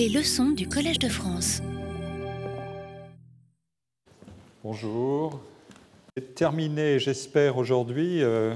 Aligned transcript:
Les 0.00 0.08
leçons 0.08 0.52
du 0.52 0.66
Collège 0.66 0.98
de 0.98 1.10
France. 1.10 1.60
Bonjour. 4.64 5.38
J'ai 6.16 6.24
terminé, 6.24 6.98
j'espère, 6.98 7.58
aujourd'hui 7.58 8.22
euh, 8.22 8.54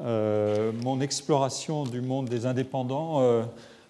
euh, 0.00 0.72
mon 0.82 1.00
exploration 1.00 1.84
du 1.84 2.00
monde 2.00 2.28
des 2.28 2.46
indépendants 2.46 3.20
euh, 3.20 3.44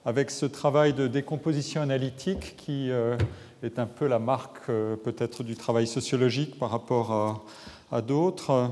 avec 0.04 0.30
ce 0.30 0.44
travail 0.44 0.92
de 0.92 1.06
décomposition 1.06 1.80
analytique 1.80 2.56
qui 2.58 2.90
est 2.90 3.78
un 3.78 3.86
peu 3.86 4.06
la 4.06 4.18
marque 4.18 4.66
peut-être 4.66 5.44
du 5.44 5.56
travail 5.56 5.86
sociologique 5.86 6.58
par 6.58 6.68
rapport 6.68 7.10
à, 7.10 7.42
à 7.90 8.02
d'autres. 8.02 8.70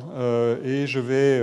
et 0.62 0.87
je 0.87 1.00
vais 1.00 1.43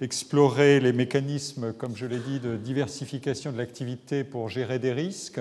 explorer 0.00 0.78
les 0.78 0.92
mécanismes, 0.92 1.72
comme 1.72 1.96
je 1.96 2.06
l'ai 2.06 2.20
dit, 2.20 2.38
de 2.38 2.54
diversification 2.54 3.50
de 3.50 3.58
l'activité 3.58 4.22
pour 4.22 4.48
gérer 4.48 4.78
des 4.78 4.92
risques, 4.92 5.40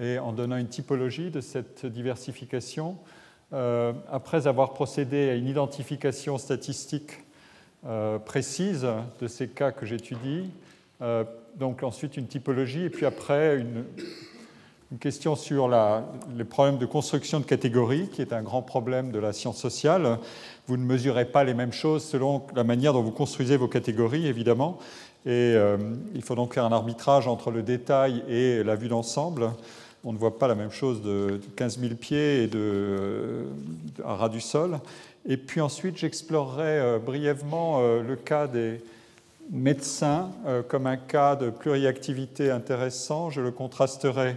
et 0.00 0.18
en 0.18 0.32
donnant 0.32 0.56
une 0.56 0.68
typologie 0.68 1.30
de 1.30 1.40
cette 1.40 1.86
diversification. 1.86 2.96
Euh, 3.52 3.92
après 4.10 4.46
avoir 4.48 4.72
procédé 4.72 5.28
à 5.30 5.34
une 5.34 5.46
identification 5.46 6.38
statistique 6.38 7.20
euh, 7.86 8.18
précise 8.18 8.86
de 9.20 9.28
ces 9.28 9.48
cas 9.48 9.70
que 9.70 9.86
j'étudie, 9.86 10.50
euh, 11.02 11.22
donc 11.56 11.84
ensuite 11.84 12.16
une 12.16 12.26
typologie, 12.26 12.84
et 12.84 12.90
puis 12.90 13.06
après 13.06 13.58
une, 13.58 13.84
question 15.00 15.34
sur 15.34 15.68
les 16.36 16.44
problèmes 16.44 16.78
de 16.78 16.86
construction 16.86 17.40
de 17.40 17.44
catégories, 17.44 18.08
qui 18.10 18.22
est 18.22 18.32
un 18.32 18.42
grand 18.42 18.62
problème 18.62 19.10
de 19.10 19.18
la 19.18 19.32
science 19.32 19.58
sociale. 19.58 20.18
Vous 20.68 20.76
ne 20.76 20.84
mesurez 20.84 21.24
pas 21.24 21.42
les 21.42 21.52
mêmes 21.52 21.72
choses 21.72 22.04
selon 22.04 22.46
la 22.54 22.62
manière 22.62 22.92
dont 22.92 23.02
vous 23.02 23.10
construisez 23.10 23.56
vos 23.56 23.66
catégories, 23.66 24.28
évidemment. 24.28 24.78
Et 25.26 25.56
il 26.14 26.22
faut 26.22 26.36
donc 26.36 26.54
faire 26.54 26.64
un 26.64 26.70
arbitrage 26.70 27.26
entre 27.26 27.50
le 27.50 27.64
détail 27.64 28.22
et 28.28 28.62
la 28.62 28.76
vue 28.76 28.86
d'ensemble. 28.86 29.50
On 30.04 30.12
ne 30.12 30.18
voit 30.18 30.38
pas 30.38 30.48
la 30.48 30.54
même 30.54 30.70
chose 30.70 31.02
de 31.02 31.40
15 31.56 31.78
000 31.78 31.94
pieds 31.94 32.42
et 32.42 32.46
de, 32.46 33.46
à 34.04 34.14
ras 34.14 34.28
du 34.28 34.40
sol. 34.40 34.78
Et 35.26 35.36
puis 35.36 35.60
ensuite, 35.60 35.96
j'explorerai 35.96 36.78
euh, 36.78 36.98
brièvement 36.98 37.78
euh, 37.80 38.02
le 38.02 38.16
cas 38.16 38.46
des 38.46 38.82
médecins 39.50 40.30
comme 40.68 40.86
un 40.86 40.96
cas 40.96 41.36
de 41.36 41.50
pluriactivité 41.50 42.50
intéressant. 42.50 43.28
Je 43.28 43.42
le 43.42 43.50
contrasterai 43.50 44.36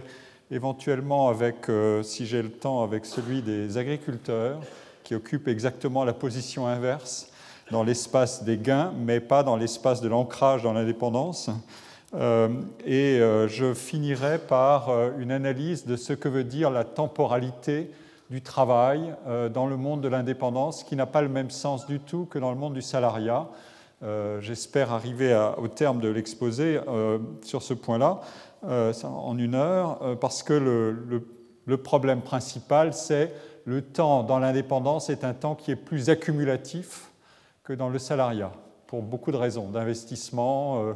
éventuellement 0.50 1.28
avec, 1.28 1.68
euh, 1.68 2.02
si 2.02 2.26
j'ai 2.26 2.42
le 2.42 2.50
temps, 2.50 2.82
avec 2.82 3.04
celui 3.04 3.42
des 3.42 3.76
agriculteurs, 3.76 4.60
qui 5.04 5.14
occupent 5.14 5.48
exactement 5.48 6.04
la 6.04 6.12
position 6.12 6.66
inverse 6.66 7.28
dans 7.70 7.82
l'espace 7.82 8.44
des 8.44 8.56
gains, 8.56 8.92
mais 8.98 9.20
pas 9.20 9.42
dans 9.42 9.56
l'espace 9.56 10.00
de 10.00 10.08
l'ancrage 10.08 10.62
dans 10.62 10.72
l'indépendance. 10.72 11.50
Euh, 12.14 12.48
et 12.86 13.20
euh, 13.20 13.48
je 13.48 13.74
finirai 13.74 14.38
par 14.38 14.90
une 15.18 15.30
analyse 15.30 15.86
de 15.86 15.96
ce 15.96 16.12
que 16.12 16.28
veut 16.28 16.44
dire 16.44 16.70
la 16.70 16.84
temporalité 16.84 17.90
du 18.30 18.42
travail 18.42 19.14
dans 19.54 19.66
le 19.66 19.78
monde 19.78 20.02
de 20.02 20.08
l'indépendance, 20.08 20.84
qui 20.84 20.96
n'a 20.96 21.06
pas 21.06 21.22
le 21.22 21.30
même 21.30 21.48
sens 21.48 21.86
du 21.86 21.98
tout 21.98 22.26
que 22.26 22.38
dans 22.38 22.50
le 22.50 22.58
monde 22.58 22.74
du 22.74 22.82
salariat. 22.82 23.48
J'espère 24.40 24.92
arriver 24.92 25.34
au 25.56 25.66
terme 25.66 25.98
de 25.98 26.08
l'exposé 26.08 26.78
sur 27.42 27.62
ce 27.62 27.72
point-là. 27.72 28.20
Euh, 28.64 28.92
en 29.04 29.38
une 29.38 29.54
heure, 29.54 30.02
euh, 30.02 30.16
parce 30.16 30.42
que 30.42 30.52
le, 30.52 31.76
problème 31.76 32.22
principal, 32.22 32.92
c'est 32.92 33.32
le 33.66 33.82
temps 33.82 34.24
dans 34.24 34.40
l'indépendance 34.40 35.10
est 35.10 35.22
un 35.22 35.32
temps 35.32 35.54
qui 35.54 35.70
est 35.70 35.76
plus 35.76 36.10
accumulatif 36.10 37.12
que 37.62 37.72
dans 37.72 37.88
le 37.88 38.00
salariat, 38.00 38.50
pour 38.88 39.02
beaucoup 39.02 39.30
de 39.30 39.36
raisons, 39.36 39.68
d'investissement, 39.68 40.82
euh, 40.82 40.92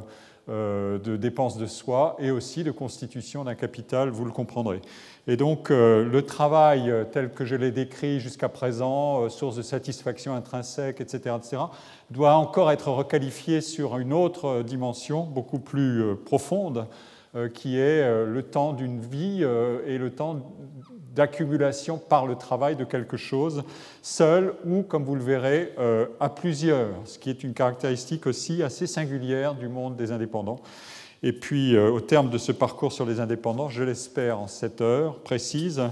de 0.49 1.17
dépenses 1.17 1.57
de 1.57 1.67
soi 1.67 2.17
et 2.19 2.31
aussi 2.31 2.65
de 2.65 2.71
constitution 2.71 3.45
d'un 3.45 3.55
capital, 3.55 4.11
vous 4.11 4.25
le 4.25 4.33
comprendrez. 4.33 4.81
Et 5.29 5.37
donc 5.37 5.71
le 5.71 6.21
travail 6.23 6.93
tel 7.13 7.31
que 7.31 7.45
je 7.45 7.55
l'ai 7.55 7.71
décrit 7.71 8.19
jusqu'à 8.19 8.49
présent, 8.49 9.29
source 9.29 9.55
de 9.55 9.63
satisfaction 9.63 10.35
intrinsèque, 10.35 11.01
etc., 11.01 11.37
etc., 11.39 11.63
doit 12.11 12.35
encore 12.35 12.71
être 12.71 12.91
requalifié 12.91 13.61
sur 13.61 13.99
une 13.99 14.13
autre 14.13 14.63
dimension 14.63 15.23
beaucoup 15.25 15.59
plus 15.59 16.17
profonde, 16.25 16.79
euh, 16.79 16.85
qui 17.49 17.79
est 17.79 18.03
euh, 18.03 18.27
le 18.27 18.43
temps 18.43 18.73
d'une 18.75 19.01
vie 19.01 19.41
euh, 19.43 19.81
et 19.87 19.97
le 19.97 20.11
temps 20.11 20.53
d'accumulation 21.15 21.99
par 21.99 22.27
le 22.27 22.37
travail 22.37 22.77
de 22.77 22.85
quelque 22.85 23.17
chose, 23.17 23.65
seul 24.03 24.55
ou, 24.65 24.83
comme 24.83 25.05
vous 25.05 25.15
le 25.15 25.23
verrez, 25.23 25.75
à 26.21 26.31
plusieurs, 26.31 26.89
ce 27.05 27.19
qui 27.19 27.29
est 27.29 27.45
une 27.45 27.53
caractéristique 27.53 28.27
aussi 28.27 28.63
assez 28.63 28.87
singulière 28.87 29.55
du 29.55 29.69
monde 29.69 29.95
des 29.95 30.11
indépendants. 30.11 30.61
Et 31.23 31.35
puis, 31.35 31.77
au 31.77 32.01
terme 32.01 32.31
de 32.31 32.39
ce 32.39 32.51
parcours 32.51 32.95
sur 32.95 33.05
les 33.05 33.21
indépendants, 33.21 33.69
je 33.69 33.85
l'espère 33.85 34.41
en 34.41 34.47
cette 34.47 34.81
heure 34.81 35.19
précise, 35.19 35.83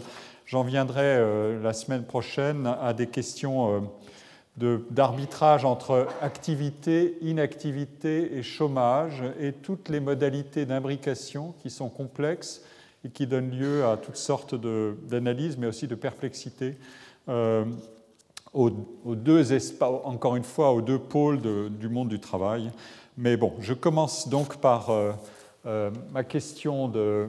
j'en 0.47 0.63
viendrai 0.63 1.23
la 1.63 1.75
semaine 1.75 2.05
prochaine 2.05 2.67
à 2.81 2.95
des 2.95 3.07
questions 3.07 3.91
d'arbitrage 4.91 5.65
entre 5.65 6.07
activité, 6.21 7.17
inactivité 7.23 8.37
et 8.37 8.43
chômage 8.43 9.23
et 9.41 9.53
toutes 9.53 9.89
les 9.89 10.01
modalités 10.01 10.67
d'imbrication 10.67 11.55
qui 11.63 11.71
sont 11.71 11.89
complexes 11.89 12.63
et 13.05 13.09
qui 13.09 13.27
donnent 13.27 13.51
lieu 13.51 13.85
à 13.85 13.97
toutes 13.97 14.17
sortes 14.17 14.55
d'analyses, 14.55 15.57
mais 15.57 15.67
aussi 15.67 15.87
de 15.87 15.95
perplexité 15.95 16.77
euh, 17.29 17.65
aux, 18.53 18.71
deux 19.15 19.53
espaces, 19.53 20.01
encore 20.05 20.37
une 20.37 20.45
fois, 20.45 20.73
aux 20.73 20.83
deux 20.83 20.99
pôles 20.99 21.41
du 21.71 21.89
monde 21.89 22.09
du 22.09 22.19
travail. 22.19 22.71
Mais 23.17 23.37
bon, 23.37 23.55
je 23.61 23.73
commence 23.73 24.29
donc 24.29 24.57
par 24.57 24.91
euh, 24.91 25.13
euh, 25.67 25.91
ma 26.13 26.25
question 26.25 26.89
de, 26.89 27.29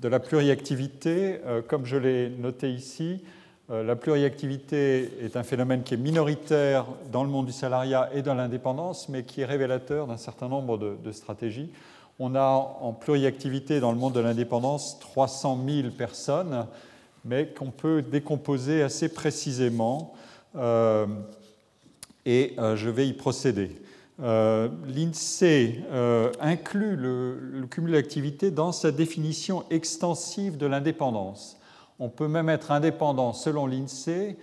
de 0.00 0.08
la 0.08 0.20
pluriactivité. 0.20 1.40
comme 1.68 1.84
je 1.84 1.96
l'ai 1.96 2.30
noté 2.30 2.70
ici, 2.70 3.22
la 3.70 3.96
pluriactivité 3.96 5.10
est 5.22 5.36
un 5.36 5.42
phénomène 5.42 5.84
qui 5.84 5.94
est 5.94 5.98
minoritaire 5.98 6.84
dans 7.10 7.24
le 7.24 7.30
monde 7.30 7.46
du 7.46 7.52
salariat 7.52 8.10
et 8.12 8.20
dans 8.20 8.34
l'indépendance, 8.34 9.08
mais 9.08 9.22
qui 9.22 9.40
est 9.40 9.46
révélateur 9.46 10.06
d'un 10.06 10.18
certain 10.18 10.48
nombre 10.48 10.76
de, 10.76 11.12
stratégies. 11.12 11.70
On 12.18 12.34
a 12.34 12.76
en 12.80 12.92
pluriactivité 12.92 13.80
dans 13.80 13.90
le 13.90 13.96
monde 13.98 14.12
de 14.12 14.20
l'indépendance 14.20 14.98
300 15.00 15.58
000 15.66 15.88
personnes, 15.96 16.66
mais 17.24 17.46
qu'on 17.46 17.70
peut 17.70 18.02
décomposer 18.02 18.82
assez 18.82 19.08
précisément, 19.08 20.12
euh, 20.56 21.06
et 22.26 22.54
euh, 22.58 22.76
je 22.76 22.90
vais 22.90 23.08
y 23.08 23.14
procéder. 23.14 23.70
L'INSEE 24.18 25.82
inclut 26.38 26.94
le, 26.96 27.36
le 27.40 27.66
cumul 27.66 27.92
d'activité 27.92 28.52
dans 28.52 28.70
sa 28.70 28.92
définition 28.92 29.64
extensive 29.70 30.56
de 30.56 30.66
l'indépendance. 30.66 31.58
On 31.98 32.08
peut 32.08 32.28
même 32.28 32.48
être 32.48 32.72
indépendant 32.72 33.32
selon 33.32 33.66
l'INSEE 33.66 34.36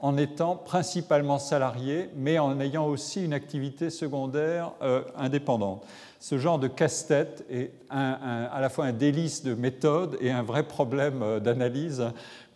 en 0.00 0.16
étant 0.16 0.56
principalement 0.56 1.38
salarié, 1.38 2.08
mais 2.16 2.38
en 2.38 2.60
ayant 2.60 2.86
aussi 2.86 3.24
une 3.24 3.32
activité 3.32 3.90
secondaire 3.90 4.72
euh, 4.82 5.02
indépendante. 5.16 5.84
Ce 6.20 6.38
genre 6.38 6.58
de 6.58 6.68
casse-tête 6.68 7.44
est 7.50 7.72
à 7.90 8.58
la 8.60 8.68
fois 8.68 8.86
un 8.86 8.92
délice 8.92 9.44
de 9.44 9.54
méthode 9.54 10.16
et 10.20 10.30
un 10.30 10.42
vrai 10.42 10.64
problème 10.64 11.22
euh, 11.22 11.40
d'analyse 11.40 12.04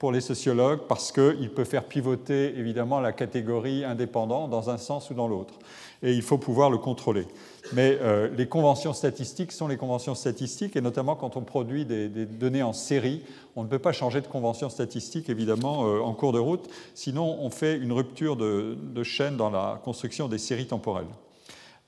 pour 0.03 0.11
les 0.11 0.21
sociologues 0.21 0.81
parce 0.89 1.13
qu'il 1.13 1.51
peut 1.55 1.63
faire 1.63 1.85
pivoter 1.85 2.59
évidemment 2.59 2.99
la 2.99 3.13
catégorie 3.13 3.85
indépendant 3.85 4.49
dans 4.49 4.69
un 4.69 4.77
sens 4.77 5.11
ou 5.11 5.15
dans 5.15 5.29
l'autre. 5.29 5.55
Et 6.03 6.13
il 6.13 6.23
faut 6.23 6.39
pouvoir 6.39 6.71
le 6.71 6.79
contrôler. 6.79 7.25
Mais 7.73 7.99
euh, 8.01 8.29
les 8.37 8.49
conventions 8.49 8.95
statistiques 8.95 9.53
sont 9.53 9.69
les 9.69 9.77
conventions 9.77 10.17
statistiques, 10.17 10.75
et 10.75 10.81
notamment 10.81 11.15
quand 11.15 11.37
on 11.37 11.43
produit 11.43 11.85
des, 11.85 12.09
données 12.09 12.65
en 12.65 12.73
série, 12.73 13.23
on 13.55 13.63
ne 13.63 13.69
peut 13.69 13.79
pas 13.79 13.93
changer 13.93 14.21
de 14.21 14.27
convention 14.27 14.69
statistique, 14.71 15.31
évidemment, 15.31 15.87
euh, 15.87 16.01
en 16.01 16.15
cours 16.15 16.33
de 16.33 16.41
route, 16.41 16.69
sinon 16.97 17.37
on 17.39 17.51
fait 17.51 17.77
une 17.77 17.93
rupture 17.93 18.35
de, 18.37 18.77
chaîne 19.05 19.37
dans 19.37 19.51
la 19.51 19.81
construction 19.85 20.27
des 20.27 20.39
séries 20.39 20.67
temporelles. 20.67 21.07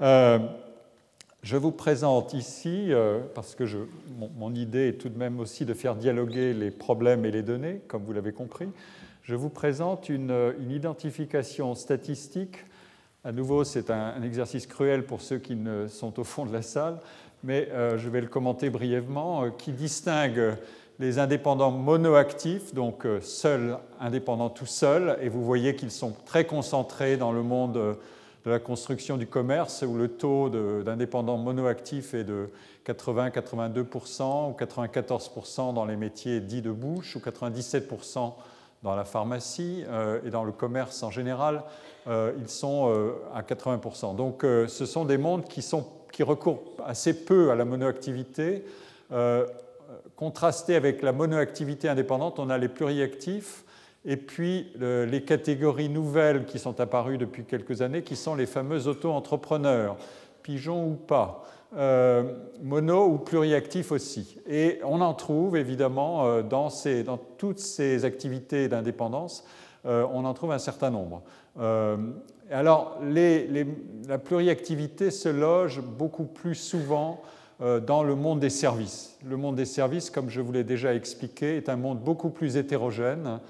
Euh, 0.03 0.39
je 1.45 1.57
vous 1.57 1.71
présente 1.71 2.35
ici, 2.35 2.91
parce 3.37 3.55
que 3.55 3.65
mon, 4.37 4.53
idée 4.53 4.89
est 4.89 5.01
tout 5.01 5.11
de 5.11 5.19
même 5.19 5.39
aussi 5.39 5.65
de 5.65 5.75
faire 5.75 5.95
dialoguer 5.95 6.53
les 6.55 6.73
problèmes 6.73 7.25
et 7.25 7.31
les 7.31 7.43
données, 7.43 7.83
comme 7.87 8.03
vous 8.03 8.13
l'avez 8.13 8.33
compris, 8.33 8.67
je 9.23 9.37
vous 9.37 9.51
présente 9.51 10.09
une 10.09 10.53
identification 10.71 11.77
statistique. 11.77 12.57
À 13.27 13.33
nouveau, 13.33 13.65
c'est 13.65 13.91
un, 13.91 14.23
exercice 14.23 14.67
cruel 14.67 15.07
pour 15.07 15.23
ceux 15.23 15.39
qui 15.39 15.57
ne 15.57 15.87
sont 15.87 16.21
au 16.21 16.25
fond 16.25 16.45
de 16.45 16.53
la 16.53 16.61
salle, 16.61 16.99
mais 17.43 17.69
euh, 17.73 17.97
je 17.97 18.11
vais 18.11 18.21
le 18.21 18.27
commenter 18.27 18.69
brièvement, 18.69 19.45
euh, 19.45 19.51
qui 19.51 19.73
distingue 19.73 20.57
les 20.99 21.19
indépendants 21.19 21.71
monoactifs, 21.71 22.75
donc 22.75 23.07
euh, 23.07 23.23
seuls, 23.23 23.79
indépendants 23.99 24.51
tout 24.51 24.67
seuls, 24.67 25.17
et 25.23 25.31
vous 25.31 25.43
voyez 25.43 25.75
qu'ils 25.75 25.91
sont 25.91 26.13
très 26.27 26.45
concentrés 26.45 27.17
dans 27.17 27.33
le 27.33 27.43
monde 27.43 27.97
de 28.45 28.51
la 28.51 28.59
construction 28.59 29.17
du 29.17 29.27
commerce, 29.27 29.83
où 29.87 29.97
le 29.97 30.09
taux 30.09 30.51
d'indépendants 30.83 31.39
monoactifs 31.39 32.15
est 32.15 32.25
de 32.25 32.51
80-82% 32.87 34.51
ou 34.51 34.57
94% 34.57 35.73
dans 35.73 35.87
les 35.87 35.97
métiers 35.97 36.41
dits 36.41 36.63
de 36.63 36.71
bouche, 36.71 37.17
ou 37.17 37.21
97% 37.21 38.35
dans 38.83 38.95
la 38.95 39.05
pharmacie 39.05 39.85
et 40.25 40.31
dans 40.31 40.45
le 40.45 40.53
commerce 40.53 41.03
en 41.03 41.11
général. 41.11 41.65
Euh, 42.07 42.33
ils 42.39 42.49
sont 42.49 42.91
euh, 42.91 43.13
à 43.35 43.43
80%. 43.43 44.15
Donc 44.15 44.45
euh, 44.45 44.69
ce 44.69 44.85
sont 44.85 45.05
des 45.05 45.17
mondes 45.17 45.45
qui, 45.45 45.67
qui 46.13 46.23
recourent 46.23 46.63
assez 46.85 47.25
peu 47.25 47.51
à 47.51 47.55
la 47.55 47.65
monoactivité, 47.65 48.65
contrasté 50.17 50.75
avec 50.75 51.03
la 51.03 51.13
monoactivité 51.13 51.89
indépendante, 51.89 52.39
on 52.39 52.51
a 52.51 52.59
les 52.59 52.69
pluriactifs 52.69 53.64
et 54.05 54.17
puis 54.17 54.73
les 54.79 55.23
catégories 55.23 55.89
nouvelles 55.89 56.45
qui 56.45 56.59
sont 56.59 56.81
apparues 56.81 57.19
depuis 57.19 57.45
quelques 57.45 57.83
années, 57.83 58.03
qui 58.03 58.17
sont 58.17 58.35
les 58.35 58.47
fameux 58.47 58.87
auto-entrepreneurs, 58.87 59.97
pigeons 60.43 60.87
ou 60.87 60.95
pas. 60.95 61.45
Euh, 61.77 62.23
mono 62.63 63.07
ou 63.07 63.19
pluriactifs 63.19 63.91
aussi. 63.91 64.37
Et 64.47 64.79
on 64.85 65.01
en 65.01 65.13
trouve 65.13 65.57
évidemment 65.57 66.25
euh, 66.25 66.43
dans, 66.43 66.71
toutes 67.37 67.59
ces 67.59 68.05
activités 68.05 68.69
d'indépendance, 68.69 69.45
euh, 69.85 70.07
on 70.13 70.25
en 70.25 70.35
trouve 70.35 70.53
un 70.53 70.59
certain 70.59 70.91
nombre. 70.91 71.23
alors, 72.51 73.01
la 73.03 74.19
pluriactivité 74.19 75.11
se 75.11 75.29
loge 75.29 75.81
beaucoup 75.81 76.27
plus 76.27 76.55
souvent 76.55 77.23
dans 77.61 78.03
le 78.03 78.15
monde 78.15 78.41
des 78.41 78.51
services. 78.51 79.19
Le 79.25 79.37
monde 79.37 79.57
des 79.57 79.65
services, 79.65 80.11
comme 80.11 80.29
je 80.29 80.41
vous 80.41 80.53
l'ai 80.53 80.65
déjà 80.65 80.95
expliqué, 80.95 81.57
est 81.57 81.69
un 81.69 81.77
monde 81.77 82.01
beaucoup 82.01 82.31
plus 82.31 82.57
hétérogène 82.57 83.41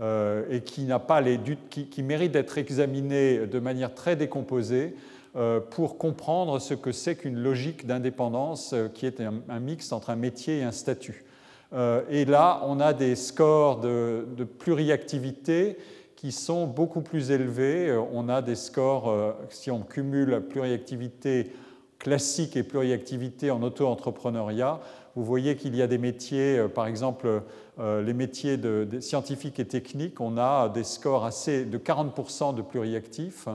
et 0.00 0.60
qui, 0.62 0.88
pas 1.06 1.20
les, 1.20 1.38
qui, 1.70 1.86
qui 1.86 2.02
mérite 2.02 2.32
d'être 2.32 2.58
examiné 2.58 3.46
de 3.46 3.58
manière 3.60 3.94
très 3.94 4.16
décomposée 4.16 4.96
euh, 5.36 5.58
pour 5.58 5.98
comprendre 5.98 6.60
ce 6.60 6.74
que 6.74 6.92
c'est 6.92 7.16
qu'une 7.16 7.36
logique 7.36 7.88
d'indépendance 7.88 8.72
euh, 8.72 8.86
qui 8.86 9.04
est 9.04 9.20
un, 9.20 9.58
mix 9.58 9.90
entre 9.90 10.10
un 10.10 10.16
métier 10.16 10.58
et 10.58 10.62
un 10.62 10.70
statut. 10.70 11.24
Euh, 11.72 12.02
et 12.08 12.24
là, 12.24 12.60
on 12.66 12.78
a 12.78 12.92
des 12.92 13.16
scores 13.16 13.80
de, 13.80 14.24
pluriactivité 14.60 15.76
qui 16.14 16.30
sont 16.30 16.68
beaucoup 16.68 17.00
plus 17.00 17.32
élevés. 17.32 17.92
On 18.12 18.28
a 18.28 18.42
des 18.42 18.54
scores, 18.54 19.12
si 19.50 19.72
on 19.72 19.80
cumule 19.80 20.40
pluriactivité 20.48 21.50
classique 21.98 22.56
et 22.56 22.62
pluriactivité 22.62 23.50
en 23.50 23.60
auto-entrepreneuriat, 23.60 24.78
vous 25.16 25.24
voyez 25.24 25.56
qu'il 25.56 25.76
y 25.76 25.82
a 25.82 25.86
des 25.86 25.98
métiers, 25.98 26.66
par 26.74 26.86
exemple 26.86 27.42
les 27.78 28.14
métiers 28.14 28.58
scientifiques 29.00 29.58
et 29.58 29.64
techniques, 29.64 30.20
on 30.20 30.38
a 30.38 30.68
des 30.68 30.84
scores 30.84 31.24
assez 31.24 31.64
de 31.64 31.78
40% 31.78 32.54
de 32.54 32.62
pluriactifs. 32.62 33.48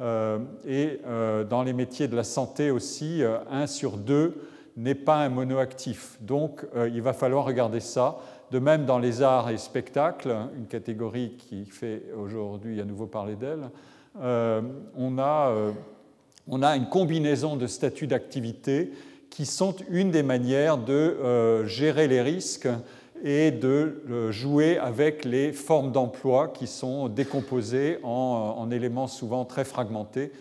Euh, 0.00 0.38
et 0.66 1.00
euh, 1.06 1.44
dans 1.44 1.62
les 1.62 1.72
métiers 1.72 2.08
de 2.08 2.16
la 2.16 2.24
santé 2.24 2.70
aussi, 2.70 3.22
euh, 3.22 3.38
un 3.50 3.66
sur 3.66 3.96
deux 3.96 4.48
n'est 4.76 4.94
pas 4.94 5.16
un 5.16 5.28
monoactif. 5.28 6.16
Donc 6.22 6.66
il 6.74 7.02
va 7.02 7.12
falloir 7.12 7.44
regarder 7.44 7.80
ça. 7.80 8.18
De 8.50 8.58
même 8.58 8.86
dans 8.86 8.98
les 8.98 9.20
arts 9.20 9.50
et 9.50 9.58
spectacles, 9.58 10.34
une 10.56 10.66
catégorie 10.66 11.36
qui 11.36 11.66
fait 11.66 12.04
aujourd'hui 12.18 12.80
à 12.80 12.86
nouveau 12.86 13.06
parler 13.06 13.36
d'elle, 13.36 13.68
on, 14.16 15.18
a, 15.18 15.54
on 16.48 16.62
a 16.62 16.76
une 16.76 16.88
combinaison 16.88 17.56
de 17.56 17.66
statuts 17.66 18.06
d'activité 18.06 18.92
qui 19.32 19.46
sont 19.46 19.74
une 19.90 20.12
des 20.12 20.22
manières 20.22 20.78
de 20.78 21.64
gérer 21.66 22.06
les 22.06 22.22
risques 22.22 22.68
et 23.22 23.52
de 23.52 24.02
euh, 24.10 24.32
jouer 24.32 24.78
avec 24.78 25.24
les 25.24 25.52
formes 25.52 25.92
d'emploi 25.92 26.48
qui 26.48 26.66
sont 26.66 27.08
décomposées 27.08 27.98
en, 28.02 28.68
éléments 28.70 29.06
souvent 29.06 29.44
très 29.44 29.64
fragmentés. 29.64 30.32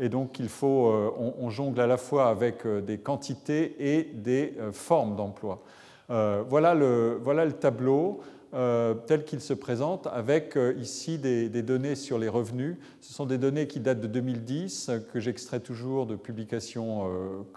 Et 0.00 0.08
donc, 0.08 0.38
il 0.38 0.48
faut, 0.48 0.88
euh, 0.88 1.10
on, 1.38 1.50
jongle 1.50 1.80
à 1.80 1.86
la 1.86 1.96
fois 1.98 2.28
avec 2.28 2.64
euh, 2.64 2.80
des 2.80 2.98
quantités 2.98 3.76
et 3.78 4.04
des 4.14 4.54
formes 4.72 5.16
d'emploi. 5.16 5.62
voilà, 6.08 6.74
le, 6.74 7.20
voilà 7.22 7.44
le 7.44 7.52
tableau. 7.52 8.20
Tel 8.52 9.24
qu'il 9.24 9.40
se 9.40 9.54
présente, 9.54 10.08
avec 10.08 10.58
ici 10.78 11.18
des, 11.18 11.48
données 11.62 11.94
sur 11.94 12.18
les 12.18 12.28
revenus. 12.28 12.76
Ce 13.00 13.12
sont 13.12 13.26
des 13.26 13.38
données 13.38 13.66
qui 13.66 13.80
datent 13.80 14.00
de 14.00 14.06
2010, 14.06 14.90
que 15.12 15.20
j'extrais 15.20 15.60
toujours 15.60 16.06
de 16.06 16.16
publications 16.16 17.08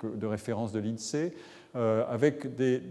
de 0.03 0.27
référence 0.27 0.71
de 0.71 0.79
l'INSEE. 0.79 1.33
Euh, 1.75 2.03
avec 2.07 2.45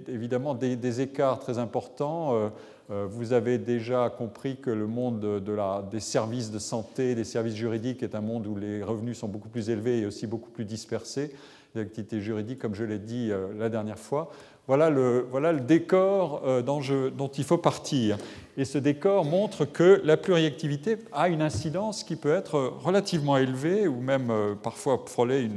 évidemment 0.08 0.54
des, 0.54 1.00
écarts 1.00 1.38
très 1.38 1.58
importants. 1.58 2.34
Euh, 2.34 2.48
euh, 2.90 3.06
vous 3.08 3.32
avez 3.32 3.58
déjà 3.58 4.10
compris 4.10 4.56
que 4.56 4.70
le 4.70 4.88
monde 4.88 5.40
des 5.88 6.00
services 6.00 6.50
de 6.50 6.58
santé, 6.58 7.14
des 7.14 7.22
services 7.22 7.54
juridiques 7.54 8.02
est 8.02 8.16
un 8.16 8.20
monde 8.20 8.44
où 8.48 8.56
les 8.56 8.82
revenus 8.82 9.18
sont 9.18 9.28
beaucoup 9.28 9.48
plus 9.48 9.70
élevés 9.70 10.00
et 10.00 10.06
aussi 10.06 10.26
beaucoup 10.26 10.50
plus 10.50 10.64
dispersés. 10.64 11.32
L'activité 11.76 12.20
juridique, 12.20 12.58
comme 12.58 12.74
je 12.74 12.82
l'ai 12.82 12.98
dit 12.98 13.30
la 13.56 13.68
dernière 13.68 13.98
fois. 13.98 14.30
Voilà 14.68 14.90
le, 14.90 15.60
décor 15.60 16.42
dont, 16.64 16.80
dont, 17.16 17.28
il 17.28 17.44
faut 17.44 17.58
partir. 17.58 18.16
Et 18.56 18.64
ce 18.64 18.78
décor 18.78 19.24
montre 19.24 19.64
que 19.64 20.00
la 20.04 20.16
pluriactivité 20.16 20.98
a 21.12 21.28
une 21.28 21.42
incidence 21.42 22.04
qui 22.04 22.16
peut 22.16 22.32
être 22.32 22.72
relativement 22.82 23.36
élevée 23.36 23.88
ou 23.88 24.00
même 24.00 24.32
parfois 24.62 25.02
frôler 25.06 25.48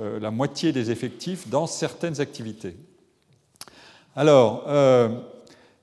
euh, 0.00 0.18
la 0.18 0.32
moitié 0.32 0.72
des 0.72 0.90
effectifs 0.90 1.48
dans 1.48 1.68
certaines 1.68 2.20
activités. 2.20 2.74
Alors, 4.16 4.64
euh, 4.66 5.08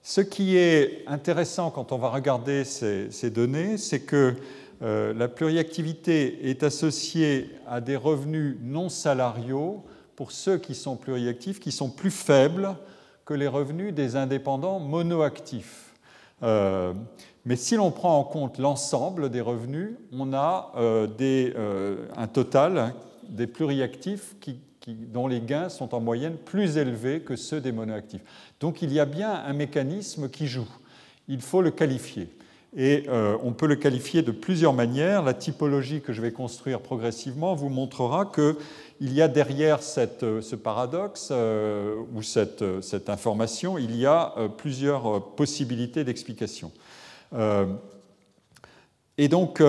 ce 0.03 0.19
qui 0.19 0.57
est 0.57 1.06
intéressant 1.07 1.71
quand 1.71 1.94
on 1.94 1.98
va 1.98 2.09
regarder 2.09 2.65
ces, 2.65 3.30
données, 3.30 3.77
c'est 3.77 4.01
que 4.01 4.36
euh, 4.81 5.13
la 5.13 5.30
pluriactivité 5.30 6.50
est 6.50 6.63
associée 6.63 7.51
à 7.65 7.80
des 7.80 7.95
revenus 7.95 8.57
non 8.62 8.89
salariaux 8.89 9.86
pour 10.21 10.31
ceux 10.31 10.59
qui 10.59 10.75
sont 10.75 10.97
pluriactifs, 10.97 11.59
qui 11.59 11.71
sont 11.71 11.89
plus 11.89 12.12
faibles 12.12 12.75
que 13.25 13.33
les 13.33 13.47
revenus 13.47 13.91
des 13.91 14.15
indépendants 14.15 14.79
monoactifs. 14.79 15.95
mais 16.44 17.56
si 17.56 17.75
l'on 17.75 17.89
prend 17.89 18.19
en 18.19 18.23
compte 18.23 18.59
l'ensemble 18.59 19.31
des 19.31 19.41
revenus, 19.41 19.95
on 20.12 20.31
a 20.31 20.73
un 20.77 22.27
total 22.27 22.94
des 23.29 23.47
pluriactifs 23.47 24.35
dont 24.85 25.25
les 25.25 25.41
gains 25.41 25.69
sont 25.69 25.95
en 25.95 26.00
moyenne 26.00 26.35
plus 26.35 26.77
élevés 26.77 27.21
que 27.21 27.35
ceux 27.35 27.59
des 27.59 27.71
monoactifs. 27.71 28.21
Donc 28.59 28.83
il 28.83 28.94
y 28.94 29.00
a 29.00 29.06
bien 29.06 29.33
un 29.33 29.53
mécanisme 29.53 30.29
qui 30.29 30.45
joue. 30.45 30.69
Il 31.29 31.41
faut 31.41 31.63
le 31.63 31.71
qualifier. 31.71 32.29
Et 32.75 33.03
euh, 33.09 33.38
on 33.44 33.51
peut 33.51 33.67
le 33.67 33.75
qualifier 33.75 34.21
de 34.21 34.31
plusieurs 34.31 34.74
manières. 34.74 35.24
La 35.24 35.33
typologie 35.33 36.01
que 36.01 36.13
je 36.13 36.21
vais 36.21 36.31
construire 36.31 36.79
progressivement 36.79 37.53
vous 37.53 37.69
montrera 37.69 38.25
qu'il 39.01 39.13
y 39.13 39.21
a 39.21 39.27
derrière 39.27 39.80
euh, 39.98 40.42
ce 40.42 40.56
paradoxe 40.56 41.30
euh, 41.31 41.95
ou 42.13 42.21
cette, 42.21 42.81
cette, 42.81 43.09
information, 43.09 43.77
il 43.77 43.95
y 43.95 44.06
a 44.06 44.36
plusieurs 44.57 45.33
possibilités 45.36 46.03
d'explication. 46.03 46.71
et 49.18 49.27
donc, 49.27 49.62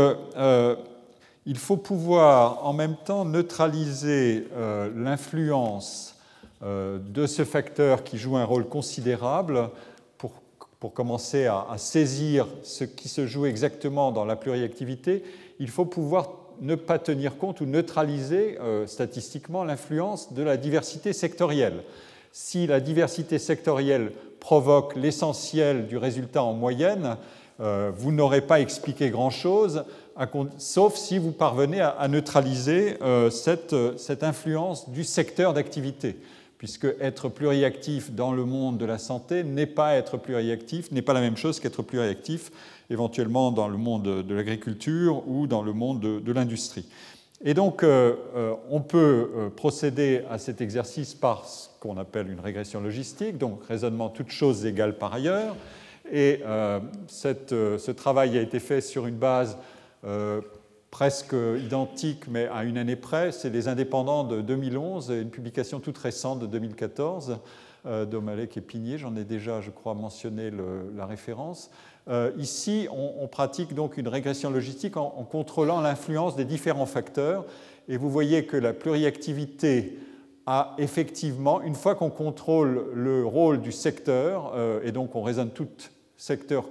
il 1.47 1.59
faut 1.59 1.77
pouvoir 1.77 2.65
en 2.65 2.73
même 2.73 2.97
temps 2.97 3.25
neutraliser 3.25 4.47
euh, 4.53 4.91
l'influence 4.95 6.17
euh, 6.63 6.99
de 6.99 7.27
ce 7.27 7.45
facteur 7.45 8.05
qui 8.05 8.19
joue 8.19 8.37
un 8.37 8.45
rôle 8.45 8.69
considérable 8.69 9.71
pour, 10.19 10.33
commencer 10.95 11.47
à, 11.47 11.75
saisir 11.77 12.49
ce 12.65 12.83
qui 12.83 13.09
se 13.09 13.29
joue 13.29 13.47
exactement 13.47 14.11
dans 14.11 14.25
la 14.25 14.35
pluriactivité. 14.35 15.23
Il 15.61 15.71
faut 15.71 15.85
pouvoir 15.85 16.42
ne 16.61 16.75
pas 16.75 16.99
tenir 16.99 17.37
compte 17.37 17.61
ou 17.61 17.67
neutraliser 17.67 18.59
euh, 18.61 18.87
statistiquement 18.87 19.65
l'influence 19.65 20.33
de 20.33 20.43
la 20.43 20.57
diversité 20.57 21.13
sectorielle. 21.13 21.83
Si 22.33 22.67
la 22.67 22.81
diversité 22.81 23.39
sectorielle 23.39 24.13
provoque 24.41 24.97
l'essentiel 24.97 25.87
du 25.87 25.97
résultat 25.97 26.43
en 26.43 26.55
moyenne, 26.55 27.17
vous 27.59 28.11
n'aurez 28.11 28.41
pas 28.41 28.59
expliqué 28.59 29.11
grand-chose 29.11 29.85
sauf 30.59 30.97
si 30.97 31.19
vous 31.19 31.33
parvenez 31.33 31.81
à, 31.81 32.07
neutraliser 32.09 32.97
euh, 33.03 33.31
euh, 33.73 33.93
cette, 33.97 34.23
influence 34.23 34.91
du 34.91 35.05
secteur 35.05 35.55
d'activité, 35.55 36.17
puisque 36.59 36.87
être 37.01 37.29
pluriactif 37.29 38.13
dans 38.13 38.33
le 38.33 38.45
monde 38.45 38.79
de 38.79 38.85
la 38.85 38.99
santé 38.99 39.45
n'est 39.45 39.67
pas 39.67 39.95
être 39.95 40.17
pluriactif, 40.17 40.91
n'est 40.91 41.03
pas 41.03 41.15
la 41.15 41.21
même 41.21 41.37
chose 41.37 41.61
qu'être 41.61 41.83
pluriactif 41.83 42.51
éventuellement 42.93 43.51
dans 43.51 43.69
le 43.69 43.77
monde 43.77 44.25
de 44.25 44.35
l'agriculture 44.35 45.27
ou 45.29 45.47
dans 45.47 45.63
le 45.63 45.73
monde 45.73 46.01
de, 46.01 46.33
l'industrie. 46.33 46.87
Et 47.45 47.55
donc, 47.55 47.83
euh, 47.83 48.15
on 48.71 48.81
peut 48.81 49.51
procéder 49.57 50.23
à 50.31 50.39
cet 50.39 50.61
exercice 50.61 51.15
par 51.15 51.47
ce 51.47 51.69
qu'on 51.81 51.97
appelle 51.97 52.31
une 52.31 52.39
régression 52.39 52.81
logistique, 52.81 53.39
donc 53.39 53.65
raisonnement 53.65 54.09
toutes 54.09 54.31
choses 54.31 54.65
égales 54.65 54.97
par 54.97 55.13
ailleurs. 55.13 55.57
Et 56.13 56.41
ce 57.09 57.91
travail 57.91 58.39
a 58.39 58.43
été 58.43 58.61
fait 58.61 58.81
sur 58.81 59.07
une 59.07 59.17
base 59.17 59.57
euh, 60.05 60.41
presque 60.91 61.35
identique, 61.65 62.27
mais 62.29 62.49
à 62.49 62.65
une 62.65 62.77
année 62.77 62.97
près. 62.97 63.33
C'est 63.33 63.49
Les 63.49 63.67
Indépendants 63.67 64.25
de 64.25 64.43
2011, 64.43 65.11
une 65.11 65.31
publication 65.31 65.81
toute 65.81 65.97
récente 65.97 66.41
de 66.41 66.47
2014 66.47 67.31
euh, 67.31 67.37
d'Omalek 67.85 68.57
et 68.57 68.61
Pigné. 68.61 68.99
J'en 68.99 69.17
ai 69.17 69.25
déjà, 69.25 69.61
je 69.61 69.71
crois, 69.71 69.95
mentionné 69.95 70.51
la 70.97 71.07
référence. 71.07 71.71
Euh, 72.09 72.33
ici, 72.37 72.89
on, 72.91 73.27
pratique 73.29 73.75
donc 73.75 73.97
une 73.97 74.09
régression 74.09 74.51
logistique 74.51 74.97
en, 74.97 75.11
contrôlant 75.31 75.81
l'influence 75.81 76.37
des 76.37 76.45
différents 76.45 76.87
facteurs. 76.87 77.45
Et 77.89 77.97
vous 77.97 78.11
voyez 78.11 78.47
que 78.47 78.57
la 78.57 78.73
pluriactivité 78.73 79.99
a 80.47 80.75
effectivement, 80.79 81.61
une 81.63 81.75
fois 81.75 81.95
qu'on 81.95 82.11
contrôle 82.11 82.87
le 82.95 83.25
rôle 83.25 83.61
du 83.61 83.73
secteur, 83.73 84.53
et 84.83 84.91
donc 84.91 85.15
on 85.15 85.23
raisonne 85.23 85.51
tout 85.51 85.69
secteur 86.17 86.65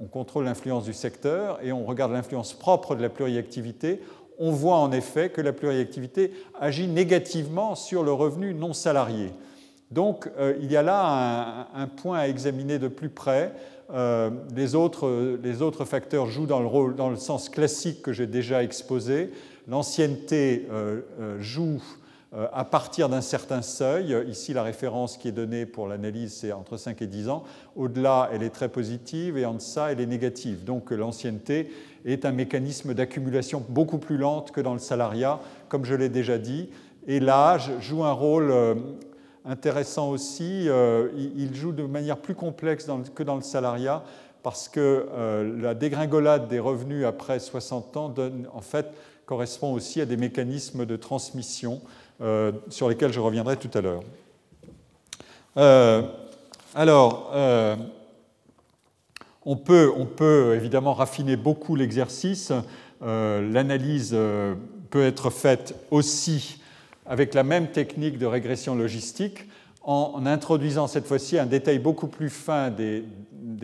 on 0.00 0.06
contrôle 0.06 0.44
l'influence 0.44 0.84
du 0.84 0.92
secteur 0.92 1.58
et 1.62 1.72
on 1.72 1.84
regarde 1.84 2.12
l'influence 2.12 2.54
propre 2.54 2.94
de 2.94 3.02
la 3.02 3.08
pluriactivité, 3.08 4.00
on 4.38 4.52
voit 4.52 4.76
en 4.76 4.92
effet 4.92 5.30
que 5.30 5.40
la 5.40 5.52
pluriactivité 5.52 6.32
agit 6.58 6.86
négativement 6.86 7.74
sur 7.74 8.02
le 8.02 8.12
revenu 8.12 8.54
non 8.54 8.72
salarié. 8.72 9.30
Donc 9.90 10.30
il 10.60 10.70
y 10.70 10.76
a 10.76 10.82
là 10.82 11.68
un, 11.74 11.86
point 11.86 12.18
à 12.18 12.28
examiner 12.28 12.78
de 12.78 12.88
plus 12.88 13.08
près. 13.08 13.54
les, 14.54 14.74
autres, 14.74 15.38
les, 15.42 15.62
autres, 15.62 15.86
facteurs 15.86 16.26
jouent 16.26 16.46
dans 16.46 16.60
le, 16.60 16.66
rôle, 16.66 16.94
dans 16.94 17.08
le 17.08 17.16
sens 17.16 17.48
classique 17.48 18.02
que 18.02 18.12
j'ai 18.12 18.26
déjà 18.26 18.62
exposé. 18.62 19.30
L'ancienneté 19.66 20.68
joue 21.38 21.80
euh, 22.34 22.46
à 22.52 22.66
partir 22.66 23.08
d'un 23.08 23.22
certain 23.22 23.62
seuil. 23.62 24.14
Ici, 24.28 24.52
la 24.52 24.62
référence 24.62 25.16
qui 25.16 25.28
est 25.28 25.32
donnée 25.32 25.64
pour 25.64 25.88
l'analyse, 25.88 26.34
c'est 26.34 26.52
entre 26.52 26.76
5 26.76 27.00
et 27.00 27.06
10 27.06 27.30
ans. 27.30 27.42
Au-delà, 27.74 28.28
elle 28.30 28.42
est 28.42 28.50
très 28.50 28.68
positive 28.68 29.38
et 29.38 29.46
en 29.46 29.54
deçà, 29.54 29.92
elle 29.92 30.00
est 30.00 30.06
négative. 30.06 30.62
Donc 30.62 30.90
l'ancienneté 30.90 31.72
est 32.04 32.26
un 32.26 32.32
mécanisme 32.32 32.92
d'accumulation 32.92 33.64
beaucoup 33.70 33.96
plus 33.96 34.18
lente 34.18 34.50
que 34.50 34.60
dans 34.60 34.74
le 34.74 34.78
salariat, 34.78 35.40
comme 35.70 35.86
je 35.86 35.94
l'ai 35.94 36.10
déjà 36.10 36.36
dit. 36.36 36.68
Et 37.06 37.18
l'âge 37.18 37.70
joue 37.80 38.04
un 38.04 38.12
rôle 38.12 38.50
euh, 38.50 38.74
intéressant 39.48 40.10
aussi. 40.10 40.68
Euh, 40.68 41.08
il 41.16 41.54
joue 41.54 41.72
de 41.72 41.82
manière 41.82 42.18
plus 42.18 42.34
complexe 42.36 42.88
que 43.14 43.22
dans 43.24 43.36
le 43.36 43.42
salariat 43.42 44.04
parce 44.44 44.68
que 44.68 45.06
la 45.60 45.74
dégringolade 45.74 46.46
des 46.46 46.60
revenus 46.60 47.04
après 47.04 47.40
60 47.40 47.96
ans 47.96 48.08
donne, 48.08 48.46
en 48.54 48.60
fait, 48.60 48.86
correspond 49.28 49.74
aussi 49.74 50.00
à 50.00 50.06
des 50.06 50.16
mécanismes 50.16 50.86
de 50.86 50.96
transmission 50.96 51.82
euh, 52.22 52.50
sur 52.70 52.88
lesquels 52.88 53.12
je 53.12 53.20
reviendrai 53.20 53.58
tout 53.58 53.70
à 53.74 53.82
l'heure. 53.82 54.02
Euh, 55.58 56.02
alors, 56.74 57.30
euh, 57.34 57.76
on, 59.44 59.54
peut, 59.54 60.54
évidemment 60.56 60.94
raffiner 60.94 61.36
beaucoup 61.36 61.76
l'exercice. 61.76 62.52
L'analyse 63.02 64.16
peut 64.90 65.04
être 65.04 65.30
faite 65.30 65.74
aussi 65.90 66.58
avec 67.08 67.34
la 67.34 67.42
même 67.42 67.68
technique 67.68 68.18
de 68.18 68.26
régression 68.26 68.74
logistique 68.74 69.48
en 69.82 70.26
introduisant 70.26 70.86
cette 70.86 71.06
fois-ci 71.06 71.38
un 71.38 71.46
détail 71.46 71.78
beaucoup 71.78 72.08
plus 72.08 72.28
fin 72.28 72.70
des, 72.70 73.04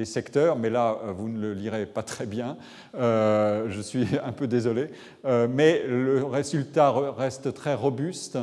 secteurs, 0.04 0.56
mais 0.56 0.70
là, 0.70 0.98
euh, 1.04 1.12
vous 1.12 1.28
ne 1.28 1.38
le 1.38 1.52
lirez 1.52 1.86
pas 1.86 2.02
très 2.02 2.24
bien. 2.26 2.56
Euh, 2.94 3.66
je 3.68 3.80
suis 3.80 4.06
un 4.24 4.32
peu 4.32 4.46
désolé. 4.46 4.88
Euh, 5.26 5.46
mais 5.50 5.82
le 5.86 6.24
résultat 6.24 6.92
reste 7.16 7.52
très 7.52 7.74
robuste. 7.74 8.38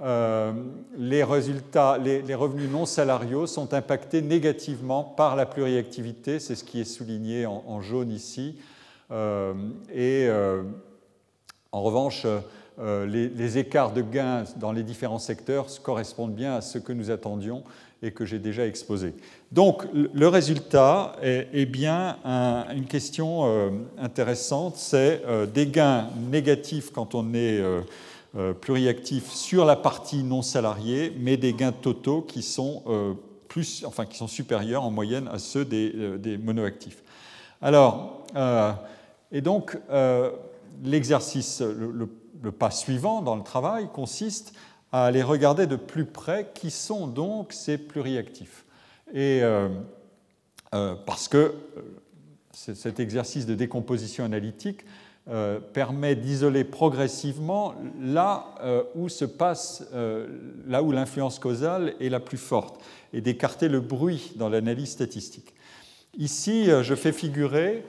les, 0.00 1.24
revenus 1.24 2.70
non 2.70 2.86
salariaux 2.86 3.46
sont 3.48 3.74
impactés 3.74 4.22
négativement 4.22 5.02
par 5.02 5.34
la 5.34 5.46
pluriactivité. 5.46 6.38
C'est 6.38 6.54
ce 6.54 6.62
qui 6.62 6.80
est 6.80 6.84
souligné 6.84 7.46
en, 7.46 7.80
jaune 7.80 8.12
ici. 8.12 8.56
et 9.92 10.28
en 11.72 11.82
revanche, 11.82 12.26
les, 12.78 13.28
les, 13.28 13.58
écarts 13.58 13.92
de 13.92 14.02
gains 14.02 14.44
dans 14.56 14.72
les 14.72 14.82
différents 14.82 15.18
secteurs 15.18 15.66
correspondent 15.82 16.34
bien 16.34 16.54
à 16.54 16.60
ce 16.60 16.78
que 16.78 16.92
nous 16.92 17.10
attendions 17.10 17.62
et 18.04 18.12
que 18.12 18.26
j'ai 18.26 18.38
déjà 18.38 18.66
exposé. 18.66 19.14
Donc 19.50 19.84
le 19.92 20.28
résultat 20.28 21.16
est, 21.22 21.64
bien 21.64 22.18
une 22.74 22.86
question 22.86 23.44
euh, 23.44 23.70
intéressante, 23.98 24.76
c'est 24.76 25.22
euh, 25.26 25.46
des 25.46 25.66
gains 25.66 26.08
négatifs 26.30 26.90
quand 26.90 27.14
on 27.14 27.32
est 27.32 27.60
euh, 27.60 28.52
pluriactif 28.60 29.30
sur 29.30 29.64
la 29.64 29.76
partie 29.76 30.22
non 30.22 30.42
salariée, 30.42 31.12
mais 31.18 31.36
des 31.36 31.54
gains 31.54 31.72
totaux 31.72 32.20
qui 32.20 32.42
sont, 32.42 32.82
plus, 33.48 33.84
enfin, 33.86 34.06
qui 34.06 34.18
sont 34.18 34.26
supérieurs 34.26 34.82
en 34.82 34.90
moyenne 34.90 35.28
à 35.32 35.38
ceux 35.38 35.64
des, 35.64 36.38
monoactifs. 36.42 37.04
Alors, 37.62 38.26
et 39.30 39.40
donc 39.40 39.78
l'exercice, 40.82 41.62
le 41.62 42.08
pas 42.50 42.70
suivant 42.70 43.22
dans 43.22 43.36
le 43.36 43.42
travail 43.42 43.88
consiste 43.92 44.54
à 44.92 45.06
aller 45.06 45.22
regarder 45.22 45.66
de 45.66 45.74
plus 45.74 46.04
près 46.04 46.52
qui 46.54 46.70
sont 46.70 47.08
donc 47.08 47.52
ces 47.52 47.78
pluriactifs. 47.78 48.64
Et 49.12 49.42
euh, 49.42 49.68
euh, 50.74 50.94
parce 51.06 51.26
que 51.26 51.36
euh, 51.36 51.54
cet 52.52 53.00
exercice 53.00 53.44
de 53.44 53.54
décomposition 53.54 54.24
analytique 54.24 54.84
permet 55.72 56.14
d'isoler 56.14 56.64
progressivement 56.64 57.74
là 57.98 58.54
où 58.94 59.08
se 59.08 59.24
passe, 59.24 59.82
là 60.66 60.82
où 60.82 60.92
l'influence 60.92 61.38
causale 61.38 61.94
est 61.98 62.10
la 62.10 62.20
plus 62.20 62.36
forte, 62.36 62.82
et 63.14 63.22
d'écarter 63.22 63.68
le 63.68 63.80
bruit 63.80 64.32
dans 64.36 64.50
l'analyse 64.50 64.90
statistique. 64.90 65.54
Ici, 66.18 66.66
je 66.66 66.94
fais 66.94 67.12
figurer 67.12 67.84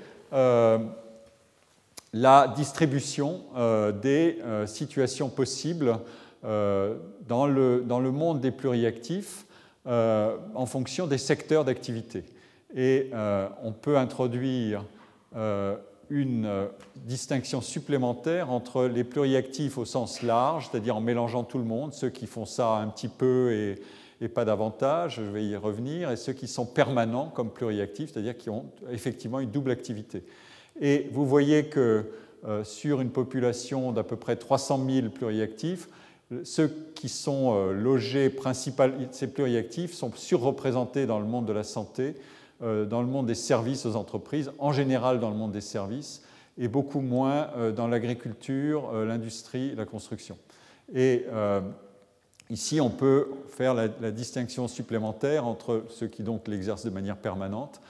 la 2.17 2.48
distribution 2.55 3.41
des 4.01 4.39
situations 4.65 5.27
possibles 5.27 6.00
euh, 6.45 6.98
dans 7.27 7.48
le, 7.48 7.81
dans 7.81 8.00
le 8.00 8.12
monde 8.12 8.39
des 8.39 8.51
pluriactifs 8.51 9.48
euh, 9.88 10.38
en 10.53 10.67
fonction 10.67 11.07
des 11.07 11.17
secteurs 11.17 11.65
d'activité. 11.65 12.24
Et 12.75 13.10
euh, 13.13 13.48
on 13.63 13.72
peut 13.72 13.98
introduire 13.98 14.84
une 16.10 16.67
distinction 16.95 17.62
supplémentaire 17.62 18.51
entre 18.51 18.86
les 18.86 19.03
pluriactifs 19.03 19.77
au 19.77 19.86
sens 19.86 20.22
large, 20.22 20.69
c'est-à-dire 20.69 20.95
en 20.95 21.01
mélangeant 21.01 21.43
tout 21.43 21.57
le 21.57 21.65
monde, 21.65 21.93
ceux 21.93 22.10
qui 22.10 22.27
font 22.27 22.45
ça 22.45 22.75
un 22.75 22.88
petit 22.88 23.10
peu 23.10 23.51
et, 23.51 23.81
et, 24.22 24.29
pas 24.29 24.45
davantage, 24.45 25.15
je 25.15 25.24
vais 25.24 25.43
y 25.43 25.57
revenir, 25.57 26.12
et 26.12 26.15
ceux 26.15 26.31
qui 26.31 26.48
sont 26.48 26.65
permanents 26.65 27.27
comme 27.27 27.50
pluriactifs, 27.50 28.13
c'est-à-dire 28.13 28.38
qui 28.38 28.50
ont 28.50 28.65
effectivement 28.91 29.41
une 29.41 29.51
double 29.51 29.72
activité. 29.72 30.24
Et 30.82 31.10
vous 31.12 31.25
voyez 31.25 31.65
que 31.65 32.05
sur 32.63 33.01
une 33.01 33.10
population 33.10 33.91
d'à 33.91 34.03
peu 34.03 34.17
près 34.17 34.36
300 34.36 34.86
000 34.88 35.10
pluriactifs, 35.10 35.88
ceux 36.44 36.72
qui 36.96 37.10
sont 37.10 37.53
euh, 37.53 37.74
logés 37.74 38.29
principalement, 38.29 38.98
ces 39.12 39.27
pluriactifs, 39.27 39.94
sont 39.94 40.12
surreprésentés 40.13 41.05
dans 41.05 41.20
le 41.20 41.25
monde 41.25 41.46
de 41.46 41.53
la 41.53 41.63
santé, 41.63 42.15
euh, 42.63 42.86
dans 42.86 43.01
le 43.01 43.08
monde 43.08 43.27
des 43.27 43.36
services 43.36 43.86
aux 43.86 43.96
entreprises, 43.96 44.51
en 44.58 44.72
général 44.72 45.20
dans 45.20 45.29
le 45.29 45.36
monde 45.36 45.51
des 45.51 45.62
services, 45.62 46.24
et 46.58 46.67
beaucoup 46.67 47.01
moins 47.01 47.50
euh, 47.58 47.72
dans 47.72 47.88
l'agriculture, 47.88 48.91
l'industrie, 48.94 49.75
la 49.75 49.86
construction. 49.86 50.38
Et 50.94 51.25
ici, 52.51 52.79
on 52.79 52.91
peut 52.91 53.29
faire 53.50 53.74
la, 53.74 53.88
distinction 54.12 54.67
supplémentaire 54.67 55.48
entre 55.48 55.84
ceux 55.89 56.08
qui 56.08 56.22
donc 56.22 56.48
l'exercent 56.48 56.86
de 56.86 56.91
manière 56.91 57.17
permanente. 57.17 57.82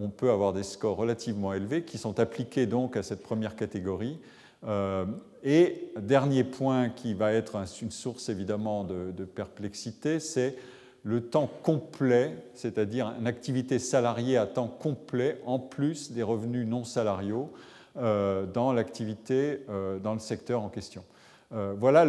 On 0.00 0.08
peut 0.08 0.30
avoir 0.30 0.52
des 0.52 0.62
scores 0.62 0.96
relativement 0.96 1.52
élevés 1.52 1.82
qui 1.82 1.98
sont 1.98 2.18
appliqués 2.18 2.66
donc 2.66 2.96
à 2.96 3.02
cette 3.02 3.22
première 3.22 3.54
catégorie 3.56 4.18
euh, 4.66 5.04
et 5.44 5.90
dernier 6.00 6.44
point 6.44 6.88
qui 6.88 7.14
va 7.14 7.32
être 7.32 7.56
une 7.80 7.90
source 7.90 8.28
évidemment 8.28 8.84
de, 8.84 9.24
perplexité, 9.24 10.18
c'est 10.18 10.56
le 11.04 11.22
temps 11.22 11.48
complet, 11.62 12.36
c'est-à-dire 12.54 13.14
une 13.20 13.28
activité 13.28 13.78
salariée 13.78 14.36
à 14.36 14.46
temps 14.46 14.66
complet 14.66 15.40
en 15.46 15.58
plus 15.58 16.10
des 16.10 16.24
revenus 16.24 16.66
non 16.66 16.82
salariaux 16.82 17.52
euh, 17.96 18.46
dans 18.46 18.72
l'activité, 18.72 19.64
euh, 19.68 19.98
dans 19.98 20.12
le 20.12 20.18
secteur 20.18 20.62
en 20.62 20.68
question. 20.68 21.04
Voilà 21.50 22.04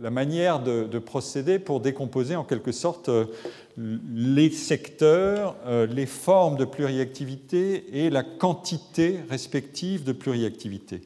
la 0.00 0.10
manière 0.10 0.60
de, 0.60 0.98
procéder 0.98 1.58
pour 1.58 1.80
décomposer 1.80 2.34
en 2.34 2.44
quelque 2.44 2.72
sorte 2.72 3.08
les 3.76 4.50
secteurs, 4.50 5.54
les 5.66 6.06
formes 6.06 6.56
de 6.56 6.64
pluriactivité 6.64 8.04
et 8.04 8.10
la 8.10 8.24
quantité 8.24 9.20
respective 9.30 10.02
de 10.02 10.12
pluriactivité. 10.12 11.02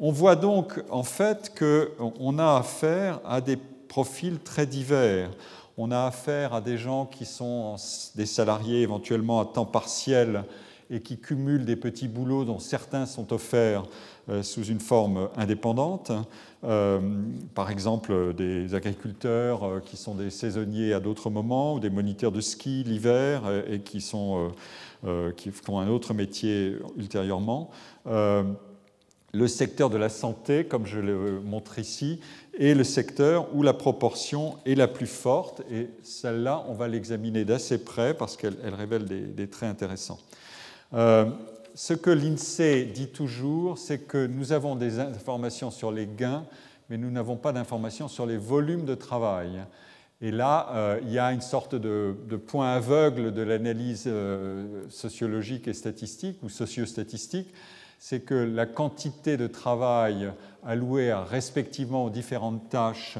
On 0.00 0.10
voit 0.10 0.36
donc 0.36 0.82
en 0.90 1.04
fait 1.04 1.52
qu'on 1.56 2.38
a 2.38 2.56
affaire 2.56 3.20
à 3.24 3.40
des 3.40 3.58
profils 3.88 4.38
très 4.38 4.66
divers. 4.66 5.30
On 5.76 5.90
a 5.90 6.06
affaire 6.06 6.54
à 6.54 6.60
des 6.60 6.78
gens 6.78 7.06
qui 7.06 7.24
sont 7.24 7.76
des 8.14 8.26
salariés 8.26 8.82
éventuellement 8.82 9.40
à 9.40 9.44
temps 9.44 9.66
partiel 9.66 10.44
et 10.90 11.00
qui 11.00 11.18
cumulent 11.18 11.64
des 11.64 11.76
petits 11.76 12.08
boulots 12.08 12.44
dont 12.44 12.58
certains 12.58 13.06
sont 13.06 13.32
offerts 13.32 13.84
euh, 14.28 14.42
sous 14.42 14.64
une 14.64 14.80
forme 14.80 15.28
indépendante. 15.36 16.12
Euh, 16.64 17.00
par 17.54 17.70
exemple, 17.70 18.34
des 18.34 18.74
agriculteurs 18.74 19.64
euh, 19.64 19.80
qui 19.80 19.96
sont 19.96 20.14
des 20.14 20.30
saisonniers 20.30 20.92
à 20.92 21.00
d'autres 21.00 21.30
moments, 21.30 21.74
ou 21.74 21.80
des 21.80 21.90
moniteurs 21.90 22.32
de 22.32 22.40
ski 22.40 22.84
l'hiver 22.84 23.42
et 23.68 23.80
qui, 23.80 24.00
sont, 24.00 24.52
qui 25.36 25.50
font 25.50 25.78
un 25.78 25.88
autre 25.88 26.14
métier 26.14 26.76
ultérieurement 26.96 27.70
le 29.34 29.48
secteur 29.48 29.90
de 29.90 29.98
la 29.98 30.08
santé, 30.08 30.64
comme 30.64 30.86
je 30.86 31.00
le 31.00 31.40
montre 31.40 31.80
ici, 31.80 32.20
est 32.58 32.74
le 32.74 32.84
secteur 32.84 33.48
où 33.54 33.62
la 33.62 33.72
proportion 33.72 34.56
est 34.64 34.76
la 34.76 34.86
plus 34.86 35.08
forte. 35.08 35.62
Et 35.72 35.88
celle-là, 36.04 36.64
on 36.68 36.74
va 36.74 36.86
l'examiner 36.86 37.44
d'assez 37.44 37.78
près 37.84 38.14
parce 38.14 38.36
qu'elle 38.36 38.56
révèle 38.62 39.04
des, 39.04 39.48
traits 39.48 39.68
intéressants. 39.68 40.20
Ce 41.74 41.92
que 41.92 42.10
l'INSEE 42.10 42.84
dit 42.84 43.08
toujours, 43.08 43.78
c'est 43.78 43.98
que 43.98 44.26
nous 44.26 44.52
avons 44.52 44.76
des 44.76 45.00
informations 45.00 45.70
sur 45.70 45.90
les 45.90 46.06
gains, 46.06 46.44
mais 46.88 46.96
nous 46.98 47.10
n'avons 47.10 47.36
pas 47.36 47.52
d'informations 47.52 48.08
sur 48.08 48.26
les 48.26 48.36
volumes 48.36 48.84
de 48.84 48.94
travail. 48.94 49.64
Et 50.20 50.30
là, 50.30 50.68
euh, 50.72 51.00
il 51.02 51.12
y 51.12 51.18
a 51.18 51.32
une 51.32 51.40
sorte 51.40 51.74
de, 51.74 52.14
point 52.46 52.74
aveugle 52.74 53.32
de 53.34 53.42
l'analyse 53.42 54.04
euh, 54.06 54.84
sociologique 54.88 55.66
et 55.66 55.74
statistique 55.74 56.38
ou 56.42 56.48
sociostatistique 56.48 57.52
c'est 58.04 58.20
que 58.20 58.34
la 58.34 58.66
quantité 58.66 59.38
de 59.38 59.46
travail 59.46 60.30
allouée 60.62 61.14
respectivement 61.14 62.04
aux 62.04 62.10
différentes 62.10 62.68
tâches 62.68 63.16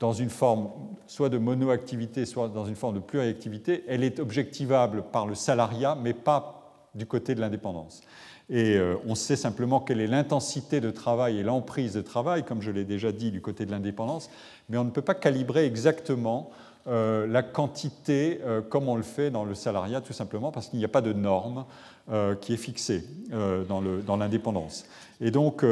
dans 0.00 0.14
une 0.14 0.30
forme 0.30 0.70
soit 1.06 1.28
de 1.28 1.36
monoactivité, 1.36 2.24
soit 2.24 2.48
dans 2.48 2.64
une 2.64 2.74
forme 2.74 2.94
de 2.94 3.00
pluriactivité, 3.00 3.84
elle 3.86 4.02
est 4.02 4.20
objectivable 4.20 5.04
par 5.12 5.26
le 5.26 5.34
salariat, 5.34 5.94
mais 6.00 6.14
pas 6.14 6.63
du 6.94 7.06
côté 7.06 7.34
de 7.34 7.40
l'indépendance. 7.40 8.02
Et 8.50 8.76
euh, 8.76 8.96
on 9.06 9.14
sait 9.14 9.36
simplement 9.36 9.80
quelle 9.80 10.00
est 10.00 10.06
l'intensité 10.06 10.80
de 10.80 10.90
travail 10.90 11.38
et 11.38 11.42
l'emprise 11.42 11.94
de 11.94 12.02
travail, 12.02 12.44
comme 12.44 12.60
je 12.60 12.70
l'ai 12.70 12.84
déjà 12.84 13.10
dit 13.10 13.30
du 13.30 13.40
côté 13.40 13.64
de 13.64 13.70
l'indépendance, 13.70 14.30
mais 14.68 14.76
on 14.76 14.84
ne 14.84 14.90
peut 14.90 15.02
pas 15.02 15.14
calibrer 15.14 15.64
exactement 15.64 16.50
euh, 16.86 17.26
la 17.26 17.42
quantité 17.42 18.40
euh, 18.44 18.60
comme 18.60 18.90
on 18.90 18.96
le 18.96 19.02
fait 19.02 19.30
dans 19.30 19.44
le 19.44 19.54
salariat, 19.54 20.02
tout 20.02 20.12
simplement 20.12 20.52
parce 20.52 20.68
qu'il 20.68 20.78
n'y 20.78 20.84
a 20.84 20.88
pas 20.88 21.00
de 21.00 21.14
norme 21.14 21.64
euh, 22.12 22.34
qui 22.34 22.52
est 22.52 22.58
fixée 22.58 23.04
dans 23.30 24.16
l'indépendance. 24.18 24.84
Et 25.20 25.30
donc, 25.30 25.64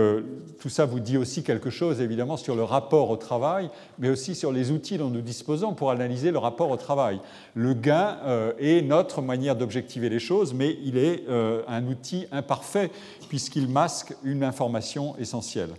tout 0.61 0.69
ça 0.69 0.87
vous 0.87 1.01
dit 1.01 1.19
aussi 1.19 1.43
quelque 1.43 1.69
chose, 1.69 2.01
évidemment, 2.01 2.37
sur 2.37 2.55
le 2.57 2.63
rapport 2.63 3.11
au 3.11 3.17
travail, 3.17 3.71
mais 3.99 4.09
aussi 4.09 4.35
sur 4.35 4.53
les 4.53 4.71
outils 4.71 4.99
dont 4.99 5.11
nous 5.11 5.21
disposons 5.21 5.75
pour 5.75 5.91
analyser 5.91 6.31
le 6.31 6.39
rapport 6.39 6.71
au 6.71 6.77
travail. 6.77 7.21
Le 7.55 7.75
gain 7.75 8.19
est 8.59 8.83
notre 8.83 9.21
manière 9.21 9.57
d'objectiver 9.57 10.09
les 10.09 10.21
choses, 10.21 10.55
mais 10.55 10.79
il 10.85 10.97
est 10.97 11.25
un 11.69 11.87
outil 11.87 12.27
imparfait, 12.33 12.91
puisqu'il 13.29 13.69
masque 13.69 14.15
une 14.23 14.45
information 14.45 15.17
essentielle, 15.19 15.71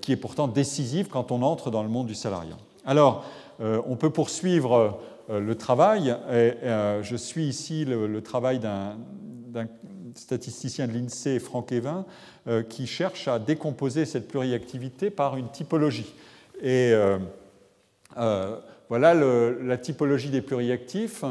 qui 0.00 0.12
est 0.12 0.16
pourtant 0.16 0.48
décisive 0.48 1.08
quand 1.08 1.32
on 1.32 1.42
entre 1.42 1.70
dans 1.70 1.82
le 1.82 1.88
monde 1.88 2.08
du 2.08 2.14
salariat. 2.14 2.58
Alors, 2.84 3.24
on 3.60 3.96
peut 3.96 4.10
poursuivre 4.10 4.98
euh, 5.30 5.40
le 5.40 5.54
travail. 5.54 6.14
Euh, 6.28 7.02
je 7.02 7.16
suis 7.16 7.46
ici 7.46 7.84
le, 7.84 8.20
travail 8.20 8.58
d'un 8.58 8.96
statisticien 10.14 10.86
de 10.86 10.92
l'INSEE, 10.92 11.38
Franck 11.38 11.72
Evin, 11.72 12.04
qui 12.68 12.86
cherche 12.86 13.26
à 13.26 13.38
décomposer 13.38 14.04
cette 14.04 14.28
pluriactivité 14.28 15.10
par 15.10 15.36
une 15.36 15.48
typologie. 15.48 16.14
Et 16.62 16.92
voilà 18.88 19.14
la 19.14 19.76
typologie 19.78 20.28
des 20.28 20.40
pluriactifs. 20.40 21.24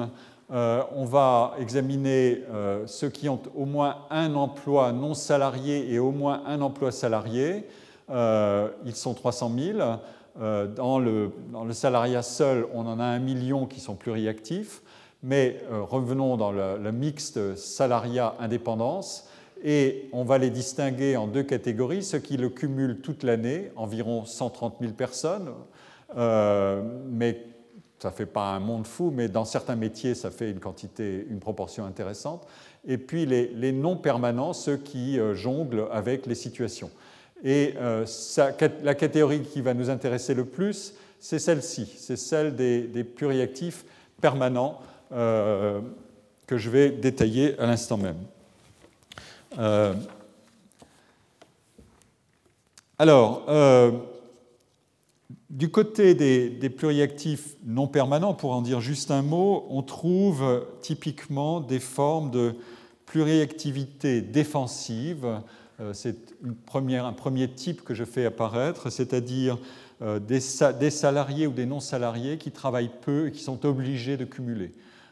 on 0.49 1.05
va 1.05 1.55
examiner 1.59 2.41
ceux 2.87 3.09
qui 3.09 3.29
ont 3.29 3.39
au 3.55 3.65
moins 3.65 3.99
un 4.09 4.35
emploi 4.35 4.91
non 4.91 5.13
salarié 5.13 5.93
et 5.93 5.99
au 5.99 6.11
moins 6.11 6.41
un 6.45 6.59
emploi 6.59 6.91
salarié. 6.91 7.65
ils 8.09 8.95
sont 8.95 9.13
300 9.13 9.51
000. 9.55 9.79
Euh, 10.41 10.67
dans 10.67 10.99
le, 10.99 11.31
salariat 11.71 12.23
seul, 12.23 12.65
on 12.73 12.87
en 12.87 12.99
a 12.99 13.03
un 13.03 13.19
million 13.19 13.65
qui 13.65 13.79
sont 13.79 13.95
pluriactifs, 13.95 14.81
mais 15.21 15.61
euh, 15.71 15.81
revenons 15.81 16.37
dans 16.37 16.51
le, 16.51 16.91
mixte 16.91 17.55
salariat-indépendance, 17.55 19.29
et 19.63 20.09
on 20.11 20.23
va 20.23 20.39
les 20.39 20.49
distinguer 20.49 21.15
en 21.15 21.27
deux 21.27 21.43
catégories, 21.43 22.03
ceux 22.03 22.19
qui 22.19 22.37
le 22.37 22.49
cumulent 22.49 22.99
toute 22.99 23.23
l'année, 23.23 23.71
environ 23.75 24.25
130 24.25 24.77
000 24.81 24.93
personnes, 24.93 25.51
euh, 26.17 26.81
mais 27.09 27.45
ça 27.99 28.09
ne 28.09 28.13
fait 28.13 28.25
pas 28.25 28.47
un 28.47 28.59
monde 28.59 28.85
fou, 28.85 29.13
mais 29.15 29.29
dans 29.29 29.45
certains 29.45 29.77
métiers, 29.77 30.15
ça 30.15 30.31
fait 30.31 30.51
une 30.51 30.59
quantité, 30.59 31.25
une 31.29 31.39
proportion 31.39 31.85
intéressante, 31.85 32.45
et 32.85 32.97
puis 32.97 33.25
les 33.25 33.71
non 33.71 33.95
permanents, 33.95 34.51
ceux 34.51 34.75
qui 34.75 35.17
jonglent 35.33 35.87
avec 35.91 36.25
les 36.25 36.35
situations. 36.35 36.89
Et 37.43 37.73
euh, 37.77 38.05
la 38.83 38.95
catégorie 38.95 39.41
qui 39.41 39.61
va 39.61 39.73
nous 39.73 39.89
intéresser 39.89 40.33
le 40.33 40.45
plus, 40.45 40.93
c'est 41.19 41.39
celle-ci, 41.39 41.93
c'est 41.97 42.15
celle 42.15 42.55
des, 42.55 43.03
pluriactifs 43.03 43.83
permanents 44.21 44.79
euh, 45.11 45.81
que 46.47 46.57
je 46.57 46.69
vais 46.69 46.89
détailler 46.89 47.59
à 47.59 47.65
l'instant 47.65 47.97
même. 47.97 48.17
Euh, 49.59 49.93
alors, 52.97 53.45
du 55.49 55.69
côté 55.69 56.13
des, 56.13 56.69
pluriactifs 56.69 57.57
non 57.65 57.87
permanents, 57.87 58.33
pour 58.33 58.53
en 58.53 58.61
dire 58.61 58.79
juste 58.79 59.11
un 59.11 59.21
mot, 59.21 59.65
on 59.69 59.81
trouve 59.81 60.65
typiquement 60.81 61.59
des 61.59 61.79
formes 61.81 62.31
de 62.31 62.55
pluriactivité 63.05 64.21
défensive 64.21 65.41
c'est 65.93 66.35
un 66.73 67.13
premier 67.13 67.49
type 67.49 67.83
que 67.83 67.93
je 67.93 68.03
fais 68.03 68.25
apparaître, 68.25 68.89
c'est-à-dire 68.89 69.57
euh, 70.03 70.19
des, 70.19 70.39
salariés 70.39 71.47
ou 71.47 71.51
des 71.51 71.65
non-salariés 71.65 72.37
qui 72.37 72.51
travaillent 72.51 72.91
peu 73.01 73.27
et 73.27 73.31
qui 73.31 73.41
sont 73.41 73.65
obligés 73.65 74.17
de 74.17 74.25
cumuler. 74.25 74.71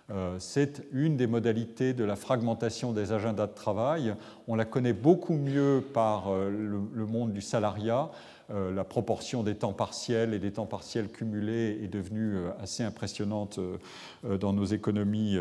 Euh, 0.09 0.35
c'est 0.39 0.83
une 0.91 1.15
des 1.15 1.27
modalités 1.27 1.93
de 1.93 2.03
la 2.03 2.17
fragmentation 2.17 2.91
des 2.91 3.13
agendas 3.13 3.47
de 3.47 3.53
travail. 3.53 4.15
On 4.49 4.55
la 4.55 4.65
connaît 4.65 4.93
beaucoup 4.93 5.35
mieux 5.35 5.81
par 5.93 6.33
le, 6.33 7.05
monde 7.05 7.31
du 7.31 7.41
salariat. 7.41 8.09
La 8.49 8.83
proportion 8.83 9.43
des 9.43 9.55
temps 9.55 9.71
partiels 9.71 10.33
et 10.33 10.39
des 10.39 10.51
temps 10.51 10.65
partiels 10.65 11.07
cumulés 11.07 11.79
est 11.81 11.87
devenue 11.87 12.35
assez 12.61 12.83
impressionnante 12.83 13.61
dans 14.25 14.51
nos 14.51 14.65
économies 14.65 15.37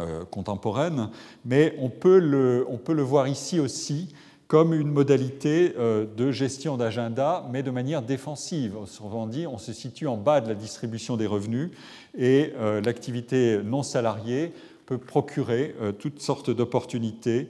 euh, 0.00 0.24
contemporaine, 0.24 1.08
mais 1.44 1.76
on 1.78 1.88
peut, 1.88 2.18
le, 2.18 2.66
on 2.68 2.78
peut, 2.78 2.94
le, 2.94 3.02
voir 3.02 3.28
ici 3.28 3.60
aussi 3.60 4.12
comme 4.48 4.74
une 4.74 4.90
modalité 4.90 5.72
euh, 5.78 6.04
de 6.16 6.32
gestion 6.32 6.76
d'agenda, 6.76 7.46
mais 7.52 7.62
de 7.62 7.70
manière 7.70 8.02
défensive. 8.02 8.76
Autrement 8.76 9.28
dit, 9.28 9.46
on 9.46 9.56
se 9.56 9.72
situe 9.72 10.08
en 10.08 10.16
bas 10.16 10.40
de 10.40 10.48
la 10.48 10.56
distribution 10.56 11.16
des 11.16 11.28
revenus 11.28 11.70
et 12.18 12.54
euh, 12.56 12.80
l'activité 12.80 13.60
non 13.62 13.84
salariée 13.84 14.52
peut 14.84 14.98
procurer 14.98 15.76
toutes 16.00 16.20
sortes 16.20 16.50
d'opportunités. 16.50 17.48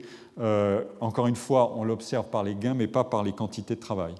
encore 1.01 1.25
une 1.25 1.35
fois, 1.35 1.73
on 1.75 1.83
l'observe 1.83 2.27
par 2.27 2.43
les 2.43 2.53
gains, 2.53 2.75
mais 2.75 2.87
pas 2.87 3.03
par 3.03 3.23
les 3.23 3.33
quantités 3.33 3.73
de 3.73 3.79
travail. 3.79 4.13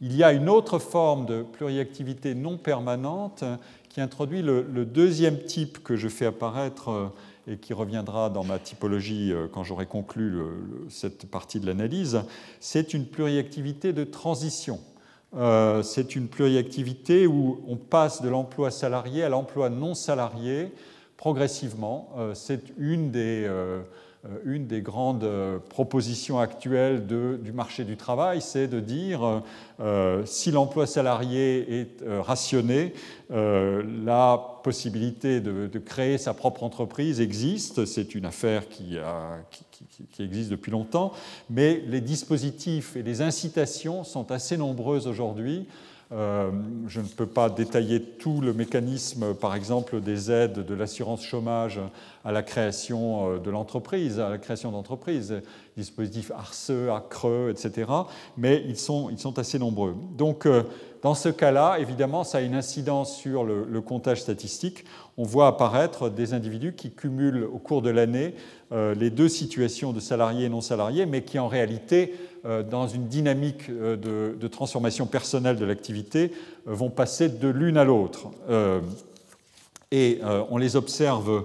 Il 0.00 0.16
y 0.16 0.24
a 0.24 0.32
une 0.32 0.48
autre 0.48 0.80
forme 0.80 1.26
de 1.26 1.42
pluriactivité 1.44 2.34
non 2.34 2.58
permanente 2.58 3.44
qui 3.88 4.00
introduit 4.00 4.42
le, 4.42 4.62
le 4.62 4.84
deuxième 4.84 5.44
type 5.44 5.82
que 5.82 5.94
je 5.94 6.08
fais 6.08 6.26
apparaître 6.26 7.12
et 7.46 7.56
qui 7.56 7.74
reviendra 7.74 8.30
dans 8.30 8.44
ma 8.44 8.58
typologie 8.58 9.32
euh, 9.32 9.48
quand 9.52 9.64
j'aurai 9.64 9.86
conclu 9.86 10.40
cette 10.88 11.26
partie 11.26 11.60
de 11.60 11.66
l'analyse, 11.66 12.22
c'est 12.60 12.94
une 12.94 13.06
pluriactivité 13.06 13.92
de 13.92 14.04
transition. 14.04 14.78
Euh, 15.34 15.82
c'est 15.82 16.14
une 16.14 16.28
pluriactivité 16.28 17.26
où 17.26 17.62
on 17.66 17.76
passe 17.76 18.20
de 18.20 18.28
l'emploi 18.28 18.70
salarié 18.70 19.22
à 19.22 19.30
l'emploi 19.30 19.70
non 19.70 19.94
salarié 19.94 20.70
progressivement. 21.16 22.10
Euh, 22.18 22.34
c'est 22.34 22.64
une 22.76 23.10
des 23.10 23.50
une 24.44 24.66
des 24.66 24.82
grandes 24.82 25.24
euh, 25.24 25.58
propositions 25.58 26.38
actuelles 26.38 27.06
du 27.06 27.52
marché 27.52 27.84
du 27.84 27.96
travail, 27.96 28.40
c'est 28.40 28.68
de 28.68 28.78
dire 28.78 29.42
euh, 29.80 30.24
si 30.26 30.52
l'emploi 30.52 30.86
salarié 30.86 31.80
est 31.80 31.96
rationné, 32.20 32.94
la 33.30 34.60
possibilité 34.62 35.40
de, 35.40 35.78
créer 35.78 36.18
sa 36.18 36.34
propre 36.34 36.62
entreprise 36.62 37.20
existe. 37.20 37.86
C'est 37.86 38.14
une 38.14 38.26
affaire 38.26 38.68
qui, 38.68 38.98
existe 40.18 40.50
depuis 40.50 40.70
longtemps, 40.70 41.12
mais 41.50 41.82
les 41.86 42.00
dispositifs 42.00 42.94
et 42.94 43.02
les 43.02 43.22
incitations 43.22 44.04
sont 44.04 44.30
assez 44.30 44.56
nombreuses 44.56 45.06
aujourd'hui 45.06 45.66
euh, 46.12 46.50
je 46.88 47.00
ne 47.00 47.06
peux 47.06 47.26
pas 47.26 47.48
détailler 47.48 48.02
tout 48.02 48.42
le 48.42 48.52
mécanisme, 48.52 49.34
par 49.34 49.54
exemple, 49.54 50.00
des 50.02 50.30
aides 50.30 50.64
de 50.64 50.74
l'assurance 50.74 51.24
chômage 51.24 51.80
à 52.22 52.32
la 52.32 52.42
création 52.42 53.30
euh, 53.30 53.38
de 53.38 53.50
l'entreprise, 53.50 54.20
à 54.20 54.28
la 54.28 54.36
création 54.36 54.70
d'entreprises, 54.72 55.40
dispositifs 55.74 56.30
ARCE, 56.30 56.70
ACRE, 56.70 57.48
etc. 57.48 57.90
Mais 58.36 58.62
ils 58.66 58.76
sont, 58.76 59.10
assez 59.38 59.58
nombreux. 59.58 59.94
Donc, 60.18 60.44
euh, 60.44 60.64
dans 61.02 61.14
ce 61.14 61.30
cas-là, 61.30 61.78
évidemment, 61.78 62.24
ça 62.24 62.38
a 62.38 62.40
une 62.42 62.54
incidence 62.54 63.16
sur 63.16 63.44
le, 63.44 63.80
comptage 63.80 64.20
statistique. 64.20 64.84
On 65.16 65.24
voit 65.24 65.46
apparaître 65.46 66.10
des 66.10 66.34
individus 66.34 66.74
qui 66.74 66.90
cumulent 66.90 67.44
au 67.44 67.58
cours 67.58 67.82
de 67.82 67.90
l'année 67.90 68.34
les 68.70 69.10
deux 69.10 69.28
situations 69.28 69.92
de 69.92 70.00
salariés 70.00 70.46
et 70.46 70.48
non 70.48 70.62
salariés, 70.62 71.04
mais 71.04 71.24
qui 71.24 71.38
en 71.38 71.48
réalité 71.48 72.14
dans 72.44 72.88
une 72.88 73.06
dynamique 73.06 73.68
euh, 73.70 74.34
de, 74.34 74.48
transformation 74.48 75.06
personnelle 75.06 75.56
de 75.56 75.64
l'activité, 75.64 76.32
euh, 76.66 76.74
vont 76.74 76.90
passer 76.90 77.28
de 77.28 77.48
l'une 77.48 77.76
à 77.76 77.84
l'autre. 77.84 78.30
Et 79.90 80.20
on 80.50 80.56
les 80.56 80.76
observe 80.76 81.44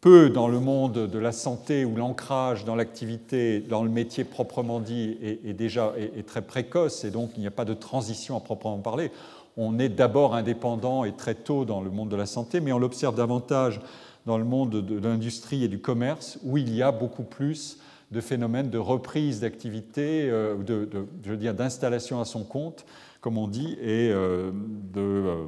peu 0.00 0.30
dans 0.30 0.48
le 0.48 0.58
monde 0.58 1.06
de 1.06 1.18
la 1.18 1.32
santé 1.32 1.84
où 1.84 1.96
l'ancrage 1.96 2.64
dans 2.64 2.74
l'activité, 2.74 3.60
dans 3.60 3.84
le 3.84 3.90
métier 3.90 4.24
proprement 4.24 4.80
dit, 4.80 5.18
est, 5.22 5.52
déjà 5.52 5.92
très 6.26 6.40
précoce 6.40 7.04
et 7.04 7.10
donc 7.10 7.32
il 7.36 7.40
n'y 7.40 7.46
a 7.46 7.50
pas 7.50 7.66
de 7.66 7.74
transition 7.74 8.38
à 8.38 8.40
proprement 8.40 8.78
parler. 8.78 9.10
On 9.58 9.78
est 9.78 9.90
d'abord 9.90 10.34
indépendant 10.34 11.04
et 11.04 11.12
très 11.12 11.34
tôt 11.34 11.66
dans 11.66 11.82
le 11.82 11.90
monde 11.90 12.08
de 12.08 12.16
la 12.16 12.24
santé, 12.24 12.60
mais 12.60 12.72
on 12.72 12.78
l'observe 12.78 13.14
davantage 13.14 13.82
dans 14.24 14.38
le 14.38 14.44
monde 14.44 14.70
de 14.70 14.98
l'industrie 14.98 15.64
et 15.64 15.68
du 15.68 15.78
commerce 15.78 16.38
où 16.42 16.56
il 16.56 16.74
y 16.74 16.82
a 16.82 16.90
beaucoup 16.90 17.24
plus 17.24 17.76
de 18.12 18.20
phénomènes 18.20 18.68
de 18.68 18.78
reprise 18.78 19.40
d'activité, 19.40 20.28
euh, 20.30 20.56
de, 20.56 20.88
je 21.24 21.30
veux 21.30 21.36
d'installation 21.52 22.20
à 22.20 22.24
son 22.24 22.44
compte, 22.44 22.84
comme 23.20 23.38
on 23.38 23.48
dit, 23.48 23.72
et 23.80 24.10
euh, 24.10 24.52
euh, 24.96 25.46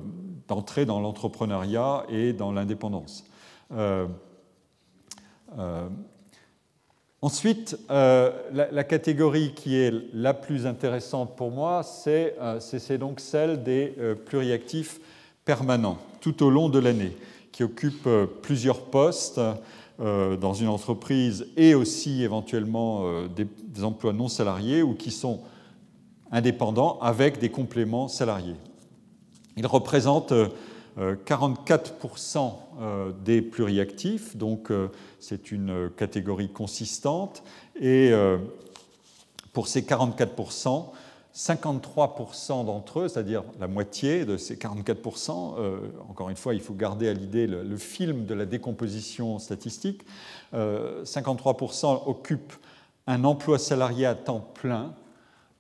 d'entrer 0.49 0.87
dans 0.87 1.01
l'entrepreneuriat 1.01 2.07
et 2.09 2.33
dans 2.33 2.53
l'indépendance. 2.53 3.25
Ensuite, 7.21 7.79
la, 7.89 8.33
la, 8.53 8.85
catégorie 8.85 9.55
qui 9.55 9.77
est 9.77 9.95
la 10.13 10.35
plus 10.35 10.67
intéressante 10.67 11.37
pour 11.37 11.51
moi, 11.51 11.83
c'est 11.83 12.99
donc 12.99 13.21
celle 13.21 13.63
des 13.63 13.95
pluriactifs 14.27 15.01
permanents 15.47 15.99
tout 16.21 16.43
au 16.43 16.51
long 16.51 16.69
de 16.69 16.79
l'année, 16.79 17.17
qui 17.51 17.63
occupent 17.63 18.09
plusieurs 18.43 18.83
postes 18.83 19.41
dans 19.99 20.55
une 20.55 20.69
entreprise 20.69 21.47
et 21.57 21.75
aussi 21.75 22.23
éventuellement 22.25 23.27
des, 23.29 23.45
des 23.45 23.85
emplois 23.85 24.13
non 24.13 24.29
salariés 24.29 24.83
ou 24.83 24.95
qui 24.95 25.13
sont 25.13 25.41
indépendants 26.35 26.99
avec 27.01 27.39
des 27.39 27.49
compléments 27.49 28.09
salariés. 28.09 28.57
Ils 29.57 29.67
représentent 29.67 30.33
44% 30.99 32.37
euh, 32.37 32.51
euh, 32.81 33.13
des 33.25 33.41
pluriactifs, 33.41 34.37
donc 34.37 34.71
euh, 34.71 34.89
c'est 35.21 35.53
une 35.53 35.91
catégorie 35.97 36.49
consistante. 36.49 37.45
Et 37.81 38.13
pour 39.53 39.69
ces 39.69 39.83
44%, 39.83 40.91
53% 41.35 42.65
d'entre 42.65 43.01
eux, 43.01 43.09
c'est-à-dire 43.09 43.43
la 43.59 43.67
moitié 43.67 44.25
de 44.25 44.37
ces 44.37 44.55
44%, 44.55 45.55
encore 46.09 46.31
une 46.31 46.37
fois, 46.37 46.55
il 46.55 46.61
faut 46.61 46.75
garder 46.75 47.09
à 47.09 47.13
l'idée 47.13 47.49
le, 47.49 47.77
film 47.77 48.25
de 48.25 48.35
la 48.35 48.47
décomposition 48.47 49.41
statistique, 49.41 50.03
53% 50.55 52.03
occupent 52.07 52.53
un 53.09 53.25
emploi 53.25 53.59
salarié 53.59 54.07
à 54.07 54.15
temps 54.15 54.49
plein, 54.55 54.95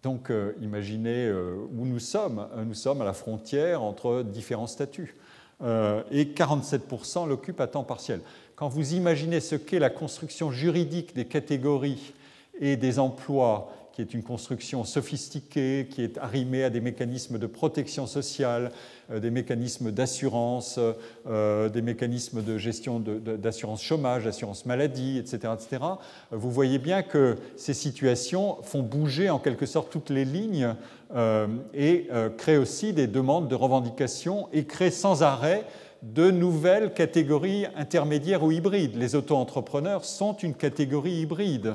donc 0.04 0.30
imaginez 0.62 1.28
où 1.32 1.84
nous 1.86 1.98
sommes. 1.98 2.46
Nous 2.64 2.74
sommes 2.74 3.02
à 3.02 3.04
la 3.04 3.12
frontière 3.12 3.82
entre 3.82 4.22
différents 4.22 4.68
statuts. 4.68 5.16
Euh, 5.62 6.02
et 6.10 6.24
47% 6.24 7.28
l'occupent 7.28 7.60
à 7.60 7.66
temps 7.66 7.84
partiel. 7.84 8.20
Quand 8.56 8.68
vous 8.68 8.94
imaginez 8.94 9.40
ce 9.40 9.54
qu'est 9.54 9.78
la 9.78 9.90
construction 9.90 10.50
juridique 10.50 11.14
des 11.14 11.24
catégories 11.24 12.12
et 12.60 12.76
des 12.76 12.98
emplois, 12.98 13.72
qui 13.94 14.02
est 14.02 14.12
une 14.12 14.24
construction 14.24 14.82
sophistiquée, 14.82 15.86
qui 15.88 16.02
est 16.02 16.18
arrimée 16.18 16.64
à 16.64 16.70
des 16.70 16.80
mécanismes 16.80 17.38
de 17.38 17.46
protection 17.46 18.06
sociale, 18.06 18.72
euh, 19.10 19.20
des 19.20 19.30
mécanismes 19.30 19.92
d'assurance, 19.92 20.80
euh, 21.28 21.68
des 21.68 21.80
mécanismes 21.80 22.42
de 22.42 22.58
gestion 22.58 22.98
d'assurance 22.98 23.82
chômage, 23.82 24.24
d'assurance 24.24 24.66
maladie, 24.66 25.18
etc., 25.18 25.52
etc., 25.54 25.84
vous 26.32 26.50
voyez 26.50 26.78
bien 26.78 27.02
que 27.02 27.36
ces 27.56 27.74
situations 27.74 28.56
font 28.62 28.82
bouger 28.82 29.30
en 29.30 29.38
quelque 29.38 29.66
sorte 29.66 29.90
toutes 29.90 30.10
les 30.10 30.24
lignes 30.24 30.74
euh, 31.14 31.46
et 31.74 32.08
euh, 32.12 32.28
crée 32.28 32.58
aussi 32.58 32.92
des 32.92 33.06
demandes 33.06 33.46
de 33.46 33.54
revendication 33.54 34.48
et 34.52 34.64
crée 34.64 34.90
sans 34.90 35.22
arrêt 35.22 35.64
de 36.02 36.30
nouvelles 36.30 36.92
catégories 36.92 37.66
intermédiaires 37.76 38.42
ou 38.42 38.50
hybrides. 38.50 38.96
Les 38.96 39.14
auto-entrepreneurs 39.14 40.04
sont 40.04 40.34
une 40.34 40.54
catégorie 40.54 41.20
hybride 41.20 41.68
euh, 41.68 41.74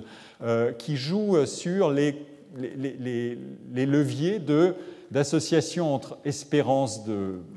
qui 0.77 0.95
joue 0.95 1.45
sur 1.45 1.91
les, 1.91 2.15
leviers 3.75 4.39
d'association 5.11 5.93
entre 5.93 6.17
espérance 6.23 7.01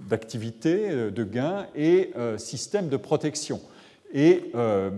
d'activité, 0.09 1.11
de, 1.11 1.25
gains 1.25 1.67
et 1.77 2.13
système 2.39 2.89
de 2.89 2.97
protection 2.97 3.61
et 4.13 4.51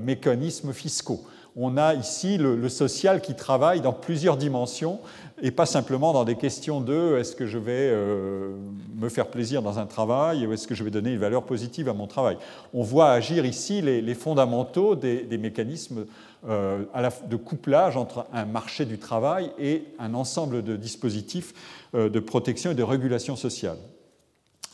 mécanismes 0.02 0.72
fiscaux 0.72 1.24
on 1.56 1.76
a 1.76 1.94
ici 1.94 2.36
le, 2.36 2.68
social 2.68 3.20
qui 3.20 3.34
travaille 3.34 3.80
dans 3.80 3.92
plusieurs 3.92 4.36
dimensions 4.36 4.98
et 5.40 5.50
pas 5.50 5.66
simplement 5.66 6.12
dans 6.12 6.24
des 6.24 6.34
questions 6.34 6.80
de 6.80 7.16
est-ce 7.18 7.36
que 7.36 7.46
je 7.46 7.58
vais 7.58 7.90
euh, 7.92 8.56
me 8.96 9.08
faire 9.08 9.28
plaisir 9.28 9.62
dans 9.62 9.78
un 9.78 9.86
travail 9.86 10.46
ou 10.46 10.52
est-ce 10.52 10.66
que 10.66 10.74
je 10.74 10.82
vais 10.82 10.90
donner 10.90 11.12
une 11.12 11.18
valeur 11.18 11.44
positive 11.44 11.88
à 11.88 11.92
mon 11.92 12.06
travail. 12.06 12.38
On 12.72 12.82
voit 12.82 13.10
agir 13.10 13.44
ici 13.44 13.82
les, 13.82 14.14
fondamentaux 14.14 14.96
des, 14.96 15.38
mécanismes 15.38 16.06
euh, 16.48 16.84
de 17.28 17.36
couplage 17.36 17.96
entre 17.96 18.26
un 18.32 18.44
marché 18.44 18.84
du 18.84 18.98
travail 18.98 19.52
et 19.58 19.84
un 19.98 20.14
ensemble 20.14 20.62
de 20.62 20.76
dispositifs 20.76 21.54
euh, 21.94 22.08
de 22.08 22.20
protection 22.20 22.70
et 22.72 22.74
de 22.74 22.82
régulation 22.82 23.36
sociale. 23.36 23.78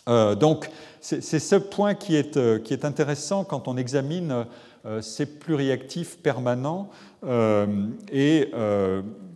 donc 0.06 0.70
c'est 1.00 1.20
ce 1.20 1.56
point 1.56 1.94
qui 1.94 2.16
est, 2.16 2.62
qui 2.62 2.72
est, 2.74 2.84
intéressant 2.84 3.44
quand 3.44 3.68
on 3.68 3.76
examine 3.76 4.46
ces 5.00 5.26
pluriactifs 5.26 6.18
permanents 6.18 6.90
et 8.10 8.50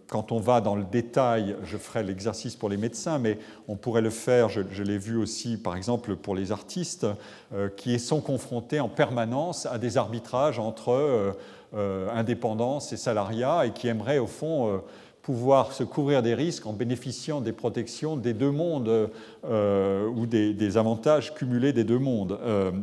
quand 0.09 0.33
on 0.33 0.39
va 0.39 0.61
dans 0.61 0.77
le 0.77 0.85
détail, 0.85 1.57
je 1.65 1.77
ferai 1.77 2.03
l'exercice 2.03 2.57
pour 2.57 2.69
les 2.69 2.77
médecins, 2.77 3.19
mais 3.19 3.39
on 3.69 3.77
pourrait 3.77 4.01
le 4.01 4.11
faire, 4.11 4.49
je, 4.49 4.83
l'ai 4.83 4.99
vu 4.99 5.17
aussi 5.17 5.57
par 5.57 5.77
exemple 5.77 6.15
pour 6.17 6.35
les 6.35 6.53
artistes, 6.53 7.07
euh, 7.53 7.69
qui 7.69 7.99
sont 7.99 8.21
confrontés 8.21 8.81
en 8.81 8.89
permanence 8.89 9.67
à 9.67 9.79
des 9.79 9.97
arbitrages 9.97 10.59
entre 10.59 10.91
euh, 10.91 11.33
euh, 11.33 11.33
indépendance 11.75 12.93
et 12.93 12.97
salariat 12.97 13.67
et 13.67 13.73
qui 13.73 13.89
aimeraient 13.89 14.19
au 14.19 14.27
fond 14.27 14.83
pouvoir 15.23 15.73
se 15.73 15.83
couvrir 15.83 16.23
des 16.23 16.35
risques 16.35 16.67
en 16.67 16.73
bénéficiant 16.73 17.41
des 17.41 17.53
protections 17.53 18.17
des 18.17 18.33
deux 18.33 18.51
mondes 18.51 19.11
ou 19.43 20.27
des, 20.27 20.77
avantages 20.77 21.35
cumulés 21.35 21.73
des 21.73 21.85
deux 21.85 21.99
mondes, 21.99 22.39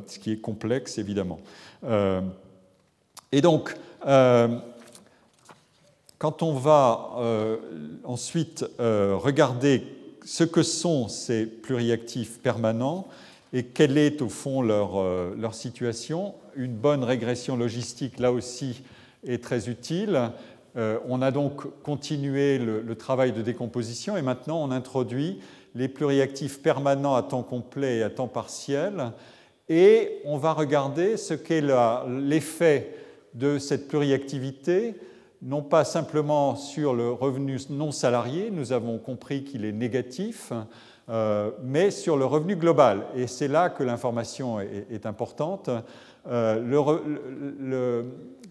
ce 0.08 0.20
qui 0.20 0.32
est 0.32 0.42
complexe 0.42 0.98
évidemment. 0.98 1.40
et 3.32 3.42
donc, 3.42 3.76
quand 6.22 6.44
on 6.44 6.54
va 6.54 7.10
euh, 7.18 7.58
ensuite 8.04 8.64
euh, 8.80 9.16
regarder 9.18 9.82
ce 10.24 10.44
que 10.44 10.62
sont 10.62 11.08
ces 11.08 11.48
pluriactifs 11.48 12.40
permanents 12.42 13.08
et 13.54 13.66
quelle 13.66 13.98
est 13.98 14.22
au 14.22 14.30
fond 14.30 14.62
leur, 14.62 15.00
euh, 15.00 15.52
situation, 15.52 16.36
une 16.56 16.74
bonne 16.74 17.04
régression 17.04 17.58
logistique, 17.58 18.20
là 18.20 18.32
aussi, 18.32 18.84
est 19.26 19.44
très 19.44 19.70
utile. 19.70 20.32
on 20.76 21.22
a 21.22 21.32
donc 21.32 21.82
continué 21.84 22.58
le, 22.58 22.96
travail 22.96 23.34
de 23.34 23.42
décomposition 23.42 24.18
et 24.18 24.22
maintenant 24.22 24.64
on 24.64 24.72
introduit 24.72 25.40
les 25.76 25.88
pluriactifs 25.88 26.62
permanents 26.62 27.14
à 27.14 27.22
temps 27.22 27.44
complet 27.44 27.98
et 27.98 28.04
à 28.04 28.10
temps 28.10 28.28
partiel 28.28 29.12
et 29.70 30.22
on 30.26 30.38
va 30.38 30.54
regarder 30.54 31.18
ce 31.18 31.36
qu'est 31.36 31.64
l'effet 32.08 32.96
de 33.36 33.60
cette 33.60 33.88
pluriactivité 33.88 34.96
non 35.42 35.64
pas 35.64 35.84
simplement 35.84 36.56
sur 36.56 36.94
le 36.94 37.12
revenu 37.12 37.58
non 37.70 37.92
salarié, 37.92 38.52
nous 38.52 38.74
avons 38.74 39.00
compris 39.00 39.44
qu'il 39.44 39.66
est 39.66 39.72
négatif, 39.72 40.54
euh, 41.10 41.52
mais 41.64 41.92
sur 41.92 42.16
le 42.16 42.26
revenu 42.26 42.56
global. 42.56 43.06
Et 43.16 43.28
c'est 43.28 43.48
là 43.48 43.70
que 43.70 43.84
l'information 43.84 44.60
est, 44.60 45.06
importante. 45.06 45.70
Euh, 46.28 48.04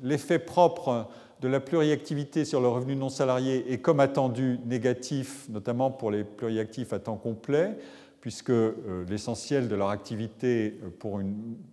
l'effet 0.03 0.39
propre 0.39 1.09
de 1.41 1.49
la 1.49 1.61
pluriactivité 1.61 2.45
sur 2.45 2.61
le 2.61 2.69
revenu 2.69 2.97
non 2.97 3.09
salarié 3.09 3.73
est 3.73 3.79
comme 3.79 4.01
attendu 4.01 4.59
négatif, 4.67 5.47
notamment 5.49 5.91
pour 5.91 6.11
les 6.11 6.25
pluriactifs 6.25 6.93
à 6.93 6.99
temps 6.99 7.17
complet, 7.17 7.79
puisque 8.21 8.51
euh, 8.51 8.75
l'essentiel 9.09 9.69
de 9.69 9.77
leur 9.77 9.89
activité 9.89 10.79
pour 10.99 11.21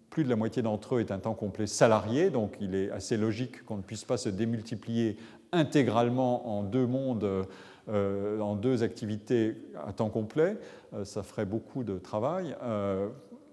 plus 0.10 0.24
de 0.24 0.30
la 0.30 0.36
moitié 0.38 0.62
d'entre 0.62 0.96
eux 0.96 1.00
est 1.02 1.12
un 1.12 1.20
temps 1.20 1.34
complet 1.34 1.68
salarié, 1.68 2.30
donc 2.30 2.56
il 2.62 2.76
est 2.76 2.92
assez 2.92 3.18
logique 3.18 3.66
qu'on 3.66 3.78
ne 3.78 3.82
puisse 3.82 4.06
pas 4.06 4.18
se 4.18 4.30
démultiplier 4.30 5.18
intégralement 5.52 6.58
en 6.58 6.63
deux 6.63 6.86
mondes, 6.86 7.46
euh, 7.89 8.39
en 8.39 8.56
deux 8.56 8.84
activités 8.84 9.56
à 9.88 9.93
temps 9.93 10.10
complet. 10.10 10.58
Euh, 10.93 11.06
ça 11.06 11.23
ferait 11.23 11.45
beaucoup 11.45 11.84
de 11.84 11.97
travail. 11.97 12.56
Euh, 12.63 13.08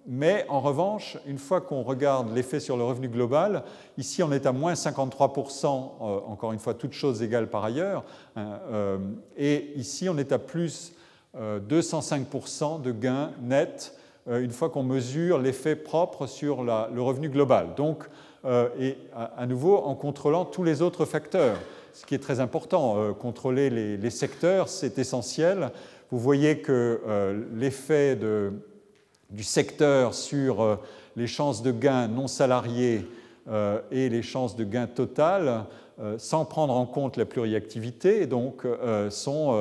mais 0.07 0.45
en 0.49 0.61
revanche, 0.61 1.17
une 1.27 1.39
fois 1.39 1.61
qu'on 1.61 1.83
regarde 1.83 2.35
l'effet 2.35 2.61
sur 2.61 2.77
le 2.77 2.85
revenu 2.85 3.09
global, 3.09 3.65
ici 3.97 4.23
on 4.23 4.33
est 4.33 4.45
à 4.45 4.53
moins 4.53 4.75
53%, 4.75 5.67
encore 6.27 6.53
une 6.53 6.59
fois, 6.59 6.75
toutes 6.75 6.93
choses 6.93 7.23
égales 7.23 7.49
par 7.49 7.65
ailleurs, 7.65 8.05
hein, 8.37 8.59
et 9.39 9.73
ici 9.77 10.11
on 10.11 10.19
est 10.19 10.31
à 10.31 10.39
plus 10.39 10.93
205% 11.35 12.83
de 12.83 12.93
gains 12.93 13.31
nets 13.41 13.95
euh, 14.29 14.43
une 14.43 14.51
fois 14.51 14.71
qu'on 14.71 14.83
mesure 14.83 15.39
l'effet 15.39 15.77
propre 15.77 16.27
sur 16.27 16.63
le 16.63 17.03
revenu 17.03 17.29
global. 17.29 17.75
Donc, 17.77 18.05
euh, 18.47 18.69
et 18.79 18.97
à, 19.15 19.47
nouveau 19.47 19.77
en 19.77 19.95
contrôlant 19.95 20.45
tous 20.45 20.65
les 20.65 20.83
autres 20.83 21.05
facteurs, 21.05 21.57
ce 21.95 22.05
qui 22.05 22.15
est 22.15 22.19
très 22.19 22.41
important. 22.41 22.99
Euh, 22.99 23.13
contrôler 23.13 23.71
les, 23.71 24.11
secteurs, 24.11 24.69
c'est 24.69 24.99
essentiel. 24.99 25.71
Vous 26.11 26.19
voyez 26.19 26.59
que 26.59 27.01
l'effet 27.57 28.17
du 29.31 29.43
secteur 29.43 30.15
sur 30.15 30.79
les 31.17 31.27
chances 31.27 31.63
de 31.63 31.73
gain 31.73 32.07
non 32.07 32.29
salariés 32.29 33.05
et 33.91 34.09
les 34.09 34.23
chances 34.23 34.55
de 34.55 34.65
gain 34.65 34.87
total, 34.87 35.65
sans 36.19 36.45
prendre 36.45 36.75
en 36.75 36.87
compte 36.87 37.17
la 37.17 37.25
pluriactivité, 37.25 38.27
donc 38.27 38.65
sont 39.09 39.59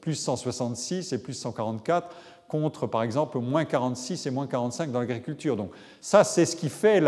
plus 0.00 0.14
166 0.14 1.12
et 1.12 1.18
plus 1.22 1.34
144 1.34 2.08
contre, 2.48 2.86
par 2.86 3.02
exemple, 3.02 3.38
moins 3.38 3.64
46 3.64 4.26
et 4.26 4.30
moins 4.30 4.46
45 4.46 4.92
dans 4.92 5.00
l'agriculture. 5.00 5.56
Donc 5.56 5.70
ça, 6.00 6.24
c'est 6.24 6.46
ce 6.46 6.56
qui 6.56 6.68
fait 6.68 7.02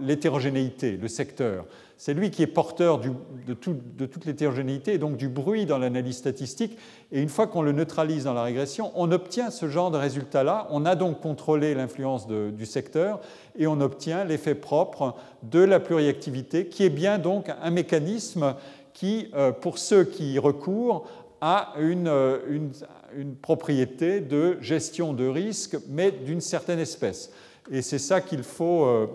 l'hétérogénéité, 0.00 0.96
le 0.96 1.08
secteur. 1.08 1.66
c'est 1.96 2.14
lui 2.14 2.30
qui 2.30 2.42
est 2.42 2.46
porteur 2.46 2.98
de, 2.98 3.54
toute 3.54 4.24
l'hétérogénéité 4.24 4.94
et 4.94 4.98
donc 4.98 5.16
du 5.16 5.28
bruit 5.28 5.66
dans 5.66 5.78
l'analyse 5.78 6.16
statistique. 6.16 6.78
Et 7.12 7.20
une 7.20 7.28
fois 7.28 7.46
qu'on 7.46 7.62
le 7.62 7.72
neutralise 7.72 8.24
dans 8.24 8.34
la 8.34 8.42
régression, 8.42 8.90
on 8.94 9.12
obtient 9.12 9.50
ce 9.50 9.68
genre 9.68 9.90
de 9.90 9.98
résultat-là. 9.98 10.66
On 10.70 10.86
a 10.86 10.94
donc 10.94 11.20
contrôlé 11.20 11.74
l'influence 11.74 12.26
du 12.26 12.66
secteur 12.66 13.20
et 13.58 13.66
on 13.66 13.80
obtient 13.80 14.24
l'effet 14.24 14.54
propre 14.54 15.14
de 15.42 15.60
la 15.60 15.80
pluriactivité, 15.80 16.66
qui 16.66 16.84
est 16.84 16.90
bien 16.90 17.18
donc 17.18 17.50
un 17.62 17.70
mécanisme 17.70 18.54
qui, 18.92 19.30
euh, 19.34 19.52
pour 19.52 19.78
ceux 19.78 20.04
qui 20.04 20.34
y 20.34 20.38
recourent, 20.38 21.06
a 21.40 21.72
une, 21.78 22.08
euh, 22.08 22.38
une, 22.48 22.70
une 23.16 23.34
propriété 23.34 24.20
de 24.20 24.58
gestion 24.60 25.12
de 25.12 25.26
risque, 25.26 25.76
mais 25.88 26.10
d'une 26.10 26.40
certaine 26.40 26.78
espèce. 26.78 27.30
Et 27.70 27.82
c'est 27.82 27.98
ça 27.98 28.20
qu'il 28.20 28.42
faut, 28.42 28.84
euh, 28.84 29.06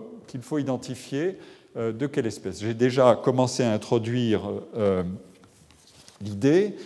identifier 0.58 1.38
euh, 1.76 1.92
de 1.92 2.06
quelle 2.06 2.26
espèce. 2.26 2.60
J'ai 2.60 2.74
déjà 2.74 3.18
commencé 3.22 3.62
à 3.62 3.72
introduire 3.72 4.50
euh, 4.76 5.02
l'idée. 6.20 6.76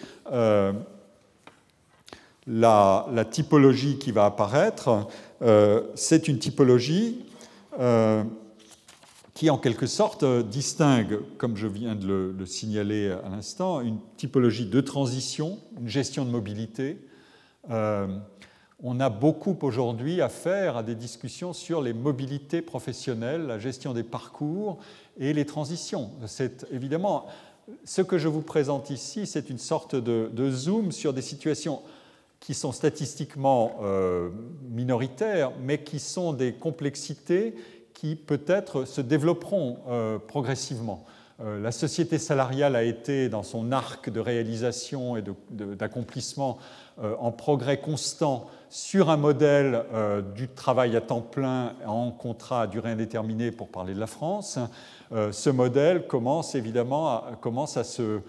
La, 2.46 3.24
typologie 3.30 3.98
qui 3.98 4.10
va 4.12 4.24
apparaître, 4.26 5.06
c'est 5.94 6.26
une 6.26 6.38
typologie 6.38 7.24
qui 9.40 9.48
en 9.48 9.56
quelque 9.56 9.86
sorte 9.86 10.22
distingue, 10.50 11.18
comme 11.38 11.56
je 11.56 11.66
viens 11.66 11.94
de 11.94 12.06
le, 12.06 12.32
le 12.32 12.44
signaler 12.44 13.10
à 13.24 13.30
l'instant, 13.30 13.80
une 13.80 13.96
typologie 14.18 14.66
de 14.66 14.82
transition, 14.82 15.58
une 15.80 15.88
gestion 15.88 16.26
de 16.26 16.30
mobilité. 16.30 16.98
On 18.82 19.00
a 19.00 19.08
beaucoup 19.08 19.56
aujourd'hui 19.62 20.20
à 20.20 20.28
faire 20.28 20.76
à 20.76 20.82
des 20.82 20.94
discussions 20.94 21.54
sur 21.54 21.80
les 21.80 21.94
mobilités 21.94 22.60
professionnelles, 22.60 23.46
la 23.46 23.58
gestion 23.58 23.94
des 23.94 24.02
parcours 24.02 24.78
et 25.18 25.32
les 25.32 25.46
transitions. 25.46 26.10
C'est 26.26 26.66
évidemment 26.70 27.24
ce 27.86 28.02
que 28.02 28.18
je 28.18 28.28
vous 28.28 28.42
présente 28.42 28.90
ici, 28.90 29.26
c'est 29.26 29.48
une 29.48 29.58
sorte 29.58 29.96
de, 29.96 30.50
zoom 30.50 30.92
sur 30.92 31.14
des 31.14 31.22
situations 31.22 31.80
qui 32.40 32.52
sont 32.52 32.72
statistiquement 32.72 33.78
euh, 33.82 34.28
minoritaires, 34.70 35.52
mais 35.62 35.82
qui 35.82 35.98
sont 35.98 36.34
des 36.34 36.52
complexités 36.52 37.54
qui 38.00 38.16
peut-être 38.16 38.86
se 38.86 39.00
développeront 39.00 39.78
euh, 39.88 40.18
progressivement. 40.18 41.04
Euh, 41.40 41.60
la 41.60 41.72
société 41.72 42.18
salariale 42.18 42.76
a 42.76 42.82
été 42.82 43.28
dans 43.28 43.42
son 43.42 43.72
arc 43.72 44.08
de 44.08 44.20
réalisation 44.20 45.16
et 45.16 45.22
d'accomplissement 45.50 46.58
en 47.18 47.32
progrès 47.32 47.80
constant 47.80 48.50
sur 48.70 49.10
un 49.10 49.16
modèle 49.16 49.84
euh, 49.92 50.22
du 50.22 50.48
travail 50.48 50.96
à 50.96 51.00
temps 51.00 51.20
plein 51.20 51.74
en 51.84 52.12
contrat 52.12 52.62
à 52.62 52.66
durée 52.68 52.92
indéterminée 52.92 53.50
pour 53.50 53.68
parler 53.68 53.94
de 53.94 54.00
la 54.00 54.06
France. 54.06 54.58
Euh, 55.10 55.32
ce 55.32 55.50
modèle 55.50 56.06
commence 56.06 56.54
évidemment 56.54 57.08
à, 57.08 57.32
commence 57.40 57.76
à 57.76 57.82
se, 57.82 58.20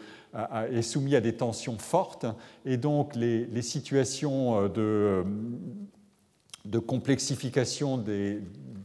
est 0.71 0.81
soumis 0.81 1.15
à 1.15 1.21
des 1.21 1.35
tensions 1.35 1.77
fortes 1.77 2.25
et 2.65 2.77
donc 2.77 3.15
les, 3.15 3.61
situations 3.61 4.63
euh, 4.63 4.67
de, 4.67 5.25
de 6.65 6.79
complexification 6.79 7.99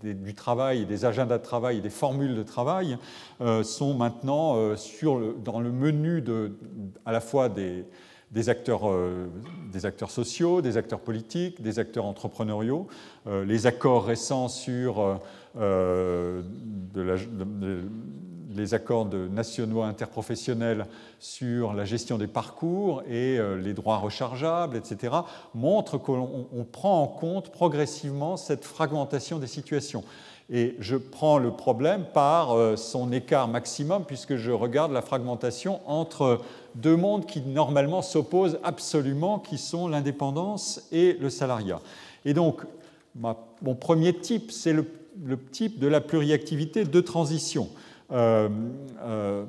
du 0.02 0.34
travail, 0.34 0.86
des 0.86 1.04
agendas 1.04 1.38
de 1.38 1.42
travail 1.42 1.80
des 1.80 1.90
formules 1.90 2.34
de 2.34 2.42
travail 2.42 2.98
sont 3.62 3.94
maintenant 3.94 4.76
sur 4.76 5.34
dans 5.34 5.60
le 5.60 5.72
menu 5.72 6.22
à 7.04 7.12
la 7.12 7.20
fois 7.20 7.48
des, 7.48 7.84
des 8.30 8.48
acteurs, 8.48 8.90
euh, 8.90 9.28
des 9.72 9.86
acteurs 9.86 10.10
sociaux, 10.10 10.60
des 10.60 10.76
acteurs 10.76 11.00
politiques, 11.00 11.62
des 11.62 11.78
acteurs 11.78 12.04
entrepreneuriaux. 12.04 12.86
Euh, 13.26 13.44
les 13.44 13.66
accords 13.66 14.04
récents 14.04 14.48
sur 14.48 15.20
euh, 15.58 16.42
les 18.56 18.74
accords 18.74 19.06
nationaux 19.06 19.82
interprofessionnels 19.82 20.86
sur 21.18 21.72
la 21.72 21.84
gestion 21.84 22.18
des 22.18 22.26
parcours 22.26 23.02
et 23.08 23.38
les 23.62 23.74
droits 23.74 23.98
rechargeables, 23.98 24.76
etc., 24.76 25.14
montrent 25.54 25.98
qu'on 25.98 26.66
prend 26.70 27.02
en 27.02 27.06
compte 27.06 27.50
progressivement 27.50 28.36
cette 28.36 28.64
fragmentation 28.64 29.38
des 29.38 29.46
situations. 29.46 30.04
Et 30.48 30.76
je 30.78 30.96
prends 30.96 31.38
le 31.38 31.50
problème 31.50 32.04
par 32.14 32.52
euh, 32.52 32.76
son 32.76 33.10
écart 33.10 33.48
maximum, 33.48 34.04
puisque 34.04 34.36
je 34.36 34.52
regarde 34.52 34.92
la 34.92 35.02
fragmentation 35.02 35.80
entre 35.86 36.40
deux 36.76 36.94
mondes 36.94 37.26
qui 37.26 37.40
normalement 37.40 38.00
s'opposent 38.00 38.58
absolument, 38.62 39.40
qui 39.40 39.58
sont 39.58 39.88
l'indépendance 39.88 40.86
et 40.92 41.14
le 41.14 41.30
salariat. 41.30 41.80
Et 42.24 42.32
donc, 42.32 42.62
mon 43.16 43.74
premier 43.74 44.12
type, 44.12 44.52
c'est 44.52 44.72
le, 44.72 44.86
type 45.50 45.80
de 45.80 45.88
la 45.88 46.00
pluriactivité 46.00 46.84
de 46.84 47.00
transition. 47.00 47.68
Euh, 48.12 48.48
euh, 49.02 49.44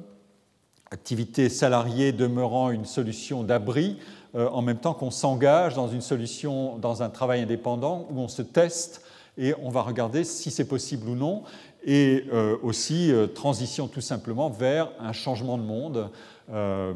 activité 0.89 1.49
salariée 1.49 2.13
demeurant 2.13 2.71
une 2.71 2.85
solution 2.85 3.43
d'abri, 3.43 3.97
en 4.33 4.61
même 4.61 4.77
temps 4.77 4.93
qu'on 4.93 5.11
s'engage 5.11 5.73
dans 5.73 5.89
une 5.89 5.99
solution, 5.99 6.77
dans 6.77 7.03
un 7.03 7.09
travail 7.09 7.41
indépendant 7.41 8.07
où 8.09 8.21
on 8.21 8.29
se 8.29 8.41
teste 8.41 9.01
et 9.37 9.53
on 9.61 9.69
va 9.69 9.81
regarder 9.81 10.23
si 10.23 10.49
c'est 10.49 10.67
possible 10.67 11.09
ou 11.09 11.15
non, 11.15 11.43
et 11.83 12.25
euh, 12.33 12.57
aussi 12.63 13.11
euh, 13.11 13.27
transition 13.27 13.87
tout 13.87 14.01
simplement 14.01 14.49
vers 14.49 14.91
un 14.99 15.13
changement 15.13 15.57
de 15.57 15.63
monde 15.63 16.09
euh, 16.49 16.93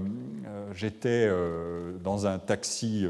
euh, 0.48 0.72
j'étais 0.74 1.28
euh, 1.30 1.92
dans 2.02 2.26
un 2.26 2.40
taxi 2.40 3.06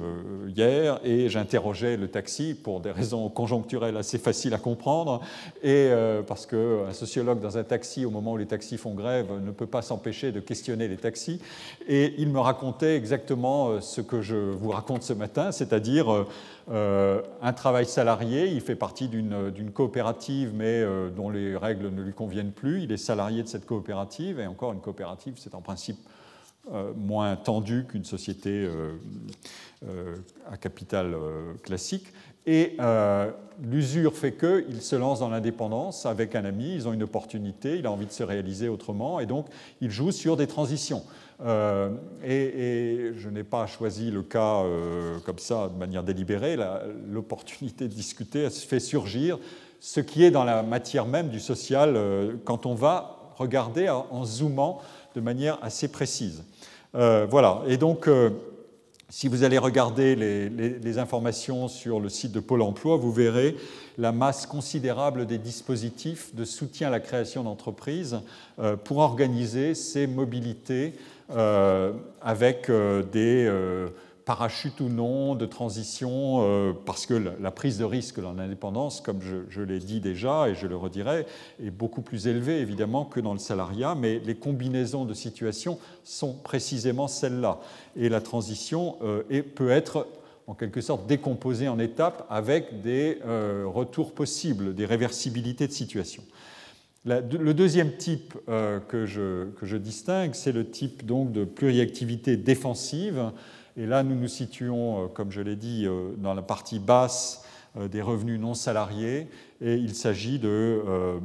hier 0.48 1.00
et 1.04 1.30
j'interrogeais 1.30 1.98
le 1.98 2.08
taxi 2.08 2.56
pour 2.56 2.80
des 2.80 2.90
raisons 2.90 3.30
conjoncturelles 3.30 3.96
assez 3.96 4.18
faciles 4.18 4.54
à 4.56 4.58
comprendre, 4.58 5.22
et 5.62 5.92
parce 6.28 6.46
qu'un 6.46 6.94
sociologue 6.94 7.40
dans 7.40 7.58
un 7.58 7.64
taxi, 7.64 8.06
au 8.06 8.10
moment 8.10 8.34
où 8.34 8.38
les 8.38 8.48
taxis 8.48 8.78
font 8.78 8.94
grève, 8.94 9.28
ne 9.40 9.52
peut 9.52 9.68
pas 9.68 9.82
s'empêcher 9.82 10.32
de 10.32 10.40
questionner 10.40 10.88
les 10.88 10.98
taxis. 10.98 11.40
Et 11.88 12.16
il 12.18 12.30
me 12.30 12.40
racontait 12.40 12.96
exactement 12.96 13.80
ce 13.82 14.02
que 14.02 14.22
je 14.22 14.36
vous 14.36 14.70
raconte 14.70 15.04
ce 15.04 15.14
matin, 15.14 15.52
c'est-à-dire 15.52 16.26
un 16.70 17.54
travail 17.54 17.86
salarié, 17.86 18.48
il 18.48 18.62
fait 18.62 18.76
partie 18.76 19.08
d'une 19.08 19.72
coopérative, 19.74 20.52
mais 20.56 20.84
dont 21.16 21.30
les 21.30 21.56
règles 21.56 21.90
ne 21.90 22.02
lui 22.02 22.14
conviennent 22.14 22.52
plus. 22.52 22.84
Il 22.84 22.92
est 22.92 22.98
salarié 22.98 23.44
de 23.44 23.48
cette 23.48 23.66
coopérative, 23.66 24.40
et 24.40 24.48
encore 24.48 24.74
une 24.74 24.82
coopérative, 24.82 25.36
c'est 25.38 25.56
en 25.56 25.62
principe 25.62 25.98
euh, 26.70 26.94
moins 26.96 27.36
tendue 27.38 27.86
qu'une 27.90 28.06
société 28.06 28.52
euh, 28.52 28.92
euh, 29.84 30.16
à 30.48 30.58
capital 30.58 31.16
classique. 31.64 32.06
Et 32.46 32.78
l'usure 33.64 34.14
fait 34.14 34.34
qu'il 34.34 34.82
se 34.82 34.96
lance 34.96 35.22
dans 35.22 35.30
l'indépendance 35.30 36.06
avec 36.06 36.36
un 36.36 36.46
ami, 36.46 36.76
ils 36.76 36.88
ont 36.88 36.94
une 36.94 37.02
opportunité, 37.02 37.78
il 37.80 37.88
a 37.88 37.92
envie 37.92 38.06
de 38.06 38.12
se 38.12 38.24
réaliser 38.24 38.70
autrement, 38.70 39.20
et 39.20 39.26
donc 39.26 39.48
il 39.80 39.90
joue 39.90 40.12
sur 40.12 40.38
des 40.38 40.48
transitions. 40.48 41.04
et, 41.44 43.12
je 43.16 43.30
n'ai 43.30 43.44
pas 43.44 43.68
choisi 43.68 44.10
le 44.10 44.24
cas 44.24 44.64
comme 45.24 45.38
ça 45.38 45.68
de 45.68 45.78
manière 45.78 46.04
délibérée, 46.04 46.58
l'opportunité 47.08 47.88
de 47.88 47.94
discuter 47.94 48.50
fait 48.50 48.80
surgir 48.80 49.38
ce 49.80 50.00
qui 50.00 50.24
est 50.24 50.32
dans 50.32 50.44
la 50.44 50.64
matière 50.64 51.06
même 51.06 51.30
du 51.30 51.40
social 51.40 51.96
quand 52.44 52.66
on 52.66 52.74
va 52.74 53.34
regarder 53.38 53.88
en 53.90 54.26
zoomant 54.26 54.82
de 55.16 55.22
manière 55.22 55.58
assez 55.62 55.88
précise. 55.88 56.44
Euh, 56.96 57.26
voilà, 57.30 57.62
et 57.68 57.78
donc 57.78 58.08
euh, 58.08 58.32
si 59.10 59.28
vous 59.28 59.44
allez 59.44 59.58
regarder 59.58 60.16
les, 60.16 60.98
informations 60.98 61.68
sur 61.68 62.00
le 62.00 62.10
site 62.10 62.32
de 62.32 62.40
Pôle 62.40 62.62
Emploi, 62.62 62.98
vous 62.98 63.12
verrez 63.12 63.56
la 63.98 64.12
masse 64.12 64.46
considérable 64.46 65.26
des 65.26 65.38
dispositifs 65.38 66.36
de 66.36 66.44
soutien 66.44 66.88
à 66.88 66.92
la 66.92 67.00
création 67.00 67.44
d'entreprises 67.44 68.20
euh, 68.60 68.76
pour 68.76 68.98
organiser 68.98 69.74
ces 69.74 70.08
mobilités 70.08 70.94
avec 72.22 72.70
des 73.14 73.50
parachute 74.32 74.80
ou 74.80 74.88
non, 74.88 75.36
de 75.36 75.46
transition, 75.46 76.38
euh, 76.40 76.72
parce 76.86 77.06
que 77.06 77.14
la, 77.14 77.52
prise 77.52 77.80
de 77.80 77.84
risque 77.84 78.22
dans 78.22 78.32
l'indépendance, 78.32 79.02
comme 79.02 79.20
je, 79.22 79.62
l'ai 79.62 79.80
dit 79.80 80.00
déjà 80.00 80.48
et 80.48 80.56
je 80.56 80.68
le 80.68 80.78
redirai, 80.78 81.26
est 81.62 81.70
beaucoup 81.70 82.02
plus 82.02 82.28
élevée 82.28 82.60
évidemment 82.62 83.04
que 83.04 83.20
dans 83.20 83.34
le 83.34 83.40
salariat, 83.40 83.94
mais 83.94 84.20
les 84.20 84.36
combinaisons 84.36 85.04
de 85.04 85.14
situations 85.14 85.78
sont 86.06 86.32
précisément 86.32 87.10
celles-là. 87.10 87.60
Et 87.98 88.08
la 88.08 88.22
transition 88.22 88.96
euh, 89.02 89.24
peut 89.54 89.70
être 89.70 90.08
en 90.48 90.54
quelque 90.54 90.80
sorte 90.80 91.08
décomposée 91.08 91.68
en 91.68 91.78
étapes 91.78 92.26
avec 92.30 92.82
des 92.82 93.20
euh, 93.26 93.66
retours 93.68 94.14
possibles, 94.14 94.74
des 94.74 94.86
réversibilités 94.86 95.68
de 95.68 95.74
situation. 95.74 96.24
le 97.04 97.52
deuxième 97.52 97.98
type 97.98 98.34
que, 98.48 99.06
je, 99.06 99.50
que, 99.50 99.66
je, 99.66 99.76
distingue, 99.76 100.36
c'est 100.36 100.54
le 100.54 100.70
type 100.70 101.06
donc 101.06 101.34
de 101.34 101.44
pluriactivité 101.44 102.38
défensive 102.38 103.34
et 103.78 103.86
là, 103.86 104.04
nous 104.04 104.16
nous 104.16 104.28
situons, 104.28 105.06
euh, 105.06 105.08
comme 105.08 105.32
je 105.32 105.42
l'ai 105.42 105.56
dit, 105.56 105.86
euh, 105.86 106.14
dans 106.18 106.34
la 106.34 106.42
partie 106.42 106.80
basse 106.80 107.44
euh, 107.78 107.88
des 107.88 108.02
revenus 108.02 108.40
non 108.40 108.54
salariés, 108.54 109.28
et 109.62 109.76
il 109.76 109.96
s'agit 109.96 110.40
de 110.40 110.82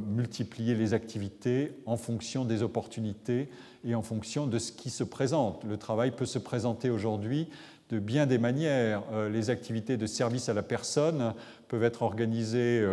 multiplier 0.08 0.74
les 0.74 0.92
activités 0.92 1.72
en 1.86 1.96
fonction 1.96 2.44
des 2.44 2.62
opportunités 2.62 3.48
et 3.82 3.94
en 3.94 4.02
fonction 4.02 4.46
de 4.46 4.58
ce 4.58 4.72
qui 4.72 4.90
se 4.90 5.04
présente. 5.04 5.64
Le 5.64 5.78
travail 5.78 6.10
peut 6.10 6.26
se 6.26 6.38
présenter 6.38 6.90
aujourd'hui 6.90 7.48
de 7.88 7.98
bien 7.98 8.26
des 8.26 8.36
manières. 8.36 9.02
Les 9.30 9.48
activités 9.48 9.96
de 9.96 10.04
service 10.04 10.50
à 10.50 10.54
la 10.54 10.62
personne 10.62 11.32
peuvent 11.68 11.82
être 11.82 12.02
organisées 12.02 12.84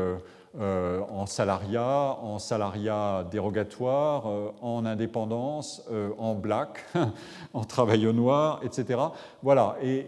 en 0.59 1.25
salariat, 1.25 2.17
en 2.21 2.37
salariat 2.37 3.25
dérogatoire, 3.31 4.27
euh, 4.27 4.51
en 4.61 4.85
indépendance, 4.85 5.81
euh, 5.91 6.09
en 6.19 6.35
black, 6.35 6.85
en 7.53 7.63
travail 7.63 8.05
au 8.05 8.13
noir, 8.13 8.61
etc. 8.63 8.99
Voilà, 9.41 9.77
et, 9.81 10.03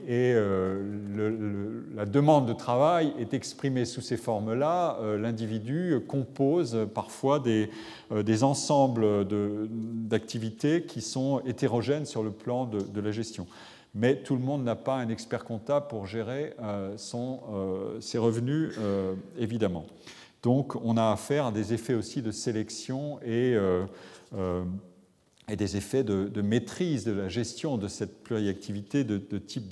la 1.95 2.05
demande 2.05 2.47
de 2.47 2.53
travail 2.53 3.13
est 3.19 3.33
exprimée 3.33 3.85
sous 3.85 4.01
ces 4.01 4.17
formes-là. 4.17 4.97
L'individu 5.17 5.99
compose 6.07 6.87
parfois 6.93 7.39
des, 7.39 7.69
ensembles 8.43 9.25
d'activités 10.07 10.83
qui 10.83 11.01
sont 11.01 11.41
hétérogènes 11.45 12.05
sur 12.05 12.23
le 12.23 12.31
plan 12.31 12.65
de, 12.65 13.01
la 13.01 13.11
gestion 13.11 13.47
mais 13.97 14.17
tout 14.17 14.35
le 14.35 14.41
monde 14.41 14.65
n'a 14.65 14.75
pas 14.75 14.97
un 14.97 15.07
expert 15.07 15.45
comptable 15.45 15.87
pour 15.87 16.05
gérer 16.05 16.53
ses 16.97 18.17
revenus, 18.17 18.77
évidemment. 19.37 19.85
Donc 20.45 20.75
on 20.83 20.95
a 20.95 21.11
affaire 21.11 21.47
à 21.47 21.51
des 21.51 21.73
effets 21.73 21.95
aussi 21.95 22.21
de 22.21 22.29
sélection 22.29 23.19
et, 23.23 23.55
euh, 23.55 23.83
euh, 24.37 24.63
des 25.49 25.75
effets 25.75 26.03
de, 26.03 26.41
maîtrise 26.43 27.03
de 27.03 27.13
la 27.13 27.29
gestion 27.29 27.79
de 27.79 27.87
cette 27.87 28.21
pluriactivité 28.23 29.03
de, 29.03 29.17
type 29.39 29.63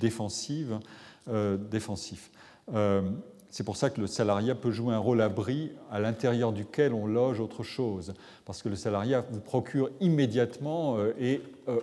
euh, 1.28 1.56
défensif. 1.56 2.32
c'est 3.50 3.62
pour 3.62 3.76
ça 3.76 3.88
que 3.88 4.00
le 4.00 4.08
salariat 4.08 4.56
peut 4.56 4.72
jouer 4.72 4.94
un 4.94 4.98
rôle 4.98 5.20
abri 5.20 5.70
à 5.92 6.00
l'intérieur 6.00 6.52
duquel 6.52 6.92
on 6.92 7.06
loge 7.06 7.38
autre 7.38 7.62
chose, 7.62 8.12
parce 8.44 8.60
que 8.60 8.68
le 8.68 8.74
salariat 8.74 9.24
vous 9.30 9.40
procure 9.40 9.90
immédiatement 10.00 10.96
et 11.20 11.40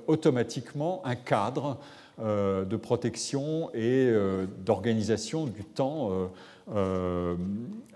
automatiquement 0.08 1.02
un 1.06 1.16
cadre 1.16 1.80
de 2.20 2.76
protection 2.76 3.74
et 3.74 4.14
d'organisation 4.66 5.46
du 5.46 5.64
temps 5.64 6.30
euh, 6.70 7.36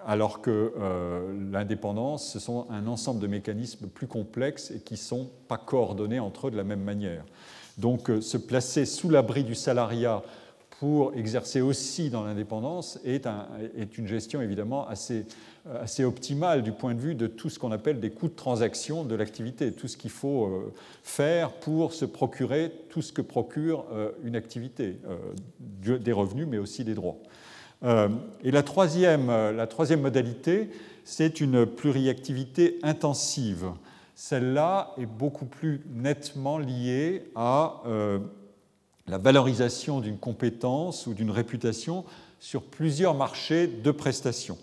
alors 0.06 0.42
que 0.42 0.74
euh, 0.78 1.34
l'indépendance, 1.52 2.32
ce 2.32 2.40
sont 2.40 2.68
un 2.70 2.88
ensemble 2.88 3.20
de 3.20 3.28
mécanismes 3.28 3.88
plus 3.88 4.08
complexes 4.08 4.72
et 4.72 4.80
qui 4.80 4.96
ne 4.96 5.00
sont 5.00 5.30
pas 5.48 5.58
coordonnés 5.58 6.20
entre 6.20 6.48
eux 6.48 6.52
de 6.52 6.58
la 6.58 6.64
même 6.64 6.84
manière. 6.84 7.24
Donc 7.78 8.10
euh, 8.10 8.22
se 8.22 8.38
placer 8.38 8.86
sous 8.86 9.10
l'abri 9.10 9.44
du 9.44 9.56
salariat 9.56 10.24
pour 10.80 11.14
exercer 11.16 11.62
aussi 11.62 12.10
dans 12.10 12.26
l'indépendance 12.26 13.00
est, 13.06 13.28
une 13.98 14.08
gestion 14.08 14.42
évidemment 14.42 14.86
assez, 14.90 15.26
assez, 15.74 16.04
optimale 16.04 16.64
du 16.64 16.74
point 16.74 16.94
de 16.94 17.00
vue 17.00 17.16
de 17.16 17.28
tout 17.28 17.50
ce 17.50 17.60
qu'on 17.60 17.72
appelle 17.72 18.02
des 18.02 18.10
coûts 18.10 18.28
de 18.28 18.36
transaction 18.36 19.06
de 19.06 19.16
l'activité, 19.16 19.72
tout 19.72 19.88
ce 19.88 19.96
qu'il 19.96 20.10
faut 20.10 20.74
faire 21.02 21.54
pour 21.54 21.94
se 21.94 22.04
procurer 22.04 22.74
tout 22.90 23.02
ce 23.02 23.14
que 23.14 23.22
procure 23.22 23.86
une 24.26 24.36
activité, 24.36 24.98
des 25.82 26.12
revenus 26.12 26.46
mais 26.46 26.58
aussi 26.58 26.84
des 26.84 26.94
droits. 26.94 27.20
Euh, 27.84 28.10
et 28.44 28.52
la 28.52 28.64
troisième, 28.64 29.30
euh, 29.30 29.52
la 29.52 29.68
troisième 29.68 30.02
modalité, 30.02 30.70
c'est 31.04 31.42
une 31.42 31.66
pluriactivité 31.66 32.80
intensive. 32.84 33.72
Celle-là 34.16 34.94
est 34.98 35.06
beaucoup 35.06 35.46
plus 35.46 35.82
nettement 35.94 36.58
liée 36.58 37.26
à 37.36 37.82
euh, 37.86 38.20
la 39.08 39.18
valorisation 39.18 40.00
d'une 40.00 40.18
compétence 40.18 41.06
ou 41.06 41.14
d'une 41.14 41.32
réputation 41.32 42.06
sur 42.40 42.64
plusieurs 42.64 43.14
marchés 43.14 43.68
de 43.68 43.92
prestations. 43.92 44.58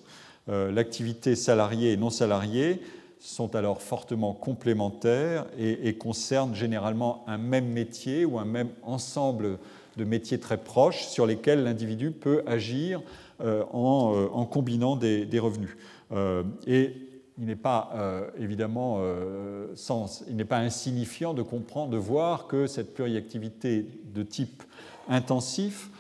L'activité 0.49 1.37
salariée 1.37 1.93
et 1.93 1.97
non 1.97 2.11
salariée 2.11 2.83
sont 3.21 3.55
alors 3.55 3.81
fortement 3.81 4.33
complémentaires 4.33 5.47
et, 5.57 5.89
et, 5.89 5.95
concernent 5.95 6.57
généralement 6.57 7.25
un 7.29 7.39
même 7.39 7.69
métier 7.69 8.25
ou 8.25 8.41
un 8.41 8.45
même 8.45 8.71
ensemble 8.83 9.59
de 9.97 10.05
métiers 10.05 10.39
très 10.39 10.59
proches 10.59 11.07
sur 11.07 11.27
lesquels 11.27 11.65
l'individu 11.65 12.11
peut 12.11 12.43
agir 12.47 13.01
euh, 13.41 13.63
euh, 13.75 14.29
en, 14.33 14.45
combinant 14.47 14.97
des, 14.97 15.39
revenus. 15.39 15.77
Euh, 16.13 16.43
et 16.67 16.95
il 17.39 17.47
n'est 17.47 17.57
pas 17.57 18.31
évidemment 18.39 19.01
sens, 19.75 20.23
il 20.29 20.37
n'est 20.37 20.45
pas 20.45 20.59
insignifiant 20.59 21.33
de 21.33 21.43
comprendre, 21.43 21.91
de 21.91 21.97
voir 21.97 22.47
que 22.47 22.67
cette 22.67 22.95
pluriactivité 22.95 23.87
de 24.15 24.23
type 24.23 24.63
intensif 25.09 25.91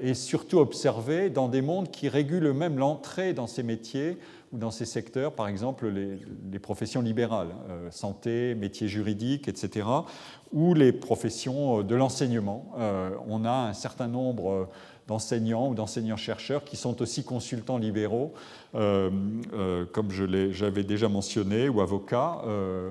est 0.00 0.14
surtout 0.14 0.58
observée 0.58 1.30
dans 1.30 1.48
des 1.48 1.62
mondes 1.62 1.90
qui 1.90 2.10
régulent 2.10 2.52
même 2.52 2.78
l'entrée 2.78 3.32
dans 3.32 3.46
ces 3.46 3.62
métiers 3.62 4.18
ou 4.52 4.58
dans 4.58 4.70
ces 4.70 4.84
secteurs, 4.84 5.32
par 5.32 5.48
exemple 5.48 5.88
les, 5.88 6.58
professions 6.58 7.02
libérales, 7.02 7.54
santé, 7.90 8.54
métiers 8.54 8.88
juridiques, 8.88 9.48
etc., 9.48 9.86
ou 10.52 10.74
les 10.74 10.92
professions 10.92 11.82
de 11.82 11.94
l'enseignement. 11.94 12.72
on 13.28 13.44
a 13.44 13.68
un 13.68 13.72
certain 13.72 14.08
nombre 14.08 14.68
d'enseignants 15.10 15.68
ou 15.68 15.74
d'enseignants-chercheurs 15.74 16.62
qui 16.62 16.76
sont 16.76 17.02
aussi 17.02 17.24
consultants 17.24 17.78
libéraux, 17.78 18.32
euh, 18.76 19.10
euh, 19.52 19.84
comme 19.92 20.12
j'avais 20.12 20.84
déjà 20.84 21.08
mentionné, 21.08 21.68
ou 21.68 21.80
avocats. 21.80 22.40
Euh, 22.46 22.90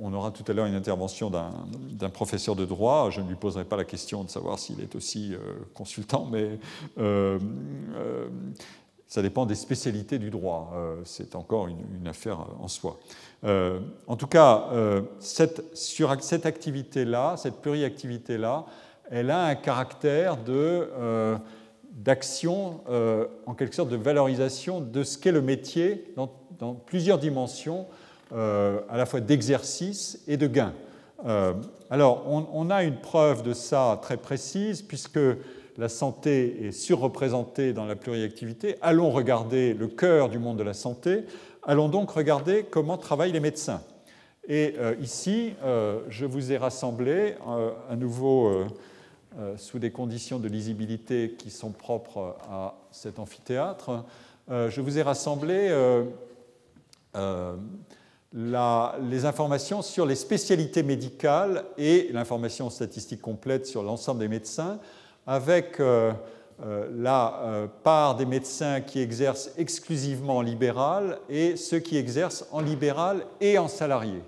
on 0.00 0.12
aura 0.12 0.32
tout 0.32 0.44
à 0.48 0.52
l'heure 0.52 0.66
une 0.66 0.74
intervention 0.74 1.30
d'un 1.30 2.10
professeur 2.10 2.56
de 2.56 2.64
droit. 2.64 3.10
Je 3.10 3.20
ne 3.20 3.28
lui 3.28 3.34
poserai 3.36 3.64
pas 3.64 3.76
la 3.76 3.84
question 3.84 4.24
de 4.24 4.30
savoir 4.30 4.58
s'il 4.58 4.80
est 4.80 4.94
aussi 4.94 5.34
consultant, 5.74 6.28
mais 6.30 6.60
ça 9.14 9.22
dépend 9.22 9.46
des 9.46 9.54
spécialités 9.54 10.18
du 10.18 10.30
droit. 10.30 10.74
C'est 11.04 11.36
encore 11.36 11.68
une, 11.68 12.08
affaire 12.08 12.46
en 12.60 12.66
soi. 12.66 12.98
en 13.44 14.16
tout 14.16 14.26
cas, 14.26 14.68
cette, 15.20 15.76
sur 15.76 16.20
cette 16.20 16.46
activité-là, 16.46 17.36
cette 17.36 17.60
pluriactivité-là, 17.60 18.66
elle 19.10 19.30
a 19.30 19.44
un 19.44 19.54
caractère 19.54 20.38
euh, 20.48 21.36
d'action, 21.92 22.80
euh, 22.88 23.26
en 23.46 23.54
quelque 23.54 23.74
sorte 23.74 23.90
de 23.90 23.96
valorisation 23.96 24.80
de 24.80 25.02
ce 25.02 25.18
qu'est 25.18 25.32
le 25.32 25.42
métier 25.42 26.12
dans, 26.16 26.74
plusieurs 26.74 27.18
dimensions, 27.18 27.86
euh, 28.32 28.80
à 28.88 28.96
la 28.96 29.04
fois 29.06 29.20
d'exercice 29.20 30.22
et 30.26 30.36
de 30.36 30.46
gain. 30.46 30.72
alors, 31.90 32.24
on, 32.26 32.70
a 32.70 32.84
une 32.84 33.00
preuve 33.00 33.42
de 33.42 33.52
ça 33.52 33.98
très 34.02 34.16
précise, 34.16 34.82
puisque 34.82 35.20
la 35.76 35.88
santé 35.88 36.66
est 36.66 36.72
surreprésentée 36.72 37.72
dans 37.72 37.84
la 37.84 37.96
pluriactivité. 37.96 38.76
Allons 38.82 39.10
regarder 39.10 39.74
le 39.74 39.88
cœur 39.88 40.28
du 40.28 40.38
monde 40.38 40.58
de 40.58 40.62
la 40.62 40.74
santé. 40.74 41.24
Allons 41.62 41.88
donc 41.88 42.10
regarder 42.10 42.64
comment 42.70 42.96
travaillent 42.96 43.32
les 43.32 43.40
médecins. 43.40 43.82
Et 44.46 44.74
ici, 45.00 45.54
je 46.10 46.26
vous 46.26 46.52
ai 46.52 46.58
rassemblé 46.58 47.34
à 47.88 47.96
nouveau 47.96 48.66
euh, 49.36 49.56
sous 49.56 49.80
des 49.80 49.90
conditions 49.90 50.38
de 50.38 50.46
lisibilité 50.46 51.34
qui 51.36 51.50
sont 51.50 51.72
propres 51.72 52.36
à 52.48 52.76
cet 52.92 53.18
amphithéâtre, 53.18 54.04
euh, 54.48 54.70
je 54.70 54.80
vous 54.80 54.96
ai 54.96 55.02
rassemblé 55.02 55.70
euh, 57.16 57.56
les 58.32 59.24
informations 59.24 59.82
sur 59.82 60.06
les 60.06 60.14
spécialités 60.14 60.84
médicales 60.84 61.64
et 61.78 62.10
l'information 62.12 62.70
statistique 62.70 63.20
complète 63.20 63.66
sur 63.66 63.82
l'ensemble 63.82 64.20
des 64.20 64.28
médecins, 64.28 64.78
avec 65.26 65.80
la 66.58 67.68
part 67.82 68.16
des 68.16 68.26
médecins 68.26 68.80
qui 68.80 69.00
exercent 69.00 69.50
exclusivement 69.56 70.38
en 70.38 70.42
libéral 70.42 71.18
et 71.28 71.56
ceux 71.56 71.78
qui 71.78 71.96
exercent 71.96 72.46
en 72.52 72.60
libéral 72.60 73.24
et 73.40 73.58
en 73.58 73.68
salarié. 73.68 74.22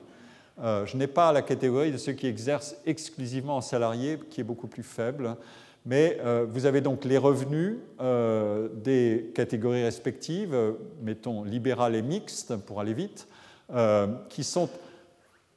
Euh, 0.63 0.87
je 0.87 0.97
n'ai 0.97 1.07
pas 1.07 1.33
la 1.33 1.43
catégorie 1.43 1.93
de 1.93 1.99
ceux 1.99 2.13
qui 2.13 2.27
exercent 2.27 2.77
exclusivement 2.87 3.57
en 3.57 3.61
salarié, 3.61 4.19
qui 4.31 4.41
est 4.41 4.45
beaucoup 4.45 4.69
plus 4.69 4.83
faible. 4.83 5.37
Mais 5.85 6.19
euh, 6.25 6.47
vous 6.49 6.67
avez 6.67 6.81
donc 6.81 7.05
les 7.05 7.19
revenus 7.19 7.77
euh, 8.01 8.69
des 8.75 9.31
catégories 9.35 9.85
respectives, 9.85 10.57
mettons 11.03 11.45
libéral 11.45 11.95
et 11.95 12.03
mixte 12.03 12.57
pour 12.57 12.81
aller 12.81 12.95
vite, 12.95 13.29
qui 14.29 14.45
sont 14.45 14.69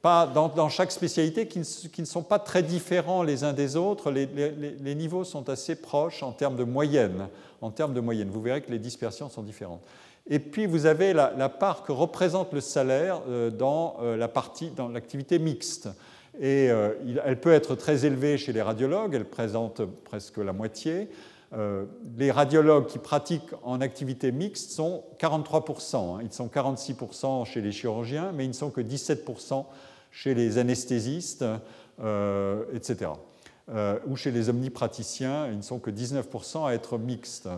dans, 0.02 0.68
chaque 0.68 0.92
spécialité, 0.92 1.46
qui 1.46 1.58
ne, 1.58 2.06
sont 2.06 2.22
pas 2.22 2.38
très 2.38 2.62
différents 2.62 3.22
les 3.22 3.44
uns 3.44 3.52
des 3.52 3.76
autres. 3.76 4.10
Les, 4.10 4.94
niveaux 4.94 5.24
sont 5.24 5.48
assez 5.48 5.76
proches 5.76 6.22
en 6.22 6.32
termes 6.32 6.56
de 6.56 6.64
moyenne. 6.64 7.28
En 7.60 7.70
termes 7.70 7.92
de 7.92 8.00
moyenne, 8.00 8.30
vous 8.30 8.40
verrez 8.40 8.62
que 8.62 8.70
les 8.70 8.78
dispersions 8.78 9.28
sont 9.28 9.42
différentes. 9.42 9.82
Et 10.28 10.38
puis 10.38 10.66
vous 10.66 10.86
avez 10.86 11.12
la, 11.12 11.48
part 11.48 11.82
que 11.82 11.92
représente 11.92 12.52
le 12.52 12.60
salaire 12.60 13.20
euh, 13.28 13.50
dans 13.50 13.96
euh, 14.00 14.26
dans 14.76 14.88
l'activité 14.88 15.38
mixte. 15.38 15.88
Et 16.40 16.70
euh, 16.70 16.92
elle 17.24 17.40
peut 17.40 17.52
être 17.52 17.74
très 17.74 18.06
élevée 18.06 18.38
chez 18.38 18.52
les 18.52 18.62
radiologues, 18.62 19.14
elle 19.14 19.24
présente 19.24 19.82
presque 20.04 20.38
la 20.38 20.52
moitié. 20.52 21.08
les 22.16 22.30
radiologues 22.30 22.86
qui 22.86 23.00
pratiquent 23.00 23.52
en 23.64 23.80
activité 23.80 24.30
mixte 24.30 24.70
sont 24.70 25.02
43%, 25.18 25.96
hein. 25.96 26.20
ils 26.22 26.32
sont 26.32 26.46
46% 26.46 27.44
chez 27.44 27.60
les 27.60 27.72
chirurgiens, 27.72 28.30
mais 28.32 28.44
ils 28.44 28.50
ne 28.50 28.54
sont 28.54 28.70
que 28.70 28.80
17% 28.80 29.64
chez 30.10 30.34
les 30.34 30.58
anesthésistes, 30.58 31.44
etc. 32.74 33.10
ou 34.06 34.16
chez 34.16 34.30
les 34.30 34.48
omnipraticiens, 34.48 35.48
ils 35.48 35.58
ne 35.58 35.62
sont 35.62 35.78
que 35.78 35.90
19% 35.90 36.66
à 36.66 36.74
être 36.74 36.98
mixtes. 36.98 37.48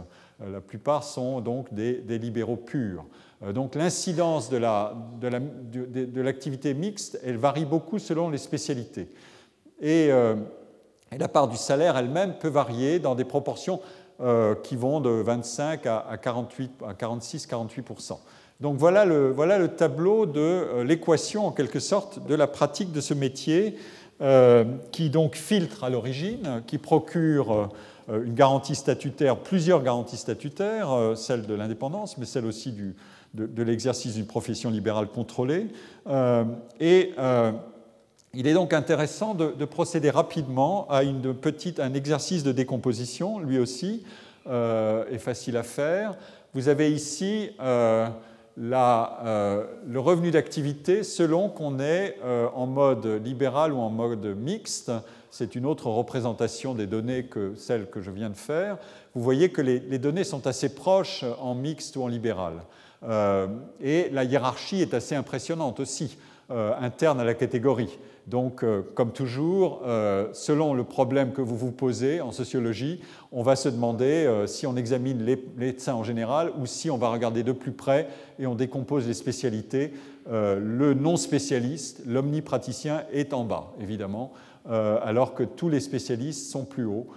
Euh, 0.42 0.52
la 0.52 0.60
plupart 0.60 1.04
sont 1.04 1.40
donc 1.40 1.72
des, 1.72 2.02
libéraux 2.18 2.56
purs. 2.56 3.04
Euh, 3.42 3.52
donc 3.52 3.74
l'incidence 3.74 4.50
de 4.50 6.20
l'activité 6.20 6.74
mixte, 6.74 7.18
elle 7.24 7.36
varie 7.36 7.64
beaucoup 7.64 7.98
selon 7.98 8.30
les 8.30 8.38
spécialités. 8.38 9.08
Euh, 9.82 10.36
et, 11.10 11.18
la 11.18 11.28
part 11.28 11.48
du 11.48 11.56
salaire 11.56 11.96
elle-même 11.96 12.38
peut 12.38 12.48
varier 12.48 12.98
dans 12.98 13.14
des 13.14 13.24
proportions 13.24 13.80
qui 14.62 14.76
vont 14.76 15.00
de 15.00 15.10
25 15.10 15.84
à, 15.86 16.16
48, 16.16 16.70
à 16.86 16.92
46-48 16.92 17.82
Donc 18.62 18.76
voilà 18.76 19.04
le, 19.04 19.68
tableau 19.76 20.24
de 20.24 20.82
l'équation 20.82 21.46
en 21.46 21.50
quelque 21.50 21.80
sorte 21.80 22.24
de 22.26 22.34
la 22.34 22.46
pratique 22.46 22.92
de 22.92 23.00
ce 23.00 23.12
métier 23.12 23.76
qui 24.92 25.10
donc 25.10 25.34
filtre 25.34 25.82
à 25.82 25.90
l'origine, 25.90 26.62
qui 26.68 26.78
procure 26.78 27.70
une 28.08 28.34
garantie 28.34 28.76
statutaire, 28.76 29.36
plusieurs 29.36 29.82
garanties 29.82 30.16
statutaires, 30.16 31.14
celle 31.16 31.44
de 31.46 31.54
l'indépendance, 31.54 32.16
mais 32.18 32.24
celle 32.24 32.46
aussi 32.46 32.72
de, 33.34 33.62
l'exercice 33.64 34.14
d'une 34.14 34.26
profession 34.26 34.70
libérale 34.70 35.08
contrôlée. 35.08 35.66
et 36.78 37.12
il 38.34 38.46
est 38.46 38.54
donc 38.54 38.72
intéressant 38.72 39.34
de, 39.34 39.64
procéder 39.64 40.08
rapidement 40.08 40.86
à 40.88 41.02
une 41.02 41.34
un 41.78 41.94
exercice 41.94 42.42
de 42.42 42.52
décomposition, 42.52 43.38
lui 43.38 43.58
aussi, 43.58 44.04
euh, 44.46 45.04
est 45.10 45.18
facile 45.18 45.56
à 45.58 45.62
faire. 45.62 46.16
Vous 46.54 46.68
avez 46.68 46.90
ici 46.90 47.50
euh, 47.60 48.08
euh, 48.58 49.64
le 49.86 50.00
revenu 50.00 50.30
d'activité 50.30 51.02
selon 51.02 51.48
qu'on 51.48 51.80
est 51.80 52.18
en 52.54 52.66
mode 52.66 53.06
libéral 53.06 53.72
ou 53.72 53.78
en 53.78 53.90
mode 53.90 54.24
mixte. 54.36 54.92
C'est 55.30 55.54
une 55.54 55.64
autre 55.64 55.86
représentation 55.86 56.74
des 56.74 56.86
données 56.86 57.24
que 57.24 57.54
celle 57.56 57.88
que 57.88 58.00
je 58.02 58.10
viens 58.10 58.30
de 58.30 58.36
faire. 58.36 58.76
Vous 59.14 59.22
voyez 59.22 59.50
que 59.50 59.62
les, 59.62 59.80
les 59.80 59.98
données 59.98 60.24
sont 60.24 60.46
assez 60.46 60.74
proches 60.74 61.24
en 61.40 61.54
mixte 61.54 61.96
ou 61.96 62.02
en 62.02 62.08
libéral. 62.08 62.54
et 63.80 64.10
la 64.10 64.24
hiérarchie 64.24 64.82
est 64.82 64.94
assez 64.94 65.14
impressionnante 65.14 65.80
aussi, 65.80 66.18
interne 66.50 67.20
à 67.20 67.24
la 67.24 67.34
catégorie. 67.34 67.98
Donc, 68.28 68.62
euh, 68.62 68.82
comme 68.94 69.12
toujours, 69.12 69.82
euh, 69.84 70.28
selon 70.32 70.74
le 70.74 70.84
problème 70.84 71.32
que 71.32 71.40
vous 71.40 71.56
vous 71.56 71.72
posez 71.72 72.20
en 72.20 72.30
sociologie, 72.30 73.00
on 73.32 73.42
va 73.42 73.56
se 73.56 73.68
demander 73.68 74.04
euh, 74.04 74.46
si 74.46 74.64
on 74.66 74.76
examine 74.76 75.24
les 75.24 75.44
médecins 75.56 75.94
en 75.94 76.04
général 76.04 76.52
ou 76.60 76.66
si 76.66 76.88
on 76.88 76.98
va 76.98 77.08
regarder 77.08 77.42
de 77.42 77.52
plus 77.52 77.72
près 77.72 78.08
et 78.38 78.46
on 78.46 78.54
décompose 78.54 79.06
les 79.06 79.14
spécialités. 79.14 79.92
le 80.30 80.94
non-spécialiste, 80.94 82.02
l'omnipraticien, 82.06 83.02
est 83.12 83.34
en 83.34 83.44
bas, 83.44 83.72
évidemment, 83.80 84.32
alors 84.68 85.34
que 85.34 85.42
tous 85.42 85.68
les 85.68 85.80
spécialistes 85.80 86.50
sont 86.50 86.64
plus 86.64 86.84
hauts. 86.84 87.08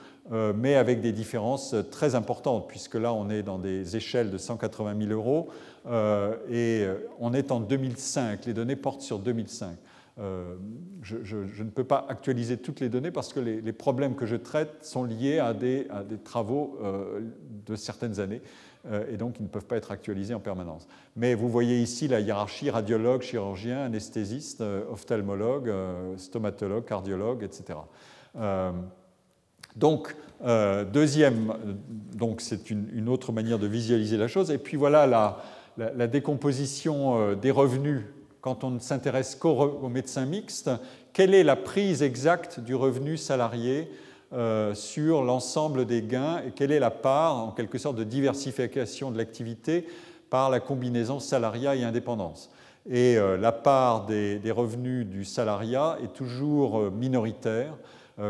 mais 0.56 0.76
avec 0.76 1.02
des 1.02 1.12
différences 1.12 1.76
très 1.92 2.16
importantes, 2.16 2.68
puisque 2.68 2.96
là, 2.96 3.14
on 3.14 3.30
est 3.30 3.44
dans 3.44 3.60
des 3.60 3.96
échelles 3.96 4.32
de 4.32 4.38
180 4.38 4.96
000 5.08 5.12
euros, 5.12 5.50
et 6.52 6.86
on 7.20 7.34
est 7.34 7.52
en 7.52 7.60
2005, 7.60 8.46
les 8.46 8.54
données 8.54 8.76
portent 8.76 9.02
sur 9.02 9.20
2005. 9.20 9.78
Euh, 10.18 10.56
je, 11.02 11.62
ne 11.62 11.70
peux 11.70 11.84
pas 11.84 12.06
actualiser 12.08 12.56
toutes 12.56 12.80
les 12.80 12.88
données 12.88 13.12
parce 13.12 13.34
que 13.34 13.42
les, 13.42 13.74
problèmes 13.74 14.16
que 14.16 14.26
je 14.26 14.38
traite 14.38 14.78
sont 14.82 15.04
liés 15.04 15.40
à 15.40 15.54
des, 15.54 15.88
travaux 16.24 16.80
euh, 16.82 17.20
de 17.66 17.76
certaines 17.76 18.22
années 18.22 18.42
euh, 18.90 19.04
et 19.12 19.18
donc 19.18 19.36
ils 19.40 19.44
ne 19.44 19.50
peuvent 19.50 19.66
pas 19.66 19.76
être 19.76 19.92
actualisés 19.92 20.34
en 20.34 20.40
permanence. 20.40 20.88
Mais 21.18 21.36
vous 21.36 21.50
voyez 21.50 21.82
ici 21.82 22.08
la 22.08 22.22
hiérarchie 22.22 22.70
radiologue, 22.70 23.24
chirurgien, 23.24 23.82
anesthésiste, 23.82 24.64
ophtalmologue, 24.90 25.72
stomatologue, 26.16 26.86
cardiologue, 26.86 27.44
etc. 27.44 27.80
donc, 29.76 30.16
deuxième, 30.94 31.54
donc 32.16 32.40
c'est 32.40 32.70
une, 32.72 33.10
autre 33.10 33.34
manière 33.34 33.60
de 33.60 33.68
visualiser 33.68 34.16
la 34.16 34.30
chose. 34.30 34.50
Et 34.50 34.58
puis 34.58 34.78
voilà 34.78 35.08
la, 35.08 35.44
la 35.78 36.08
décomposition 36.08 37.34
des 37.36 37.52
revenus 37.52 38.04
quand 38.46 38.64
on 38.64 38.70
ne 38.70 38.80
s'intéresse 38.80 39.34
qu'aux 39.34 39.90
médecins 39.90 40.28
mixtes, 40.28 40.70
quelle 41.14 41.34
est 41.34 41.44
la 41.44 41.56
prise 41.56 42.04
exacte 42.04 42.60
du 42.60 42.76
revenu 42.76 43.18
salarié 43.18 43.90
euh, 44.34 44.76
sur 44.76 45.24
l'ensemble 45.24 45.86
des 45.86 46.04
gains 46.04 46.44
et 46.46 46.52
quelle 46.52 46.72
est 46.72 46.80
la 46.80 46.92
part, 46.92 47.38
en 47.38 47.50
quelque 47.50 47.80
sorte, 47.80 47.96
de 47.96 48.04
diversification 48.04 49.10
de 49.10 49.18
l'activité 49.18 49.88
par 50.30 50.52
la 50.52 50.60
combinaison 50.60 51.20
salariat 51.20 51.76
et 51.76 51.84
indépendance. 51.84 52.52
Et 52.88 53.18
euh, 53.18 53.36
la 53.36 53.52
part 53.52 54.06
des, 54.06 54.40
revenus 54.52 55.08
du 55.08 55.26
salariat 55.26 55.98
est 56.04 56.14
toujours 56.14 56.78
euh, 56.78 56.92
minoritaire 56.92 57.74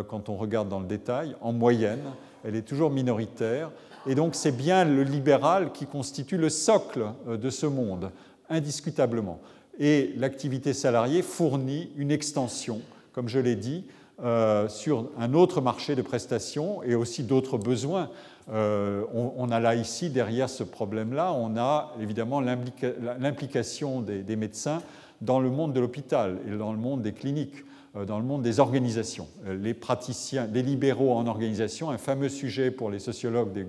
quand 0.08 0.30
on 0.30 0.36
regarde 0.36 0.68
dans 0.68 0.80
le 0.80 0.88
détail, 0.88 1.36
en 1.42 1.52
moyenne, 1.52 2.02
elle 2.44 2.56
est 2.56 2.64
toujours 2.64 2.90
minoritaire. 2.90 3.70
Et 4.08 4.16
donc 4.16 4.34
c'est 4.34 4.56
bien 4.56 4.84
le 4.84 5.04
libéral 5.04 5.74
qui 5.74 5.86
constitue 5.86 6.38
le 6.38 6.50
socle 6.50 7.06
de 7.28 7.50
ce 7.52 7.68
monde, 7.68 8.12
indiscutablement 8.50 9.42
et 9.80 10.14
l'activité 10.18 10.74
salariée 10.74 11.22
fournit 11.22 11.90
une 11.98 12.12
extension, 12.12 12.82
comme 13.14 13.28
je 13.28 13.40
l'ai 13.40 13.56
dit, 13.56 13.86
euh, 14.24 14.70
sur 14.70 15.10
un 15.20 15.34
autre 15.34 15.60
marché 15.60 15.96
de 15.96 16.02
prestations 16.02 16.82
et 16.84 16.96
aussi 16.96 17.24
d'autres 17.24 17.58
besoins. 17.58 18.10
Euh, 18.50 19.04
on, 19.14 19.50
a 19.50 19.60
là 19.60 19.76
ici, 19.76 20.10
derrière 20.10 20.50
ce 20.50 20.64
problème-là, 20.64 21.34
on 21.34 21.58
a 21.58 21.94
évidemment 22.00 22.40
l'implication 22.40 24.02
des, 24.02 24.36
médecins 24.36 24.82
dans 25.22 25.40
le 25.40 25.50
monde 25.50 25.74
de 25.74 25.80
l'hôpital 25.80 26.38
et 26.48 26.56
dans 26.56 26.72
le 26.72 26.78
monde 26.78 27.02
des 27.02 27.12
cliniques. 27.12 27.66
Euh, 27.96 28.06
dans 28.06 28.20
le 28.20 28.26
monde 28.26 28.42
des 28.42 28.60
organisations. 28.60 29.28
Euh, 29.46 29.56
les 29.56 29.74
praticiens, 29.74 30.48
les 30.52 30.64
libéraux 30.64 31.14
en 31.14 31.28
organisation, 31.28 31.90
un 31.90 31.98
fameux 31.98 32.30
sujet 32.30 32.72
pour 32.72 32.90
les 32.90 33.00
sociologues 33.00 33.54
des, 33.54 33.66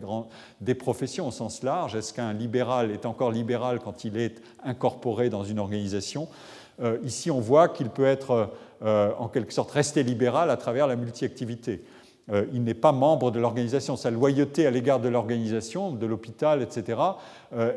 des 0.61 0.74
professions 0.74 1.29
au 1.29 1.31
sens 1.31 1.62
large. 1.62 1.95
Est-ce 1.95 2.12
qu'un 2.12 2.33
libéral 2.33 2.91
est 2.91 3.07
encore 3.07 3.31
libéral 3.31 3.81
quand 3.81 4.05
il 4.05 4.16
est 4.16 4.43
incorporé 4.64 5.31
dans 5.31 5.45
une 5.45 5.59
organisation? 5.59 6.29
Euh, 6.81 6.99
Ici, 7.05 7.31
on 7.31 7.41
voit 7.41 7.68
qu'il 7.68 7.89
peut 7.89 8.05
être 8.05 8.51
en 8.83 9.29
quelque 9.29 9.55
sorte 9.55 9.70
resté 9.70 10.03
libéral 10.03 10.51
à 10.51 10.59
travers 10.59 10.87
la 10.87 10.97
multi-activité. 10.97 11.83
Il 12.53 12.64
n'est 12.64 12.74
pas 12.74 12.93
membre 12.93 13.31
de 13.31 13.39
l'organisation. 13.39 13.97
Sa 13.97 14.11
loyauté 14.11 14.66
à 14.66 14.70
l'égard 14.70 15.01
de 15.01 15.09
l'organisation, 15.09 15.93
de 15.93 16.07
l'hôpital, 16.07 16.61
etc., 16.61 17.01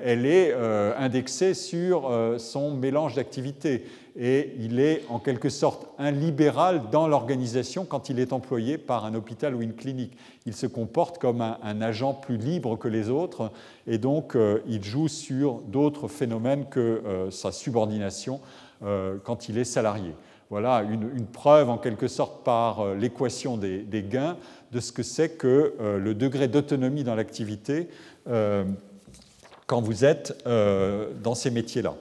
elle 0.03 0.25
est 0.25 0.53
indexée 0.97 1.53
sur 1.53 2.11
son 2.37 2.71
mélange 2.75 3.13
d'activités 3.13 3.85
et 4.21 4.53
il 4.59 4.81
est 4.81 5.03
en 5.09 5.17
quelque 5.17 5.49
sorte 5.49 5.87
un 5.97 6.11
libéral 6.11 6.89
dans 6.91 7.07
l'organisation 7.07 7.85
quand 7.85 8.09
il 8.09 8.19
est 8.19 8.33
employé 8.33 8.77
par 8.77 9.05
un 9.05 9.15
hôpital 9.15 9.55
ou 9.55 9.61
une 9.61 9.73
clinique. 9.73 10.17
Il 10.45 10.53
se 10.53 10.67
comporte 10.67 11.19
comme 11.19 11.41
un, 11.41 11.81
agent 11.81 12.13
plus 12.15 12.35
libre 12.35 12.77
que 12.77 12.89
les 12.89 13.09
autres 13.09 13.49
et 13.87 13.97
donc 13.97 14.35
euh, 14.35 14.61
il 14.67 14.83
joue 14.83 15.07
sur 15.07 15.61
d'autres 15.61 16.09
phénomènes 16.09 16.65
que 16.69 16.79
euh, 16.79 17.31
sa 17.31 17.53
subordination 17.53 18.41
euh, 18.83 19.17
quand 19.23 19.47
il 19.47 19.57
est 19.57 19.63
salarié. 19.63 20.13
Voilà 20.49 20.81
une, 20.81 21.25
preuve 21.27 21.69
en 21.69 21.77
quelque 21.77 22.07
sorte 22.07 22.43
par 22.43 22.95
l'équation 22.95 23.55
des, 23.55 24.05
gains 24.09 24.35
de 24.71 24.79
ce 24.79 24.91
que 24.91 25.03
c'est 25.03 25.37
que 25.37 25.75
le 25.79 26.15
degré 26.15 26.47
d'autonomie 26.47 27.03
dans 27.03 27.13
l'activité 27.13 27.87
quand 28.25 29.81
vous 29.81 30.05
êtes 30.05 30.43
dans 30.45 31.35
ces 31.35 31.51
métiers-là. 31.51 31.93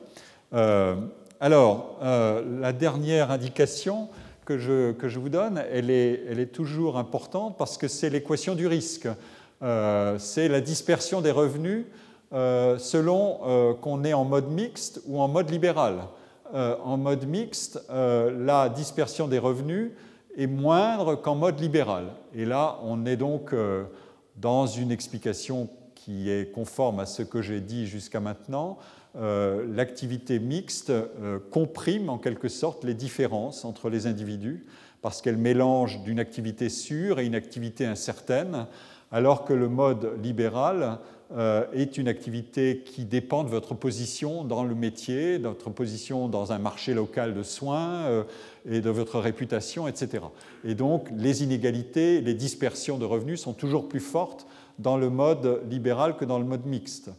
Alors, 1.40 1.98
euh, 2.02 2.42
la 2.60 2.72
dernière 2.72 3.30
indication 3.30 4.08
que 4.44 4.58
je, 4.58 5.18
vous 5.18 5.28
donne, 5.28 5.62
elle 5.70 5.90
est, 5.90 6.24
elle 6.28 6.40
est, 6.40 6.46
toujours 6.52 6.98
importante 6.98 7.56
parce 7.56 7.78
que 7.78 7.86
c'est 7.86 8.10
l'équation 8.10 8.56
du 8.56 8.66
risque. 8.66 9.06
Euh, 9.62 10.18
c'est 10.18 10.48
la 10.48 10.60
dispersion 10.60 11.20
des 11.20 11.30
revenus 11.30 11.84
euh, 12.32 12.76
selon 12.78 13.76
qu'on 13.80 14.02
est 14.04 14.14
en 14.14 14.24
mode 14.24 14.50
mixte 14.50 15.00
ou 15.06 15.20
en 15.20 15.28
mode 15.28 15.50
libéral. 15.50 15.98
En 16.54 16.96
mode 16.96 17.26
mixte, 17.26 17.80
la 17.88 18.68
dispersion 18.68 19.28
des 19.28 19.38
revenus 19.38 19.92
est 20.36 20.46
moindre 20.46 21.14
qu'en 21.14 21.34
mode 21.34 21.60
libéral. 21.60 22.06
Et 22.34 22.44
là, 22.44 22.78
on 22.82 23.04
est 23.06 23.16
donc 23.16 23.54
dans 24.36 24.66
une 24.66 24.90
explication 24.90 25.68
qui 25.94 26.30
est 26.30 26.52
conforme 26.52 27.00
à 27.00 27.06
ce 27.06 27.22
que 27.22 27.42
j'ai 27.42 27.60
dit 27.60 27.86
jusqu'à 27.86 28.20
maintenant. 28.20 28.78
Euh, 29.16 29.66
l'activité 29.74 30.38
mixte 30.38 30.90
euh, 30.90 31.38
comprime 31.50 32.08
en 32.08 32.18
quelque 32.18 32.48
sorte 32.48 32.84
les 32.84 32.94
différences 32.94 33.64
entre 33.64 33.90
les 33.90 34.06
individus 34.06 34.64
parce 35.02 35.22
qu'elle 35.22 35.36
mélange 35.36 36.02
d'une 36.02 36.20
activité 36.20 36.68
sûre 36.68 37.18
et 37.18 37.26
une 37.26 37.34
activité 37.34 37.84
incertaine, 37.84 38.66
alors 39.10 39.44
que 39.44 39.52
le 39.52 39.68
mode 39.68 40.12
libéral 40.22 40.82
euh, 40.82 40.94
est 41.74 41.98
une 41.98 42.08
activité 42.08 42.82
qui 42.84 43.04
dépend 43.04 43.44
de 43.44 43.50
votre 43.50 43.74
position 43.74 44.44
dans 44.44 44.64
le 44.64 44.74
métier, 44.74 45.38
de 45.38 45.48
votre 45.48 45.68
position 45.68 46.26
dans 46.26 46.52
un 46.52 46.58
marché 46.58 46.94
local 46.94 47.34
de 47.34 47.42
soins 47.42 48.24
et 48.64 48.80
de 48.80 48.88
votre 48.88 49.18
réputation, 49.18 49.86
etc. 49.88 50.24
Et 50.64 50.74
donc 50.74 51.08
les 51.14 51.42
inégalités, 51.42 52.22
les 52.22 52.32
dispersions 52.32 52.96
de 52.96 53.04
revenus 53.04 53.42
sont 53.42 53.52
toujours 53.52 53.88
plus 53.88 54.00
fortes 54.00 54.46
dans 54.78 54.96
le 54.96 55.10
mode 55.10 55.60
libéral 55.68 56.16
que 56.16 56.24
dans 56.24 56.38
le 56.38 56.46
mode 56.46 56.64
mixte. 56.64 57.10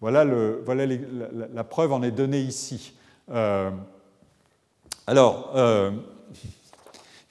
Voilà, 0.00 0.24
la, 0.24 1.64
preuve 1.64 1.92
en 1.92 2.02
est 2.02 2.12
donnée 2.12 2.40
ici. 2.40 2.92
Euh, 3.30 3.70
alors, 5.08 5.52
euh, 5.56 5.90
il 6.32 6.50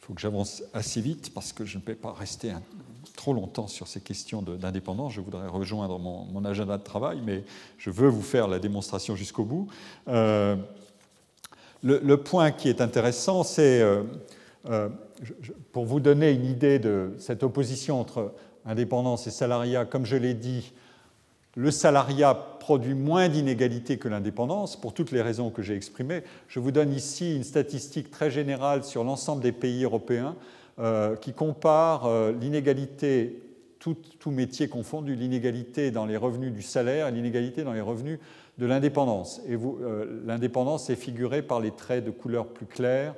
faut 0.02 0.14
que 0.14 0.20
j'avance 0.20 0.64
assez 0.74 1.00
vite 1.00 1.34
parce 1.34 1.54
que 1.54 1.64
je 1.64 1.78
ne 1.78 1.82
peux 1.82 1.96
pas 1.96 2.12
rester 2.12 2.52
trop 3.18 3.34
longtemps 3.34 3.68
sur 3.68 3.88
ces 3.88 4.00
questions 4.00 4.42
d'indépendance. 4.42 5.12
Je 5.12 5.20
voudrais 5.20 5.48
rejoindre 5.48 6.00
mon, 6.00 6.46
agenda 6.46 6.78
de 6.78 6.84
travail, 6.84 7.20
mais 7.26 7.44
je 7.78 7.90
veux 7.90 8.08
vous 8.08 8.22
faire 8.22 8.48
la 8.48 8.60
démonstration 8.60 9.18
jusqu'au 9.18 9.44
bout. 9.44 9.68
Euh, 10.08 10.56
le, 11.84 12.16
point 12.16 12.52
qui 12.52 12.70
est 12.70 12.80
intéressant, 12.80 13.44
c'est, 13.44 13.84
pour 15.74 15.86
vous 15.86 16.00
donner 16.00 16.32
une 16.32 16.46
idée 16.46 16.80
de 16.80 17.14
cette 17.20 17.44
opposition 17.44 18.00
entre 18.00 18.34
indépendance 18.66 19.28
et 19.28 19.32
salariat, 19.32 19.86
comme 19.86 20.06
je 20.06 20.16
l'ai 20.16 20.34
dit, 20.34 20.74
le 21.58 21.72
salariat 21.72 22.36
produit 22.36 22.94
moins 22.94 23.30
d'inégalités 23.30 23.98
que 23.98 24.08
l'indépendance, 24.08 24.80
pour 24.80 24.94
toutes 24.94 25.12
les 25.12 25.24
raisons 25.24 25.50
que 25.50 25.64
j'ai 25.64 25.76
exprimées. 25.76 26.22
Je 26.48 26.60
vous 26.60 26.72
donne 26.72 26.94
ici 26.94 27.36
une 27.36 27.44
statistique 27.44 28.12
très 28.12 28.30
générale 28.30 28.84
sur 28.84 29.04
l'ensemble 29.04 29.42
des 29.42 29.52
pays 29.52 29.84
européens 29.84 30.36
euh, 30.36 30.57
qui 31.22 31.34
compare 31.34 32.06
euh, 32.06 32.32
l'inégalité, 32.32 33.42
tout, 33.80 33.98
métier 34.32 34.68
confondu, 34.68 35.16
l'inégalité 35.16 35.92
dans 35.92 36.06
les 36.06 36.18
revenus 36.18 36.52
du 36.52 36.62
salaire 36.62 37.08
et 37.08 37.12
l'inégalité 37.12 37.64
dans 37.64 37.74
les 37.74 37.82
revenus 37.82 38.20
de 38.58 38.66
l'indépendance. 38.66 39.42
Et 39.48 39.56
euh, 39.56 40.22
l'indépendance 40.26 40.90
est 40.90 40.96
figurée 40.96 41.42
par 41.42 41.60
les 41.60 41.72
traits 41.72 42.04
de 42.04 42.12
couleur 42.12 42.48
plus 42.48 42.66
clairs 42.66 43.16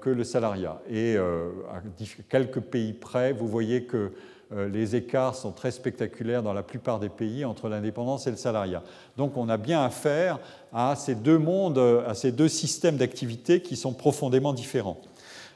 que 0.00 0.10
le 0.10 0.24
salariat. 0.24 0.82
Et 0.90 1.16
à 1.16 1.80
quelques 2.28 2.58
pays 2.58 2.92
près, 2.92 3.32
vous 3.32 3.46
voyez 3.46 3.84
que 3.84 4.10
euh, 4.52 4.68
les 4.68 4.96
écarts 4.96 5.36
sont 5.36 5.52
très 5.52 5.70
spectaculaires 5.70 6.42
dans 6.42 6.52
la 6.52 6.64
plupart 6.64 6.98
des 6.98 7.08
pays 7.08 7.44
entre 7.44 7.68
l'indépendance 7.68 8.26
et 8.26 8.30
le 8.30 8.36
salariat. 8.36 8.82
Donc 9.16 9.36
on 9.36 9.48
a 9.48 9.56
bien 9.56 9.84
affaire 9.84 10.40
à 10.72 10.96
ces 10.96 11.14
deux 11.14 11.38
mondes, 11.38 11.78
à 11.78 12.14
ces 12.14 12.32
deux 12.32 12.48
systèmes 12.48 12.96
d'activité 12.96 13.62
qui 13.62 13.76
sont 13.76 13.92
profondément 13.92 14.52
différents. 14.52 15.00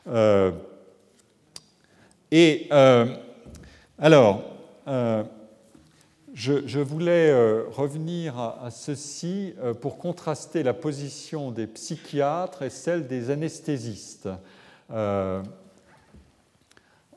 Euh, 0.08 0.52
et 2.36 2.66
euh, 2.72 3.06
alors, 3.98 4.42
je, 6.34 6.78
voulais 6.80 7.32
revenir 7.70 8.38
à, 8.38 8.70
ceci 8.70 9.54
pour 9.80 9.98
contraster 9.98 10.62
la 10.62 10.74
position 10.74 11.50
des 11.50 11.66
psychiatres 11.66 12.62
et 12.62 12.70
celle 12.70 13.06
des 13.06 13.30
anesthésistes. 13.30 14.28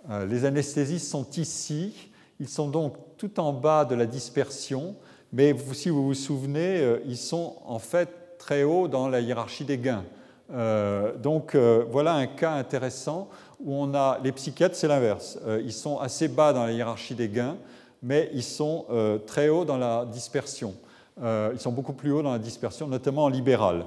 Euh, 0.09 0.25
les 0.25 0.45
anesthésistes 0.45 1.07
sont 1.07 1.29
ici, 1.31 2.09
ils 2.39 2.47
sont 2.47 2.69
donc 2.69 2.95
tout 3.17 3.39
en 3.39 3.51
bas 3.51 3.83
de 3.83 3.95
la 3.95 4.05
dispersion, 4.05 4.95
mais 5.33 5.53
si 5.73 5.89
vous 5.89 6.05
vous 6.05 6.13
souvenez, 6.13 6.79
euh, 6.79 6.99
ils 7.05 7.17
sont 7.17 7.57
en 7.65 7.79
fait 7.79 8.37
très 8.37 8.63
haut 8.63 8.87
dans 8.87 9.09
la 9.09 9.19
hiérarchie 9.19 9.65
des 9.65 9.77
gains. 9.77 10.05
Euh, 10.53 11.17
donc 11.17 11.55
voilà 11.55 12.13
un 12.13 12.27
cas 12.27 12.53
intéressant 12.53 13.27
où 13.59 13.73
on 13.73 13.93
a 13.93 14.19
les 14.23 14.31
psychiatres, 14.31 14.75
c'est 14.75 14.87
l'inverse. 14.87 15.39
ils 15.63 15.73
sont 15.73 15.99
assez 15.99 16.27
bas 16.27 16.53
dans 16.53 16.65
la 16.65 16.71
hiérarchie 16.71 17.15
des 17.15 17.29
gains, 17.29 17.57
mais 18.03 18.29
ils 18.33 18.43
sont 18.43 18.85
très 19.25 19.49
hauts 19.49 19.65
dans 19.65 19.77
la 19.77 20.05
dispersion. 20.05 20.75
ils 21.19 21.59
sont 21.59 21.71
beaucoup 21.71 21.93
plus 21.93 22.11
hauts 22.11 22.21
dans 22.21 22.33
la 22.33 22.39
dispersion, 22.39 22.87
notamment 22.87 23.23
en 23.23 23.29
libéral. 23.29 23.85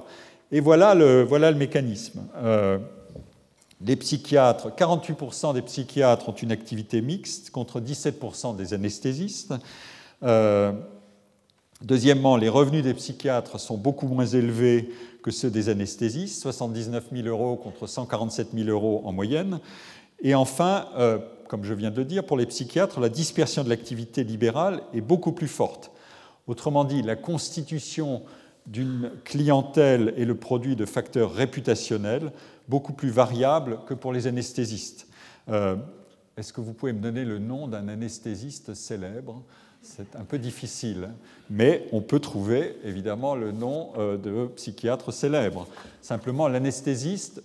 Et 0.51 0.59
voilà 0.59 0.93
le, 0.93 1.23
voilà 1.23 1.51
le 1.51 1.57
mécanisme 1.57 2.21
les 3.83 3.95
psychiatres, 3.95 4.69
48% 4.75 5.53
des 5.53 5.61
psychiatres 5.61 6.29
ont 6.29 6.33
une 6.33 6.51
activité 6.51 7.01
mixte 7.01 7.49
contre 7.49 7.79
17% 7.79 8.55
des 8.55 8.73
anesthésistes. 8.73 9.53
Euh, 10.23 10.71
deuxièmement, 11.81 12.37
les 12.37 12.49
revenus 12.49 12.83
des 12.83 12.93
psychiatres 12.93 13.59
sont 13.59 13.77
beaucoup 13.77 14.07
moins 14.07 14.25
élevés 14.25 14.89
que 15.23 15.31
ceux 15.31 15.49
des 15.49 15.69
anesthésistes, 15.69 16.41
79 16.41 17.05
000 17.11 17.27
euros 17.27 17.55
contre 17.55 17.87
147 17.87 18.49
000 18.53 18.69
euros 18.69 19.01
en 19.05 19.11
moyenne. 19.11 19.59
Et 20.21 20.35
enfin, 20.35 20.87
euh, 20.97 21.19
comme 21.47 21.63
je 21.63 21.73
viens 21.73 21.91
de 21.91 21.97
le 21.97 22.05
dire, 22.05 22.25
pour 22.25 22.37
les 22.37 22.45
psychiatres, 22.45 22.99
la 22.99 23.09
dispersion 23.09 23.63
de 23.63 23.69
l'activité 23.69 24.23
libérale 24.23 24.81
est 24.93 25.01
beaucoup 25.01 25.31
plus 25.31 25.47
forte. 25.47 25.91
Autrement 26.47 26.83
dit, 26.83 27.01
la 27.01 27.15
constitution 27.15 28.23
d'une 28.67 29.11
clientèle 29.23 30.13
est 30.17 30.25
le 30.25 30.35
produit 30.35 30.75
de 30.75 30.85
facteurs 30.85 31.33
réputationnels 31.33 32.31
beaucoup 32.67 32.93
plus 32.93 33.09
variable 33.09 33.79
que 33.87 33.93
pour 33.93 34.13
les 34.13 34.27
anesthésistes. 34.27 35.07
Euh, 35.49 35.75
est-ce 36.37 36.53
que 36.53 36.61
vous 36.61 36.73
pouvez 36.73 36.93
me 36.93 37.01
donner 37.01 37.25
le 37.25 37.39
nom 37.39 37.67
d'un 37.67 37.87
anesthésiste 37.87 38.73
célèbre? 38.73 39.43
C'est 39.81 40.15
un 40.15 40.23
peu 40.23 40.37
difficile, 40.37 41.09
mais 41.49 41.87
on 41.91 42.01
peut 42.01 42.19
trouver 42.19 42.75
évidemment 42.83 43.35
le 43.35 43.51
nom 43.51 43.89
euh, 43.97 44.17
de 44.17 44.47
psychiatre 44.55 45.11
célèbre. 45.11 45.67
Simplement, 46.01 46.47
l'anesthésiste, 46.47 47.43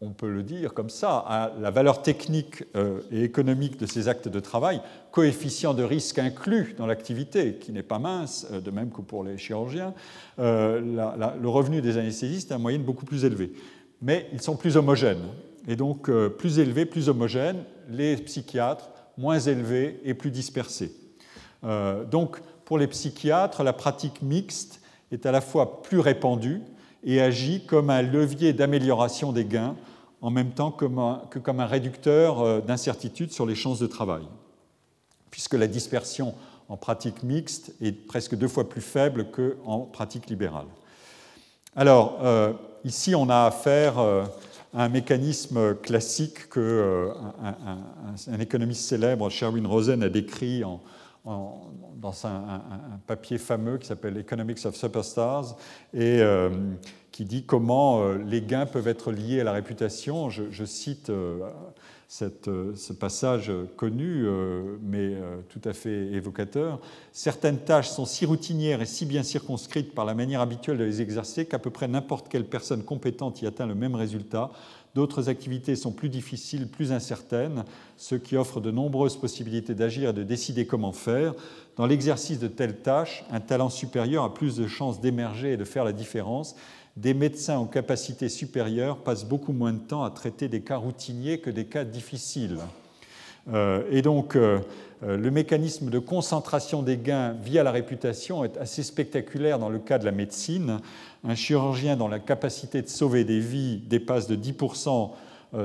on 0.00 0.10
peut 0.10 0.30
le 0.30 0.42
dire 0.42 0.72
comme 0.74 0.90
ça, 0.90 1.18
a 1.18 1.52
la 1.60 1.70
valeur 1.70 2.02
technique 2.02 2.64
euh, 2.74 3.00
et 3.12 3.22
économique 3.22 3.78
de 3.78 3.86
ses 3.86 4.08
actes 4.08 4.28
de 4.28 4.40
travail, 4.40 4.80
coefficient 5.12 5.74
de 5.74 5.82
risque 5.82 6.18
inclus 6.18 6.74
dans 6.78 6.86
l'activité, 6.86 7.56
qui 7.56 7.70
n'est 7.70 7.82
pas 7.82 7.98
mince, 7.98 8.46
de 8.50 8.70
même 8.70 8.90
que 8.90 9.02
pour 9.02 9.22
les 9.22 9.38
chirurgiens, 9.38 9.94
le 10.38 11.46
revenu 11.46 11.80
des 11.80 11.98
anesthésistes 11.98 12.50
est 12.50 12.54
en 12.54 12.58
moyenne 12.58 12.82
beaucoup 12.82 13.04
plus 13.04 13.24
élevé 13.24 13.52
mais 14.04 14.28
ils 14.32 14.40
sont 14.42 14.56
plus 14.56 14.76
homogènes. 14.76 15.26
Et 15.66 15.76
donc, 15.76 16.10
euh, 16.10 16.28
plus 16.28 16.58
élevés, 16.58 16.84
plus 16.84 17.08
homogènes, 17.08 17.64
les 17.88 18.16
psychiatres, 18.16 18.90
moins 19.16 19.38
élevés 19.38 19.98
et 20.04 20.12
plus 20.12 20.30
dispersés. 20.30 20.92
Euh, 21.64 22.04
donc, 22.04 22.40
pour 22.64 22.78
les 22.78 22.86
psychiatres, 22.86 23.62
la 23.62 23.72
pratique 23.72 24.22
mixte 24.22 24.80
est 25.12 25.26
à 25.26 25.32
la 25.32 25.40
fois 25.40 25.82
plus 25.82 25.98
répandue 25.98 26.62
et 27.04 27.20
agit 27.20 27.64
comme 27.66 27.90
un 27.90 28.02
levier 28.02 28.52
d'amélioration 28.52 29.32
des 29.32 29.44
gains, 29.44 29.76
en 30.20 30.30
même 30.30 30.52
temps 30.52 30.70
que 30.70 31.38
comme 31.38 31.60
un 31.60 31.66
réducteur 31.66 32.40
euh, 32.40 32.60
d'incertitude 32.60 33.32
sur 33.32 33.46
les 33.46 33.54
chances 33.54 33.78
de 33.78 33.86
travail, 33.86 34.24
puisque 35.30 35.54
la 35.54 35.66
dispersion 35.66 36.34
en 36.68 36.76
pratique 36.76 37.22
mixte 37.22 37.74
est 37.82 37.92
presque 37.92 38.34
deux 38.34 38.48
fois 38.48 38.68
plus 38.68 38.80
faible 38.80 39.26
qu'en 39.30 39.80
pratique 39.80 40.30
libérale. 40.30 40.66
Alors, 41.76 42.20
ici, 42.84 43.14
on 43.14 43.28
a 43.28 43.46
affaire 43.46 43.98
euh, 43.98 44.24
à 44.74 44.84
un 44.84 44.88
mécanisme 44.88 45.74
classique 45.76 46.38
euh, 46.56 47.12
un, 48.28 48.38
économiste 48.38 48.82
célèbre, 48.82 49.30
Sherwin 49.30 49.66
Rosen, 49.66 50.02
a 50.02 50.08
décrit 50.08 50.62
dans 51.24 52.26
un, 52.26 52.60
papier 53.06 53.38
fameux 53.38 53.78
qui 53.78 53.86
s'appelle 53.86 54.16
Economics 54.18 54.64
of 54.66 54.76
Superstars 54.76 55.56
et 55.94 56.20
euh, 56.20 56.50
qui 57.12 57.24
dit 57.24 57.44
comment 57.44 58.12
les 58.12 58.42
gains 58.42 58.66
peuvent 58.66 58.88
être 58.88 59.10
liés 59.10 59.40
à 59.40 59.44
la 59.44 59.52
réputation. 59.52 60.28
je 60.30 60.64
cite 60.64 61.10
euh, 62.22 62.74
ce 62.76 62.92
passage 62.92 63.50
connu, 63.76 64.24
euh, 64.24 64.76
mais 64.82 65.14
euh, 65.14 65.38
tout 65.48 65.60
à 65.64 65.72
fait 65.72 66.12
évocateur. 66.12 66.78
Certaines 67.12 67.58
tâches 67.58 67.88
sont 67.88 68.04
si 68.04 68.24
routinières 68.24 68.82
et 68.82 68.86
si 68.86 69.04
bien 69.04 69.24
circonscrites 69.24 69.94
par 69.94 70.04
la 70.04 70.14
manière 70.14 70.40
habituelle 70.40 70.78
de 70.78 70.84
les 70.84 71.02
exercer 71.02 71.46
qu'à 71.46 71.58
peu 71.58 71.70
près 71.70 71.88
n'importe 71.88 72.28
quelle 72.28 72.44
personne 72.44 72.84
compétente 72.84 73.42
y 73.42 73.46
atteint 73.46 73.66
le 73.66 73.74
même 73.74 73.96
résultat. 73.96 74.50
D'autres 74.94 75.28
activités 75.28 75.76
sont 75.76 75.92
plus 75.92 76.08
difficiles, 76.08 76.68
plus 76.68 76.92
incertaines, 76.92 77.64
ce 77.96 78.14
qui 78.14 78.36
offre 78.36 78.60
de 78.60 78.70
nombreuses 78.70 79.16
possibilités 79.16 79.74
d'agir 79.74 80.10
et 80.10 80.12
de 80.12 80.22
décider 80.22 80.66
comment 80.66 80.92
faire. 80.92 81.34
Dans 81.76 81.86
l'exercice 81.86 82.38
de 82.38 82.48
telles 82.48 82.78
tâches, 82.78 83.24
un 83.30 83.40
talent 83.40 83.70
supérieur 83.70 84.22
a 84.22 84.32
plus 84.32 84.56
de 84.56 84.66
chances 84.66 85.00
d'émerger 85.00 85.52
et 85.52 85.56
de 85.56 85.64
faire 85.64 85.84
la 85.84 85.92
différence 85.92 86.54
des 86.96 87.14
médecins 87.14 87.58
aux 87.58 87.66
capacités 87.66 88.28
supérieures 88.28 88.98
passent 88.98 89.24
beaucoup 89.24 89.52
moins 89.52 89.72
de 89.72 89.78
temps 89.78 90.04
à 90.04 90.10
traiter 90.10 90.48
des 90.48 90.60
cas 90.60 90.76
routiniers 90.76 91.38
que 91.38 91.50
des 91.50 91.64
cas 91.64 91.84
difficiles. 91.84 92.58
Euh, 93.52 93.82
et 93.90 94.00
donc, 94.00 94.36
euh, 94.36 94.60
euh, 95.02 95.16
le 95.16 95.30
mécanisme 95.30 95.90
de 95.90 95.98
concentration 95.98 96.82
des 96.82 96.96
gains 96.96 97.32
via 97.32 97.62
la 97.62 97.72
réputation 97.72 98.44
est 98.44 98.56
assez 98.56 98.82
spectaculaire 98.82 99.58
dans 99.58 99.68
le 99.68 99.78
cas 99.78 99.98
de 99.98 100.04
la 100.04 100.12
médecine. 100.12 100.78
Un 101.24 101.34
chirurgien 101.34 101.96
dont 101.96 102.08
la 102.08 102.18
capacité 102.18 102.82
de 102.82 102.88
sauver 102.88 103.24
des 103.24 103.40
vies 103.40 103.78
dépasse 103.78 104.26
de 104.26 104.36
10% 104.36 105.10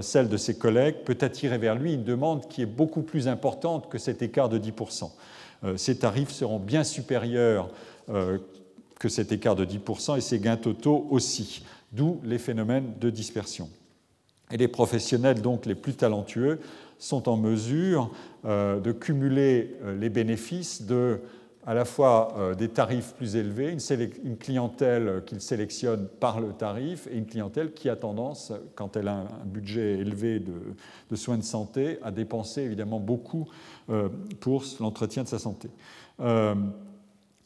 celle 0.01 0.30
de 0.30 0.38
ses 0.38 0.55
collègues 0.55 0.97
peut 1.03 1.18
attirer 1.22 1.57
vers 1.57 1.74
lui 1.74 1.95
une 1.95 2.03
demande 2.03 2.47
qui 2.47 2.62
est 2.62 2.68
beaucoup 2.68 3.01
plus 3.01 3.28
importante 3.28 3.89
que 3.89 3.97
cet 3.97 4.22
écart 4.22 4.47
de 4.47 4.60
10%. 4.60 5.10
Ces 5.78 5.97
tarifs 5.97 6.30
seront 6.30 6.60
bien 6.60 6.84
supérieurs 6.84 7.72
que 8.99 9.10
cet 9.10 9.32
écart 9.32 9.55
de 9.55 9.66
10% 9.66 10.18
et 10.18 10.22
ses 10.22 10.39
gains 10.39 10.57
totaux 10.57 11.07
aussi, 11.10 11.64
d'où 11.91 12.20
les 12.24 12.38
phénomènes 12.38 12.93
de 12.99 13.10
dispersion. 13.10 13.70
Et 14.51 14.57
les 14.57 14.68
professionnels, 14.68 15.41
donc 15.41 15.66
les 15.66 15.76
plus 15.76 15.93
talentueux, 15.93 16.60
sont 16.97 17.30
en 17.30 17.38
mesure 17.38 18.12
euh, 18.45 18.80
de 18.80 18.91
cumuler 18.91 19.78
euh, 19.84 19.97
les 19.97 20.10
bénéfices 20.10 20.82
de 20.82 21.22
à 21.70 21.76
la 21.76 21.86
fois 21.86 22.34
euh, 22.38 22.55
des 22.55 22.70
tarifs 22.70 23.13
plus 23.13 23.36
élevés, 23.36 23.72
une, 23.72 24.38
clientèle 24.38 25.24
qu'ils 25.26 25.41
sélectionnent 25.41 26.07
par 26.20 26.41
le 26.41 26.53
tarif 26.53 27.07
et 27.11 27.15
une 27.15 27.28
clientèle 27.28 27.74
qui 27.74 27.89
a 27.89 27.95
tendance, 27.95 28.51
quand 28.74 28.97
elle 28.97 29.07
a 29.07 29.17
un 29.17 29.45
budget 29.45 29.99
élevé 29.99 30.39
de, 30.39 31.15
soins 31.15 31.38
de 31.38 31.43
santé, 31.43 31.99
à 32.01 32.11
dépenser 32.11 32.63
évidemment 32.63 32.99
beaucoup 32.99 33.47
pour 34.39 34.63
l'entretien 34.80 35.24
de 35.24 35.28
sa 35.28 35.38
santé. 35.38 35.70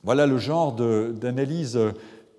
Voilà 0.03 0.26
le 0.26 0.38
genre 0.38 0.74
d'analyse 0.74 1.78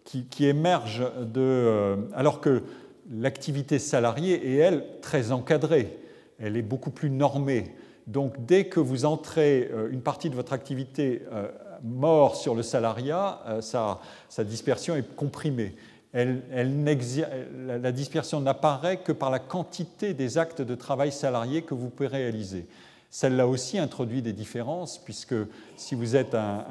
qui, 0.05 0.47
émerge 0.47 1.03
de, 1.21 1.41
euh, 1.41 1.97
alors 2.15 2.41
que 2.41 2.63
l'activité 3.11 3.79
salariée 3.79 4.55
est, 4.55 4.57
elle, 4.57 4.85
très 5.01 5.33
encadrée. 5.33 5.99
Elle 6.39 6.57
est 6.57 6.63
beaucoup 6.63 6.91
plus 6.91 7.11
normée. 7.11 7.75
Donc, 8.07 8.45
dès 8.45 8.67
que 8.67 8.81
vous 8.81 9.07
entrez 9.07 9.71
euh, 9.73 9.89
une 9.91 10.03
partie 10.03 10.29
de 10.29 10.35
votre 10.35 10.53
activité 10.53 11.23
euh, 11.33 11.49
mort 11.85 12.35
sur 12.35 12.55
le 12.55 12.63
salariat, 12.63 13.41
sa, 13.61 14.01
dispersion 14.45 14.97
est 14.97 15.15
comprimée. 15.15 15.77
la 16.15 17.93
dispersion 17.93 18.41
n'apparaît 18.41 18.97
que 18.97 19.13
par 19.13 19.31
la 19.31 19.39
quantité 19.39 20.15
des 20.15 20.39
actes 20.39 20.63
de 20.63 20.75
travail 20.75 21.13
salariés 21.13 21.63
que 21.63 21.75
vous 21.75 21.91
pouvez 21.91 22.09
réaliser. 22.09 22.67
Celle-là 23.15 23.47
aussi 23.47 23.79
introduit 23.79 24.23
des 24.23 24.33
différences, 24.33 24.99
puisque 24.99 25.37
si 25.77 25.95
vous 25.95 26.17
êtes 26.17 26.35
un, 26.35 26.65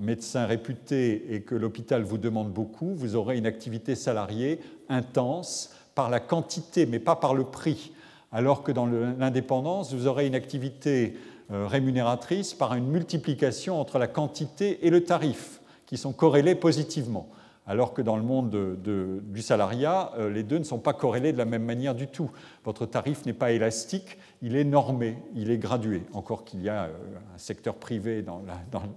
médecin 0.00 0.46
réputé 0.46 1.34
et 1.34 1.40
que 1.40 1.56
l'hôpital 1.56 2.04
vous 2.04 2.18
demande 2.18 2.52
beaucoup, 2.52 2.94
vous 2.94 3.16
aurez 3.16 3.36
une 3.36 3.46
activité 3.46 3.96
salariée 3.96 4.60
intense 4.88 5.74
par 5.96 6.08
la 6.08 6.20
quantité, 6.20 6.86
mais 6.86 7.00
pas 7.00 7.16
par 7.16 7.34
le 7.34 7.42
prix. 7.42 7.90
Alors 8.30 8.62
que 8.62 8.70
dans 8.70 8.86
l'indépendance, 8.86 9.92
vous 9.92 10.06
aurez 10.06 10.28
une 10.28 10.36
activité 10.36 11.14
euh, 11.14 11.35
rémunératrice 11.50 12.54
par 12.54 12.74
une 12.74 12.86
multiplication 12.86 13.80
entre 13.80 13.98
la 13.98 14.08
quantité 14.08 14.86
et 14.86 14.90
le 14.90 15.04
tarif, 15.04 15.60
qui 15.86 15.96
sont 15.96 16.12
corrélés 16.12 16.54
positivement 16.54 17.28
alors 17.66 17.92
que 17.92 18.02
dans 18.02 18.16
le 18.16 18.22
monde 18.22 18.78
du 18.80 19.42
salariat, 19.42 20.12
euh, 20.16 20.30
les 20.30 20.44
deux 20.44 20.58
ne 20.58 20.64
sont 20.64 20.78
pas 20.78 20.94
corrélés 20.94 21.32
de 21.32 21.38
la 21.38 21.44
même 21.44 21.64
manière 21.64 21.94
du 21.94 22.06
tout. 22.06 22.30
Votre 22.64 22.86
tarif 22.86 23.26
n'est 23.26 23.32
pas 23.32 23.50
élastique, 23.50 24.18
il 24.40 24.54
est 24.54 24.64
normé, 24.64 25.18
il 25.34 25.50
est 25.50 25.58
gradué, 25.58 26.02
encore 26.12 26.44
qu'il 26.44 26.62
y 26.62 26.68
a 26.68 26.84
euh, 26.84 26.90
un 27.34 27.38
secteur 27.38 27.74
privé 27.74 28.22
dans 28.22 28.42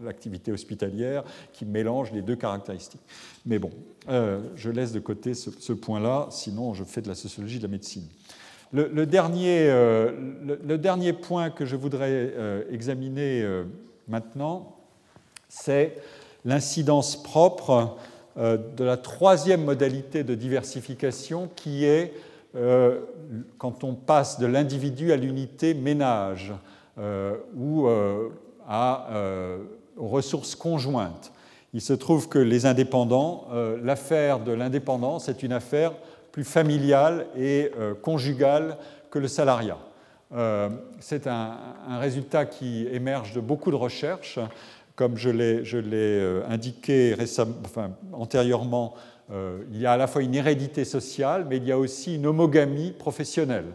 l'activité 0.03 0.51
hospitalière 0.51 1.23
qui 1.51 1.65
mélange 1.65 2.11
les 2.11 2.21
deux 2.21 2.35
caractéristiques. 2.35 3.01
Mais 3.45 3.57
bon, 3.57 3.71
euh, 4.07 4.41
je 4.55 4.69
laisse 4.69 4.91
de 4.91 4.99
côté 4.99 5.33
ce, 5.33 5.73
point-là, 5.73 6.27
sinon 6.29 6.75
je 6.75 6.83
fais 6.83 7.01
de 7.01 7.07
la 7.07 7.15
sociologie 7.15 7.57
de 7.57 7.63
la 7.63 7.69
médecine. 7.69 8.07
Le, 8.71 9.05
dernier, 9.05 9.67
le 9.67 10.77
dernier, 10.77 11.13
point 11.13 11.49
que 11.49 11.65
je 11.65 11.75
voudrais 11.75 12.33
examiner 12.71 13.43
maintenant, 14.07 14.75
c'est 15.47 15.95
l'incidence 16.45 17.21
propre 17.21 17.97
euh, 18.37 18.57
de 18.77 18.83
la 18.83 18.97
troisième 18.97 19.65
modalité 19.65 20.23
de 20.23 20.35
diversification 20.35 21.49
qui 21.55 21.85
est 21.85 22.13
euh, 22.55 22.99
quand 23.57 23.83
on 23.83 23.93
passe 23.95 24.39
de 24.39 24.45
l'individu 24.45 25.11
à 25.11 25.17
l'unité 25.17 25.73
ménage 25.73 26.53
euh, 26.97 27.35
ou 27.57 27.87
à, 28.67 29.07
aux 29.97 30.07
ressources 30.07 30.55
conjointes. 30.55 31.31
Il 31.73 31.81
se 31.81 31.93
trouve 31.93 32.29
que 32.29 32.39
les 32.39 32.65
indépendants, 32.65 33.47
l'affaire 33.83 34.39
de 34.39 34.51
l'indépendance 34.51 35.29
est 35.29 35.43
une 35.43 35.53
affaire 35.53 35.93
plus 36.31 36.43
familiale 36.43 37.25
et 37.37 37.71
conjugale 38.01 38.77
que 39.09 39.19
le 39.19 39.27
salariat. 39.27 39.77
C'est 40.99 41.27
un, 41.27 41.57
résultat 41.99 42.45
qui 42.45 42.87
émerge 42.91 43.33
de 43.33 43.39
beaucoup 43.39 43.71
de 43.71 43.75
recherches 43.75 44.39
comme 44.99 45.15
je 45.15 45.29
l'ai 45.29 45.63
euh, 45.95 46.41
indiqué 46.49 47.15
antérieurement, 48.11 48.95
euh, 49.31 49.59
il 49.71 49.79
y 49.79 49.85
a 49.85 49.93
à 49.93 49.97
la 49.97 50.07
fois 50.07 50.21
une 50.21 50.35
hérédité 50.35 50.83
sociale, 50.83 51.45
mais 51.49 51.55
il 51.55 51.63
y 51.63 51.71
a 51.71 51.79
aussi 51.79 52.15
une 52.15 52.25
homogamie 52.25 52.91
professionnelle 52.91 53.67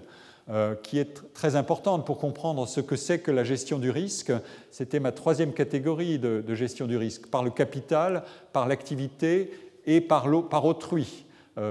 euh, 0.51 0.75
qui 0.75 0.99
est 0.99 1.33
très 1.33 1.57
importante 1.57 2.05
pour 2.05 2.19
comprendre 2.19 2.69
ce 2.69 2.83
que 2.83 2.95
c'est 2.95 3.21
que 3.21 3.31
la 3.31 3.43
gestion 3.43 3.79
du 3.79 3.91
risque. 3.91 4.33
C'était 4.71 5.01
ma 5.01 5.13
troisième 5.13 5.55
catégorie 5.55 6.19
de, 6.19 6.55
gestion 6.55 6.87
du 6.87 6.99
risque, 6.99 7.29
par 7.29 7.43
le 7.43 7.51
capital, 7.51 8.25
par 8.53 8.69
l'activité 8.69 9.51
et 9.87 10.03
par, 10.03 10.27
par 10.51 10.67
autrui. 10.67 11.25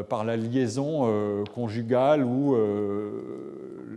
Par 0.08 0.24
la 0.24 0.38
liaison 0.38 1.44
conjugale 1.54 2.24
ou 2.24 2.56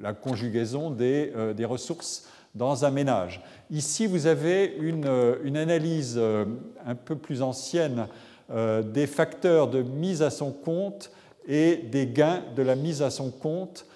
la 0.02 0.12
conjugaison 0.12 0.90
des, 0.90 1.32
des 1.56 1.64
ressources 1.64 2.28
dans 2.56 2.84
un 2.84 2.90
ménage. 2.90 3.42
Ici, 3.70 4.06
vous 4.06 4.26
avez 4.26 4.76
une, 4.80 5.06
euh, 5.06 5.54
analyse 5.54 6.14
euh, 6.16 6.46
un 6.86 6.94
peu 6.94 7.14
plus 7.14 7.42
ancienne 7.42 8.06
euh, 8.50 8.82
des 8.82 9.06
facteurs 9.06 9.68
de 9.68 9.82
mise 9.82 10.22
à 10.22 10.30
son 10.30 10.52
compte 10.52 11.10
et 11.46 11.76
des 11.76 12.06
gains 12.06 12.42
de 12.56 12.62
la 12.62 12.74
mise 12.74 13.02
à 13.02 13.10
son 13.10 13.30
compte 13.30 13.86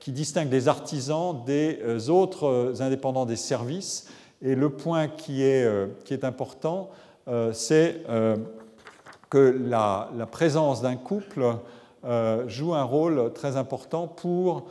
qui 0.00 0.10
distinguent 0.10 0.50
les 0.50 0.66
artisans 0.68 1.44
des 1.46 2.10
autres 2.10 2.74
indépendants 2.80 3.24
des 3.24 3.36
services. 3.36 4.08
Et 4.42 4.56
le 4.56 4.68
point 4.68 5.06
qui 5.06 5.42
est, 5.42 5.66
qui 6.04 6.12
est 6.12 6.24
important, 6.24 6.90
c'est 7.52 8.02
que 9.30 9.38
la, 9.38 10.08
présence 10.30 10.82
d'un 10.82 10.96
couple 10.96 11.56
joue 12.46 12.74
un 12.74 12.82
rôle 12.82 13.32
très 13.34 13.56
important 13.56 14.06
pour 14.06 14.68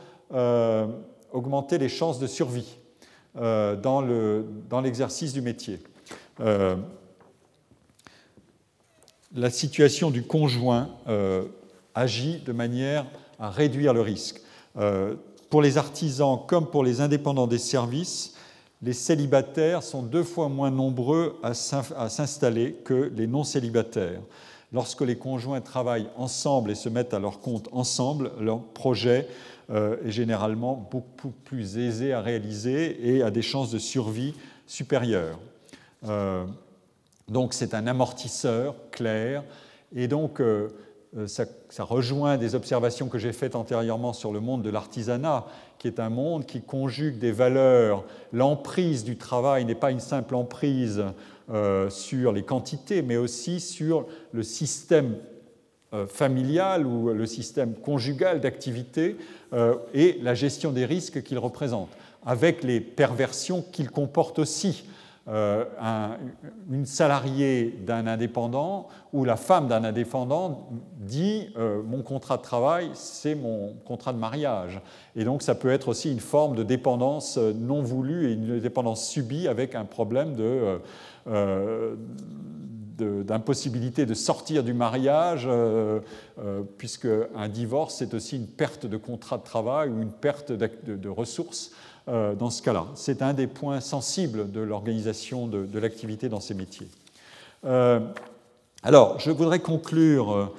augmenter 1.32 1.78
les 1.78 1.88
chances 1.88 2.18
de 2.18 2.26
survie 2.26 2.78
euh, 3.38 3.76
dans 3.76 4.80
l'exercice 4.80 5.34
du 5.34 5.42
métier. 5.42 5.78
Euh, 6.40 6.76
la 9.34 9.50
situation 9.50 10.10
du 10.10 10.22
conjoint 10.22 10.88
euh, 11.08 11.44
agit 11.94 12.38
de 12.38 12.52
manière 12.52 13.04
à 13.38 13.50
réduire 13.50 13.92
le 13.92 14.00
risque. 14.00 14.40
pour 15.50 15.62
les 15.62 15.78
artisans 15.78 16.38
comme 16.46 16.66
pour 16.70 16.84
les 16.84 17.00
indépendants 17.00 17.46
des 17.46 17.58
services, 17.58 18.35
les 18.82 18.92
célibataires 18.92 19.82
sont 19.82 20.02
deux 20.02 20.22
fois 20.22 20.48
moins 20.48 20.70
nombreux 20.70 21.38
à 21.42 21.54
s'installer 21.54 22.72
que 22.84 23.10
les 23.14 23.26
non 23.26 23.44
célibataires. 23.44 24.20
Lorsque 24.72 25.02
les 25.02 25.16
conjoints 25.16 25.60
travaillent 25.60 26.08
ensemble 26.16 26.70
et 26.70 26.74
se 26.74 26.88
mettent 26.88 27.14
à 27.14 27.18
leur 27.18 27.40
compte 27.40 27.68
ensemble, 27.72 28.32
leur 28.40 28.62
projet 28.62 29.28
euh, 29.70 29.96
est 30.04 30.10
généralement 30.10 30.88
beaucoup 30.90 31.30
plus 31.30 31.78
aisé 31.78 32.12
à 32.12 32.20
réaliser 32.20 33.16
et 33.16 33.22
a 33.22 33.30
des 33.30 33.42
chances 33.42 33.70
de 33.70 33.78
survie 33.78 34.34
supérieures. 34.66 35.38
Euh, 36.04 36.44
donc 37.28 37.54
c'est 37.54 37.74
un 37.74 37.86
amortisseur 37.86 38.74
clair 38.90 39.44
et 39.94 40.08
donc 40.08 40.40
euh, 40.40 40.68
ça, 41.26 41.46
rejoint 41.78 42.36
des 42.36 42.54
observations 42.54 43.08
que 43.08 43.18
j'ai 43.18 43.32
faites 43.32 43.56
antérieurement 43.56 44.12
sur 44.12 44.32
le 44.32 44.40
monde 44.40 44.62
de 44.62 44.70
l'artisanat, 44.70 45.46
qui 45.78 45.88
est 45.88 46.00
un 46.00 46.10
monde 46.10 46.46
qui 46.46 46.62
conjugue 46.62 47.18
des 47.18 47.32
valeurs. 47.32 48.04
L'emprise 48.32 49.04
du 49.04 49.16
travail 49.16 49.64
n'est 49.64 49.74
pas 49.74 49.90
une 49.90 50.00
simple 50.00 50.34
emprise 50.34 51.04
sur 51.90 52.32
les 52.32 52.42
quantités, 52.42 53.02
mais 53.02 53.16
aussi 53.16 53.60
sur 53.60 54.06
le 54.32 54.42
système 54.42 55.16
familial 56.08 56.84
ou 56.84 57.10
le 57.10 57.26
système 57.26 57.74
conjugal 57.74 58.40
d'activité 58.40 59.16
euh, 59.52 59.76
et 59.94 60.18
la 60.22 60.34
gestion 60.34 60.72
des 60.72 60.84
risques 60.84 61.22
qu'il 61.22 61.38
représente, 61.38 61.88
avec 62.24 62.64
les 62.64 62.80
perversions 62.80 63.62
qu'il 63.62 63.90
comporte 63.90 64.40
aussi. 64.40 64.84
Euh, 65.28 65.64
une 66.70 66.86
salariée 66.86 67.76
d'un 67.84 68.06
indépendant 68.06 68.86
ou 69.12 69.24
la 69.24 69.34
femme 69.34 69.66
d'un 69.66 69.82
indépendant 69.82 70.68
dit 71.00 71.48
euh, 71.56 71.82
mon 71.82 72.02
contrat 72.02 72.36
de 72.36 72.42
travail, 72.42 72.90
c'est 72.94 73.34
mon 73.34 73.74
contrat 73.84 74.12
de 74.12 74.18
mariage. 74.18 74.80
Et 75.16 75.24
donc 75.24 75.42
ça 75.42 75.56
peut 75.56 75.70
être 75.70 75.88
aussi 75.88 76.12
une 76.12 76.20
forme 76.20 76.54
de 76.54 76.62
dépendance 76.62 77.38
non 77.38 77.82
voulue 77.82 78.28
et 78.28 78.34
une 78.34 78.60
dépendance 78.60 79.08
subie 79.08 79.48
avec 79.48 79.74
un 79.74 79.84
problème 79.84 80.36
de 80.36 80.78
d'impossibilité 82.98 84.06
de, 84.06 84.14
sortir 84.14 84.64
du 84.64 84.74
mariage, 84.74 85.46
euh, 85.48 86.00
euh, 86.38 86.62
puisque 86.78 87.08
un 87.34 87.48
divorce, 87.48 87.96
c'est 87.96 88.14
aussi 88.14 88.36
une 88.36 88.46
perte 88.46 88.86
de 88.86 88.96
contrat 88.96 89.38
de 89.38 89.42
travail 89.42 89.90
ou 89.90 90.00
une 90.00 90.12
perte 90.12 90.52
de, 90.52 91.08
ressources 91.08 91.72
euh, 91.72 91.76
dans 92.06 92.50
ce 92.50 92.62
cas-là. 92.62 92.86
C'est 92.94 93.20
un 93.20 93.34
des 93.34 93.48
points 93.48 93.80
sensibles 93.80 94.52
de 94.52 94.60
l'organisation 94.60 95.48
de, 95.48 95.78
l'activité 95.78 96.28
dans 96.28 96.38
ces 96.38 96.54
métiers. 96.54 96.88
alors, 98.82 99.18
je 99.18 99.30
voudrais 99.32 99.58
conclure 99.58 100.52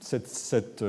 cette, 0.00 0.28
cette, 0.28 0.84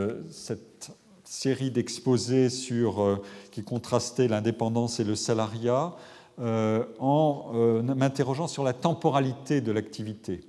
série 1.26 1.72
d'exposés 1.72 2.50
sur, 2.50 3.22
qui 3.52 3.64
contrastaient 3.64 4.28
l'indépendance 4.28 5.00
et 5.00 5.04
le 5.04 5.16
salariat 5.16 5.94
euh, 6.40 6.86
en 6.98 7.52
euh, 7.54 7.84
m'interrogeant 7.84 8.48
sur 8.48 8.64
la 8.64 8.74
temporalité 8.74 9.62
de 9.62 9.72
l'activité. 9.72 10.42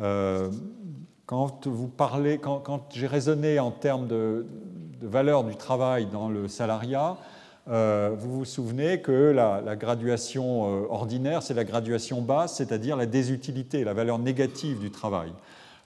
Euh, 0.00 0.48
quand 1.26 1.66
vous 1.66 1.88
parlez, 1.88 2.38
quand, 2.38 2.86
j'ai 2.94 3.06
raisonné 3.06 3.58
en 3.58 3.70
termes 3.70 4.06
de, 4.06 4.46
valeur 5.02 5.44
du 5.44 5.54
travail 5.54 6.06
dans 6.06 6.30
le 6.30 6.48
salariat, 6.48 7.18
vous 7.68 8.38
vous 8.38 8.44
souvenez 8.44 9.00
que 9.02 9.12
la, 9.12 9.76
graduation 9.76 10.62
ordinaire, 10.90 11.42
c'est 11.42 11.54
la 11.54 11.64
graduation 11.64 12.22
basse, 12.22 12.56
c'est-à-dire 12.56 12.96
la 12.96 13.06
désutilité, 13.06 13.84
la 13.84 13.92
valeur 13.92 14.18
négative 14.18 14.78
du 14.78 14.90
travail. 14.90 15.32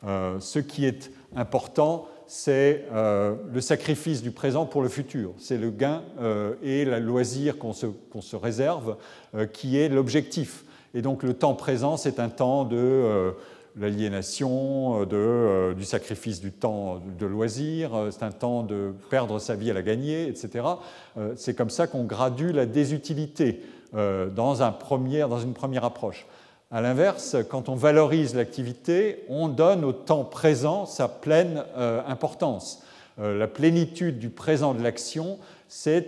ce 0.05 0.59
qui 0.59 0.87
est 0.87 1.11
important, 1.35 2.07
c'est 2.35 2.87
euh, 2.93 3.35
le 3.53 3.61
sacrifice 3.61 4.23
du 4.23 4.31
présent 4.31 4.65
pour 4.65 4.81
le 4.81 4.89
futur. 4.89 5.35
C'est 5.37 5.59
le 5.59 5.71
gain 5.71 6.03
euh, 6.19 6.55
et 6.63 6.87
le 6.87 6.99
loisir 6.99 7.59
qu'on 7.59 7.75
se, 7.75 8.37
réserve 8.37 8.97
euh, 9.35 9.45
qui 9.45 9.77
est 9.77 9.91
l'objectif. 9.91 10.65
Et 10.95 11.03
donc 11.03 11.23
le 11.23 11.35
temps 11.35 11.53
présent, 11.53 11.99
c'est 11.99 12.19
un 12.21 12.31
temps 12.31 12.65
de 12.65 13.35
l'aliénation, 13.77 15.05
du 15.05 15.85
sacrifice 15.85 16.41
du 16.41 16.53
temps 16.53 17.01
de 17.19 17.27
loisir, 17.27 18.09
c'est 18.11 18.23
un 18.23 18.31
temps 18.31 18.63
de 18.63 18.93
perdre 19.11 19.39
sa 19.39 19.55
vie 19.55 19.71
à 19.71 19.75
la 19.75 19.83
gagner, 19.83 20.29
etc. 20.29 20.65
c'est 21.37 21.55
comme 21.55 21.71
ça 21.71 21.87
qu'on 21.87 22.05
gradue 22.05 22.53
la 22.53 22.67
désutilité 22.67 23.63
dans, 23.93 24.63
un 24.63 24.75
dans 25.29 25.39
une 25.39 25.55
première 25.55 25.85
approche. 25.85 26.27
À 26.75 26.81
l'inverse, 26.81 27.37
quand 27.51 27.69
on 27.69 27.75
valorise 27.75 28.35
l'activité, 28.35 29.25
on 29.29 29.49
donne 29.49 29.85
au 29.85 29.93
temps 29.93 30.25
présent 30.25 30.87
sa 30.87 31.07
pleine 31.07 31.65
euh, 31.77 32.01
importance. 32.07 32.83
Euh, 33.21 33.37
la 33.37 33.47
plénitude 33.47 34.19
du 34.19 34.31
présent 34.31 34.73
de 34.73 34.83
l'action, 34.83 35.39
c'est 35.75 36.07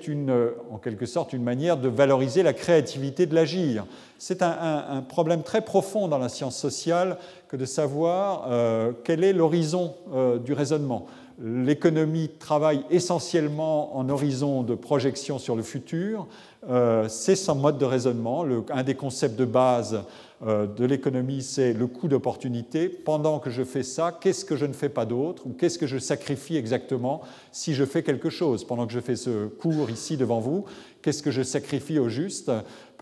en 0.70 0.76
quelque 0.76 1.06
sorte 1.06 1.32
une 1.32 1.42
manière 1.42 1.78
de 1.78 1.88
valoriser 1.88 2.42
la 2.42 2.52
créativité 2.52 3.24
de 3.24 3.34
l'agir. 3.34 3.86
C'est 4.18 4.42
un, 4.42 5.02
problème 5.08 5.42
très 5.42 5.62
profond 5.62 6.06
dans 6.06 6.18
la 6.18 6.28
science 6.28 6.54
sociale 6.54 7.16
que 7.48 7.56
de 7.56 7.64
savoir 7.64 8.46
euh, 8.50 8.92
quel 9.04 9.24
est 9.24 9.32
l'horizon 9.32 9.94
euh, 10.12 10.38
du 10.38 10.52
raisonnement. 10.52 11.06
L'économie 11.42 12.30
travaille 12.38 12.84
essentiellement 12.90 13.96
en 13.96 14.08
horizon 14.08 14.62
de 14.62 14.76
projection 14.76 15.38
sur 15.40 15.56
le 15.56 15.64
futur. 15.64 16.28
Euh, 16.68 17.08
c'est 17.08 17.34
son 17.34 17.56
mode 17.56 17.76
de 17.76 17.84
raisonnement. 17.84 18.44
un 18.70 18.82
des 18.84 18.94
concepts 18.94 19.36
de 19.36 19.44
base 19.44 20.04
euh, 20.46 20.66
de 20.66 20.84
l'économie, 20.84 21.42
c'est 21.42 21.72
le 21.72 21.88
coût 21.88 22.06
d'opportunité. 22.06 22.88
Pendant 22.88 23.40
que 23.40 23.50
je 23.50 23.64
fais 23.64 23.82
ça, 23.82 24.16
qu'est-ce 24.18 24.44
que 24.44 24.56
je 24.56 24.64
ne 24.64 24.72
fais 24.72 24.88
pas 24.88 25.06
d'autre 25.06 25.46
ou 25.46 25.50
qu'est-ce 25.50 25.78
que 25.78 25.88
je 25.88 25.98
sacrifie 25.98 26.56
exactement 26.56 27.22
si 27.50 27.74
je 27.74 27.84
fais 27.84 28.04
quelque 28.04 28.30
chose? 28.30 28.64
Pendant 28.64 28.86
que 28.86 28.92
je 28.92 29.00
fais 29.00 29.16
ce 29.16 29.48
cours 29.48 29.90
ici 29.90 30.16
devant 30.16 30.38
vous, 30.38 30.66
qu'est-ce 31.02 31.22
que 31.22 31.32
je 31.32 31.42
sacrifie 31.42 31.98
au 31.98 32.08
juste? 32.08 32.52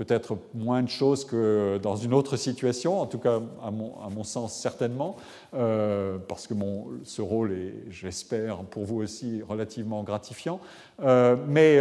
Peut-être 0.04 0.36
moins 0.54 0.82
de 0.82 0.88
choses 0.88 1.24
que 1.24 1.78
dans 1.82 1.96
une 1.96 2.12
autre 2.12 2.36
situation, 2.36 3.00
en 3.00 3.06
tout 3.06 3.18
cas 3.18 3.40
à 3.62 3.70
mon, 3.70 4.24
sens 4.24 4.54
certainement, 4.54 5.16
euh, 5.54 6.18
parce 6.28 6.46
que 6.46 6.54
mon, 6.54 6.86
ce 7.04 7.22
rôle 7.22 7.52
est, 7.52 7.74
j'espère, 7.90 8.58
pour 8.64 8.84
vous 8.84 9.02
aussi 9.02 9.42
relativement 9.48 10.02
gratifiant. 10.02 10.60
Euh, 11.04 11.36
mais 11.46 11.78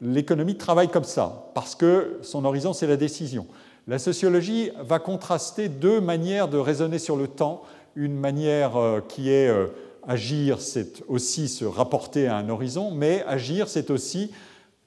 l'économie 0.00 0.56
travaille 0.56 0.88
comme 0.88 1.04
ça, 1.04 1.50
parce 1.54 1.74
que 1.74 2.18
son 2.22 2.44
horizon, 2.44 2.72
c'est 2.72 2.86
la 2.86 2.96
décision. 2.96 3.46
La 3.86 3.98
sociologie 3.98 4.70
va 4.80 4.98
contraster 4.98 5.68
deux 5.68 6.00
manières 6.00 6.48
de 6.48 6.58
raisonner 6.58 6.98
sur 6.98 7.16
le 7.16 7.26
temps. 7.26 7.62
Une 7.96 8.14
manière 8.14 8.76
euh, 8.76 9.00
qui 9.00 9.30
est 9.30 9.48
euh, 9.48 9.66
agir, 10.06 10.60
c'est 10.60 11.02
aussi 11.08 11.48
se 11.48 11.64
rapporter 11.64 12.26
à 12.26 12.36
un 12.36 12.48
horizon, 12.48 12.90
mais 12.92 13.24
agir, 13.26 13.68
c'est 13.68 13.90
aussi 13.90 14.30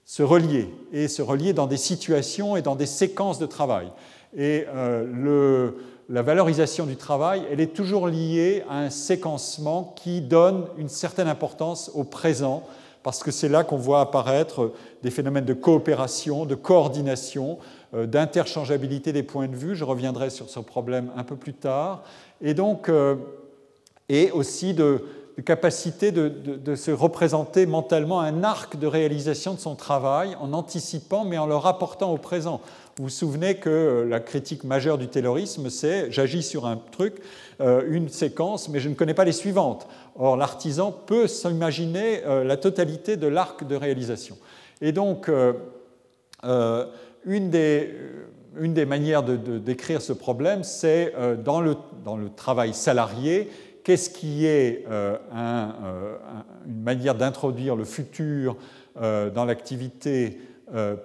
se 0.05 0.23
relier, 0.23 0.67
et 0.91 1.07
se 1.07 1.21
relier 1.21 1.53
dans 1.53 1.67
des 1.67 1.77
situations 1.77 2.55
et 2.55 2.61
dans 2.61 2.75
des 2.75 2.85
séquences 2.85 3.39
de 3.39 3.45
travail. 3.45 3.91
Et 4.35 4.65
euh, 4.73 5.71
la 6.09 6.21
valorisation 6.21 6.85
du 6.85 6.95
travail, 6.95 7.43
elle 7.51 7.61
est 7.61 7.73
toujours 7.73 8.07
liée 8.07 8.63
à 8.69 8.79
un 8.79 8.89
séquencement 8.89 9.93
qui 9.95 10.21
donne 10.21 10.65
une 10.77 10.89
certaine 10.89 11.27
importance 11.27 11.91
au 11.93 12.03
présent, 12.03 12.63
parce 13.03 13.23
que 13.23 13.31
c'est 13.31 13.49
là 13.49 13.63
qu'on 13.63 13.77
voit 13.77 14.01
apparaître 14.01 14.71
des 15.01 15.11
phénomènes 15.11 15.45
de 15.45 15.53
coopération, 15.53 16.45
de 16.45 16.55
coordination, 16.55 17.57
euh, 17.93 18.05
d'interchangeabilité 18.05 19.11
des 19.13 19.23
points 19.23 19.47
de 19.47 19.55
vue. 19.55 19.75
Je 19.75 19.83
reviendrai 19.83 20.29
sur 20.29 20.49
ce 20.49 20.59
problème 20.59 21.11
un 21.15 21.23
peu 21.23 21.35
plus 21.35 21.53
tard. 21.53 22.03
Et 22.41 22.53
donc, 22.53 22.89
euh, 22.89 23.15
et 24.09 24.31
aussi 24.31 24.73
de, 24.73 25.03
capacité 25.41 26.11
de, 26.11 26.75
se 26.75 26.91
représenter 26.91 27.65
mentalement 27.65 28.19
un 28.19 28.43
arc 28.43 28.77
de 28.77 28.87
réalisation 28.87 29.53
de 29.53 29.59
son 29.59 29.75
travail 29.75 30.35
en 30.39 30.53
anticipant 30.53 31.25
mais 31.25 31.37
en 31.37 31.47
le 31.47 31.55
rapportant 31.55 32.13
au 32.13 32.17
présent. 32.17 32.61
Vous 32.97 33.05
vous 33.05 33.09
souvenez 33.09 33.55
que 33.55 34.05
la 34.07 34.19
critique 34.19 34.63
majeure 34.63 34.99
du 34.99 35.07
taylorisme, 35.07 35.69
c'est 35.69 36.11
j'agis 36.11 36.43
sur 36.43 36.67
un 36.67 36.77
truc, 36.91 37.15
euh, 37.61 37.81
une 37.89 38.09
séquence, 38.09 38.69
mais 38.69 38.79
je 38.79 38.89
ne 38.89 38.93
connais 38.93 39.15
pas 39.15 39.25
les 39.25 39.31
suivantes. 39.31 39.87
Or, 40.15 40.37
l'artisan 40.37 40.91
peut 40.91 41.27
s'imaginer 41.27 42.21
la 42.23 42.55
totalité 42.55 43.17
de 43.17 43.25
l'arc 43.25 43.65
de 43.65 43.75
réalisation. 43.75 44.37
Et 44.79 44.91
donc, 44.91 45.27
une 47.25 47.49
des, 47.49 47.89
euh, 47.91 48.27
une 48.59 48.73
des 48.73 48.85
manières 48.85 49.23
de, 49.23 49.35
décrire 49.57 50.01
ce 50.01 50.13
problème, 50.13 50.63
c'est 50.63 51.13
euh, 51.17 51.35
dans, 51.35 51.61
le, 51.61 51.75
dans 52.03 52.17
le 52.17 52.29
travail 52.29 52.73
salarié, 52.73 53.49
qu'est-ce 53.83 54.09
qui 54.09 54.45
est 54.45 54.85
euh, 54.89 55.17
une 56.65 56.83
manière 56.83 57.15
d'introduire 57.15 57.75
le 57.75 57.85
futur 57.85 58.55
dans 58.95 59.45
l'activité 59.45 60.39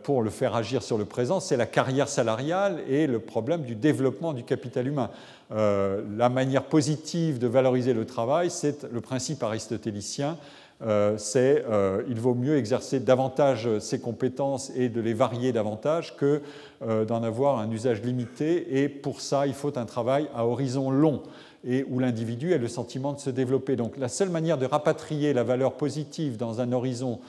pour 0.03 0.23
le 0.23 0.29
faire 0.29 0.55
agir 0.55 0.83
sur 0.83 0.99
le 0.99 1.07
présent, 1.07 1.41
c'est 1.41 1.57
la 1.57 1.65
carrière 1.65 2.09
salariale 2.09 2.81
et 2.87 3.07
le 3.07 3.19
problème 3.19 3.63
du 3.63 3.75
développement 3.75 4.35
du 4.35 4.45
capital 4.45 4.87
humain. 4.87 5.11
la 5.51 6.29
manière 6.29 6.65
positive 6.65 7.39
de 7.39 7.47
valoriser 7.47 7.95
le 7.95 8.05
travail, 8.05 8.51
c'est 8.51 8.87
le 8.93 9.01
principe 9.01 9.43
aristotélicien 9.43 10.37
euh, 10.81 11.19
c'est 11.19 11.65
euh, 11.69 12.05
il 12.09 12.21
vaut 12.21 12.35
mieux 12.35 12.57
exercer 12.57 13.01
davantage 13.01 13.79
ses 13.81 14.01
compétences 14.01 14.71
et 14.77 14.89
de 14.89 15.01
les 15.01 15.13
varier 15.13 15.53
davantage 15.53 16.17
que 16.17 16.41
euh, 16.83 17.05
d'en 17.05 17.25
avoir 17.25 17.59
un 17.59 17.71
usage 17.71 18.03
limité. 18.03 18.81
Et 18.81 18.89
pour 18.89 19.21
ça, 19.21 19.49
il 19.49 19.55
faut 19.55 19.77
un 19.77 19.87
travail 19.87 20.29
à 20.35 20.47
horizon 20.47 20.91
long 20.91 21.23
et 21.65 21.85
où 21.89 21.99
l'individu 21.99 22.55
a 22.55 22.59
le 22.59 22.69
sentiment 22.69 23.13
de 23.13 23.19
se 23.19 23.31
développer. 23.31 23.77
Donc 23.77 23.97
la 23.97 24.09
seule 24.09 24.31
manière 24.31 24.59
de 24.59 24.67
rapatrier 24.67 25.33
la 25.33 25.45
valeur 25.45 25.77
positive 25.77 26.37
dans 26.37 26.61
un 26.61 26.73
horizon 26.73 27.21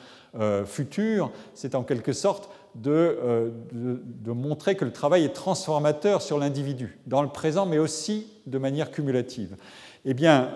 futur, 0.68 1.32
c'est 1.56 1.74
en 1.74 1.82
quelque 1.82 2.14
sorte 2.14 2.52
de, 2.76 3.52
de, 3.72 4.32
montrer 4.32 4.76
que 4.76 4.86
le 4.86 4.92
travail 4.92 5.24
est 5.24 5.34
transformateur 5.34 6.22
sur 6.22 6.38
l'individu, 6.38 7.00
dans 7.08 7.24
le 7.24 7.30
présent, 7.30 7.66
mais 7.66 7.80
aussi 7.80 8.28
de 8.46 8.60
manière 8.60 8.92
cumulative. 8.92 9.56
Eh 10.06 10.14
bien, 10.14 10.52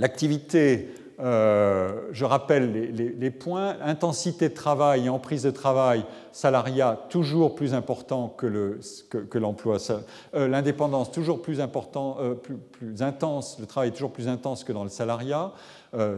l'activité 0.00 0.88
euh, 1.20 2.08
je 2.12 2.24
rappelle 2.24 2.72
les, 2.72 3.30
points. 3.30 3.76
Intensité 3.82 4.48
de 4.48 4.54
travail 4.54 5.06
et 5.06 5.08
emprise 5.08 5.42
de 5.42 5.50
travail, 5.50 6.04
salariat 6.32 6.98
toujours 7.08 7.54
plus 7.54 7.74
important 7.74 8.34
que 8.36 9.38
l'emploi. 9.38 9.78
Euh, 10.34 10.48
l'indépendance 10.48 11.12
toujours 11.12 11.40
plus, 11.42 11.60
euh, 11.60 12.34
plus, 12.34 13.02
intense, 13.02 13.58
le 13.60 13.66
travail 13.66 13.92
toujours 13.92 14.12
plus 14.12 14.28
intense 14.28 14.64
que 14.64 14.72
dans 14.72 14.84
le 14.84 14.90
salariat. 14.90 15.52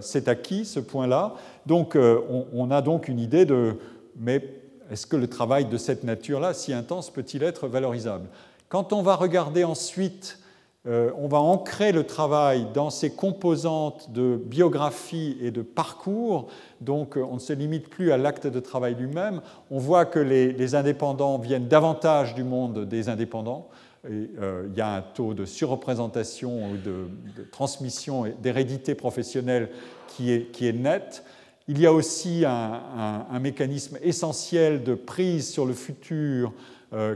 C'est 0.01 0.28
acquis 0.28 0.64
ce 0.64 0.80
point-là. 0.80 1.34
Donc 1.66 1.97
on, 1.97 2.47
on, 2.55 2.70
a 2.70 2.80
donc 2.80 3.09
une 3.09 3.20
idée 3.20 3.44
de 3.44 3.76
mais 4.18 4.42
est-ce 4.90 5.07
que 5.07 5.16
le 5.16 5.28
travail 5.28 5.66
de 5.66 5.76
cette 5.76 6.03
nature-là, 6.03 6.55
si 6.55 6.72
intense, 6.72 7.11
peut-il 7.11 7.42
être 7.42 7.68
valorisable? 7.68 8.26
Quand 8.70 8.94
on 8.94 9.03
va 9.03 9.16
regarder 9.16 9.64
ensuite 9.64 10.38
euh, 10.87 11.11
on 11.18 11.26
va 11.26 11.39
ancrer 11.39 11.91
le 11.91 12.05
travail 12.05 12.68
dans 12.72 12.91
ses 12.91 13.11
composantes 13.11 14.12
de 14.12 14.37
biographie 14.37 15.37
et 15.41 15.51
de 15.51 15.62
parcours, 15.62 16.47
donc 16.80 17.16
euh, 17.16 17.26
on 17.28 17.34
ne 17.34 17.41
se 17.41 17.53
limite 17.53 17.89
plus 17.89 18.12
à 18.12 18.16
l'acte 18.16 18.47
de 18.47 18.61
travail 18.61 18.95
lui-même. 18.95 19.41
On 19.72 19.78
voit 19.78 20.05
que 20.05 20.20
les, 20.20 20.74
indépendants 20.76 21.39
viennent 21.39 21.66
davantage 21.66 22.37
du 22.37 22.45
monde 22.45 22.89
des 22.89 23.09
indépendants. 23.09 23.68
Euh, 24.09 24.68
il 24.70 24.78
y 24.78 24.80
a 24.80 24.95
un 24.95 25.03
taux 25.03 25.34
de 25.34 25.45
surreprésentation 25.45 26.70
ou 26.70 26.76
de, 26.76 27.09
transmission 27.51 28.24
et 28.24 28.37
d'hérédité 28.41 28.95
professionnelle 28.95 29.70
qui 30.07 30.30
est, 30.32 30.72
net. 30.72 31.24
Il 31.66 31.80
y 31.80 31.87
a 31.87 31.93
aussi 31.93 32.45
un, 32.47 33.41
mécanisme 33.41 33.99
essentiel 34.03 34.84
de 34.84 34.95
prise 34.95 35.51
sur 35.51 35.66
le 35.66 35.74
futur 35.74 36.53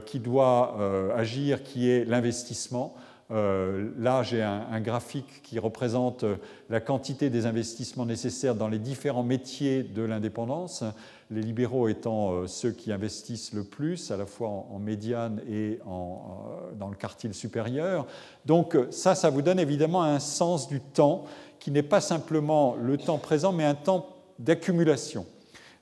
qui 0.05 0.19
doit 0.19 0.77
agir, 1.17 1.63
qui 1.63 1.89
est 1.89 2.05
l'investissement. 2.05 2.95
Euh, 3.33 3.91
là, 3.97 4.23
j'ai 4.25 4.43
un, 4.43 4.81
graphique 4.81 5.43
qui 5.45 5.61
représente 5.61 6.25
euh, 6.25 6.37
la 6.69 6.81
quantité 6.81 7.31
des 7.31 7.47
investissements 7.47 8.05
nécessaires 8.07 8.57
dans 8.57 8.67
les 8.67 8.81
différents 8.81 9.23
métiers 9.23 9.85
de 9.85 10.03
l'indépendance, 10.03 10.83
les 11.31 11.43
libéraux 11.43 11.87
étant 11.87 12.33
euh, 12.33 12.47
ceux 12.49 12.73
qui 12.73 12.91
investissent 12.91 13.53
le 13.53 13.63
plus, 13.63 14.11
à 14.11 14.17
la 14.17 14.27
fois 14.27 14.49
en, 14.49 14.81
médiane 14.81 15.41
et 15.49 15.79
dans 15.85 16.89
le 16.89 16.97
quartile 16.97 17.35
supérieur. 17.35 18.07
Donc 18.47 18.77
ça, 18.91 19.15
ça 19.15 19.31
vous 19.31 19.43
donne 19.43 19.61
évidemment 19.61 20.03
un 20.03 20.19
sens 20.19 20.67
du 20.67 20.81
temps 20.81 21.25
qui 21.61 21.71
n'est 21.71 21.85
pas 21.85 22.01
simplement 22.01 22.75
le 22.75 22.97
temps 22.97 23.19
présent, 23.19 23.53
mais 23.53 23.65
un 23.65 23.75
temps 23.75 24.09
d'accumulation. 24.39 25.27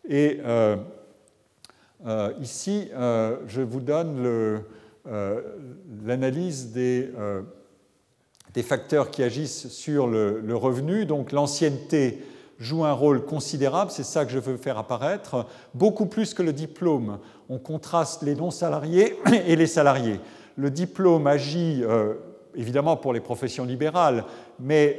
Et 0.08 0.40
ici, 2.40 2.88
je 2.92 3.60
vous 3.60 3.80
donne 3.80 4.22
le, 4.22 4.64
l'analyse 6.04 6.72
euh, 6.76 7.42
des, 8.54 8.62
facteurs 8.62 9.10
qui 9.10 9.22
agissent 9.22 9.68
sur 9.68 10.06
le, 10.06 10.54
revenu. 10.54 11.06
Donc 11.06 11.32
l'ancienneté 11.32 12.22
joue 12.58 12.84
un 12.84 12.92
rôle 12.92 13.24
considérable, 13.24 13.90
c'est 13.90 14.02
ça 14.02 14.24
que 14.24 14.32
je 14.32 14.38
veux 14.38 14.56
faire 14.56 14.78
apparaître, 14.78 15.46
beaucoup 15.74 16.06
plus 16.06 16.34
que 16.34 16.42
le 16.42 16.52
diplôme. 16.52 17.18
On 17.48 17.58
contraste 17.58 18.22
les 18.22 18.34
non-salariés 18.34 19.16
et 19.46 19.56
les 19.56 19.66
salariés. 19.66 20.20
Le 20.56 20.70
diplôme 20.70 21.26
agit 21.26 21.82
euh, 21.84 22.14
évidemment 22.54 22.96
pour 22.96 23.12
les 23.12 23.20
professions 23.20 23.64
libérales, 23.64 24.24
mais 24.58 24.98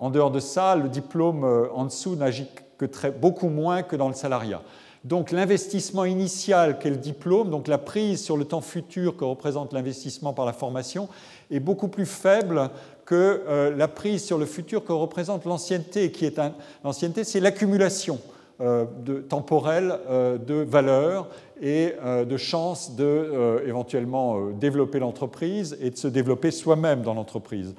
en 0.00 0.10
dehors 0.10 0.30
de 0.30 0.40
ça, 0.40 0.74
le 0.74 0.88
diplôme 0.88 1.44
en 1.44 1.84
dessous 1.84 2.16
n'agit 2.16 2.48
que 2.78 3.10
beaucoup 3.10 3.48
moins 3.48 3.82
que 3.82 3.94
dans 3.94 4.08
le 4.08 4.14
salariat. 4.14 4.62
Donc 5.04 5.30
l'investissement 5.30 6.04
initial 6.04 6.78
qu'est 6.78 6.90
le 6.90 6.96
diplôme, 6.96 7.48
donc 7.48 7.68
la 7.68 7.78
prise 7.78 8.22
sur 8.22 8.36
le 8.36 8.44
temps 8.44 8.60
futur 8.60 9.16
que 9.16 9.24
représente 9.24 9.72
l'investissement 9.72 10.34
par 10.34 10.44
la 10.44 10.52
formation, 10.52 11.08
est 11.50 11.60
beaucoup 11.60 11.88
plus 11.88 12.04
faible 12.04 12.70
que 13.06 13.42
euh, 13.48 13.74
la 13.74 13.88
prise 13.88 14.24
sur 14.24 14.36
le 14.36 14.44
futur 14.44 14.84
que 14.84 14.92
représente 14.92 15.46
l'ancienneté, 15.46 16.12
qui 16.12 16.26
est 16.26 16.38
l'ancienneté, 16.84 17.24
c'est 17.24 17.40
l'accumulation 17.40 18.20
euh, 18.60 18.84
temporelle 19.26 19.98
euh, 20.10 20.36
de 20.36 20.54
valeurs 20.54 21.28
et 21.62 21.94
de 22.26 22.36
chances 22.38 22.96
de 22.96 23.62
éventuellement 23.66 24.48
développer 24.48 24.98
l'entreprise 24.98 25.76
et 25.82 25.90
de 25.90 25.96
se 25.98 26.08
développer 26.08 26.50
soi-même 26.50 27.02
dans 27.02 27.12
l'entreprise. 27.12 27.74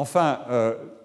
Enfin, 0.00 0.38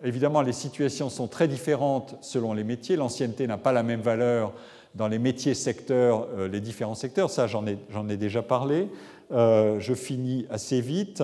évidemment, 0.03 0.43
les 0.43 0.53
situations 0.53 1.09
sont 1.09 1.27
très 1.27 1.47
différentes 1.47 2.15
selon 2.21 2.53
les 2.53 2.63
métiers. 2.63 2.95
L'ancienneté 2.95 3.47
n'a 3.47 3.57
pas 3.57 3.71
la 3.71 3.81
même 3.81 4.01
valeur 4.01 4.53
dans 4.93 5.07
les 5.07 5.17
métiers 5.17 5.55
secteurs, 5.55 6.27
les 6.51 6.61
différents 6.61 6.93
secteurs. 6.93 7.31
Ça, 7.31 7.47
j'en 7.47 7.65
ai, 7.65 8.17
déjà 8.17 8.43
parlé. 8.43 8.87
je 9.31 9.93
finis 9.95 10.45
assez 10.51 10.79
vite. 10.79 11.23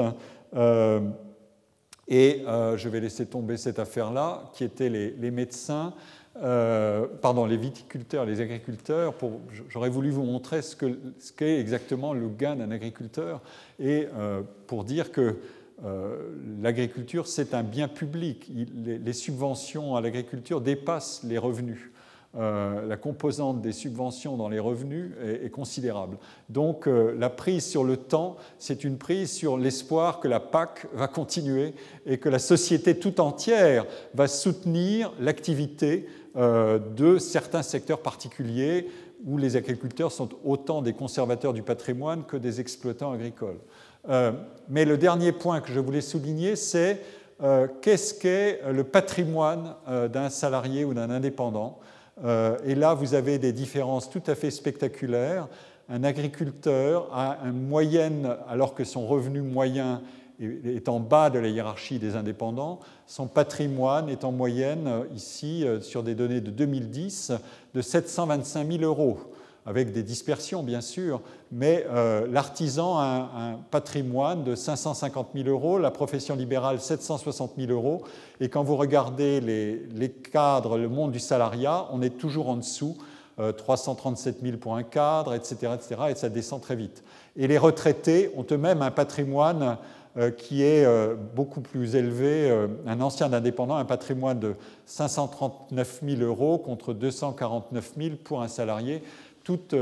et 2.08 2.44
je 2.48 2.90
vais 2.90 3.00
laisser 3.02 3.28
tomber 3.28 3.56
cette 3.58 3.78
affaire-là, 3.78 4.50
qui 4.54 4.64
était 4.64 4.90
les, 4.90 5.30
médecins 5.30 5.94
euh, 6.42 7.06
pardon, 7.22 7.46
les 7.46 7.58
viticulteurs, 7.58 8.26
les 8.26 8.40
agriculteurs, 8.40 9.14
j'aurais 9.68 9.90
voulu 9.90 10.10
vous 10.10 10.24
montrer 10.24 10.62
ce 10.62 10.76
qu'est 10.76 11.60
exactement 11.60 12.14
le 12.14 12.30
gain 12.30 12.56
d'un 12.56 12.72
agriculteur 12.72 13.42
et 13.80 14.08
euh, 14.16 14.42
pour 14.68 14.86
dire 14.86 15.12
que 15.12 15.38
euh, 15.86 16.34
l'agriculture, 16.62 17.28
c'est 17.28 17.54
un 17.54 17.64
bien 17.64 17.88
public. 17.88 18.52
les, 18.54 19.14
subventions 19.14 19.96
à 19.96 20.02
l'agriculture 20.02 20.62
dépassent 20.62 21.24
les 21.24 21.38
revenus. 21.38 21.92
la 22.36 22.98
composante 22.98 23.62
des 23.62 23.72
subventions 23.72 24.38
dans 24.38 24.50
les 24.50 24.60
revenus 24.60 25.14
est, 25.22 25.50
considérable. 25.50 26.18
Donc 26.48 26.86
la 26.86 27.30
prise 27.30 27.66
sur 27.66 27.84
le 27.84 27.98
temps, 27.98 28.38
c'est 28.60 28.84
une 28.84 28.98
prise 28.98 29.32
sur 29.32 29.58
l'espoir 29.58 30.20
que 30.20 30.28
la 30.28 30.40
PAC 30.40 30.86
va 30.94 31.08
continuer 31.08 31.74
et 32.06 32.20
que 32.20 32.30
la 32.30 32.40
société 32.40 33.00
tout 33.00 33.20
entière 33.20 33.86
va 34.14 34.28
soutenir 34.28 35.12
l'activité 35.20 36.08
euh, 36.36 36.78
de 36.78 37.18
certains 37.18 37.64
secteurs 37.64 38.04
particuliers 38.04 38.88
où 39.26 39.40
les 39.40 39.56
agriculteurs 39.56 40.12
sont 40.12 40.30
autant 40.46 40.84
des 40.84 40.94
conservateurs 40.94 41.54
du 41.54 41.64
patrimoine 41.64 42.24
que 42.24 42.38
des 42.38 42.62
exploitants 42.62 43.12
agricoles. 43.12 43.58
Euh, 44.08 44.32
mais 44.70 44.86
le 44.86 44.98
dernier 44.98 45.32
point 45.32 45.62
que 45.62 45.74
je 45.74 45.80
voulais 45.80 46.02
souligner, 46.02 46.56
c'est 46.56 47.02
euh, 47.42 47.68
qu'est-ce 47.82 48.14
qu'est 48.14 48.62
le 48.72 48.84
patrimoine 48.84 49.76
d'un 50.12 50.30
salarié 50.30 50.86
ou 50.86 50.94
d'un 50.94 51.10
indépendant? 51.10 51.80
et 52.66 52.76
là, 52.76 52.94
vous 52.96 53.14
avez 53.14 53.40
des 53.40 53.54
différences 53.54 54.10
tout 54.10 54.22
à 54.28 54.36
fait 54.36 54.52
spectaculaires. 54.52 55.48
Un 55.88 56.04
agriculteur 56.04 57.08
a 57.14 57.38
une 57.46 57.66
moyenne, 57.66 58.36
alors 58.50 58.76
que 58.76 58.84
son 58.84 59.08
revenu 59.08 59.42
moyen 59.42 60.02
est 60.40 60.88
en 60.88 61.00
bas 61.00 61.30
de 61.30 61.40
la 61.40 61.50
hiérarchie 61.50 62.00
des 62.00 62.16
indépendants. 62.16 62.80
Son 63.08 63.28
patrimoine 63.28 64.10
est 64.10 64.24
en 64.24 64.32
moyenne, 64.32 64.88
euh, 64.88 65.04
ici, 65.16 65.66
euh, 65.66 65.82
sur 65.82 66.04
des 66.04 66.16
données 66.16 66.42
de 66.42 66.52
2010, 66.52 67.34
de 67.74 67.82
725 67.82 68.72
000 68.72 68.84
euros, 68.84 69.20
avec 69.70 69.92
des 69.92 70.02
dispersions, 70.02 70.64
bien 70.64 70.82
sûr, 70.82 71.22
mais 71.52 71.86
euh, 71.92 72.26
l'artisan 72.28 72.98
a 72.98 73.30
un, 73.38 73.54
patrimoine 73.70 74.44
de 74.44 74.56
550 74.56 75.30
000 75.36 75.48
euros, 75.48 75.78
la 75.78 75.92
profession 75.92 76.36
libérale 76.36 76.80
760 76.80 77.52
000 77.56 77.72
euros, 77.72 78.02
et 78.42 78.50
quand 78.50 78.64
vous 78.64 78.76
regardez 78.76 79.40
les, 79.40 80.10
cadres, 80.10 80.80
le 80.80 80.90
monde 80.90 81.12
du 81.12 81.20
salariat, 81.20 81.86
on 81.92 82.02
est 82.02 82.18
toujours 82.18 82.50
en 82.50 82.58
dessous. 82.58 82.98
337 83.56 84.42
000 84.42 84.58
pour 84.58 84.76
un 84.76 84.84
cadre, 84.84 85.34
etc., 85.34 85.72
etc., 85.74 86.02
et 86.10 86.16
ça 86.16 86.28
descend 86.28 86.60
très 86.60 86.76
vite. 86.76 87.06
Et 87.38 87.48
les 87.48 87.58
retraités 87.58 88.34
ont 88.36 88.46
eux-mêmes 88.52 88.82
un 88.82 88.92
patrimoine 88.92 89.78
euh, 90.18 90.32
qui 90.32 90.64
est 90.64 90.86
euh, 90.86 91.16
beaucoup 91.36 91.62
plus 91.62 91.96
élevé. 91.96 92.50
Euh, 92.50 92.68
un 92.88 93.00
ancien 93.00 93.32
indépendant, 93.32 93.76
un 93.76 93.86
patrimoine 93.86 94.40
de 94.40 94.56
539 94.88 96.02
000 96.04 96.22
euros 96.24 96.58
contre 96.58 96.94
249 96.94 97.94
000 97.96 98.16
pour 98.24 98.42
un 98.42 98.48
salarié, 98.48 99.04
toute, 99.58 99.76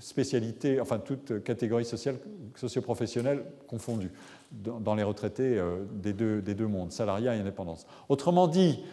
spécialité, 0.00 0.80
enfin 0.80 0.98
toute 0.98 1.42
catégorie 1.42 1.84
sociale, 1.84 2.16
socio-professionnelle 2.54 3.44
confondue 3.66 4.10
dans 4.52 4.94
les 4.94 5.02
retraités 5.02 5.60
des 5.92 6.12
deux, 6.12 6.40
des 6.40 6.54
deux 6.54 6.68
mondes, 6.68 6.92
salariat 6.92 7.34
et 7.34 7.40
indépendance. 7.40 7.86
Autrement 8.08 8.46
dit, 8.46 8.84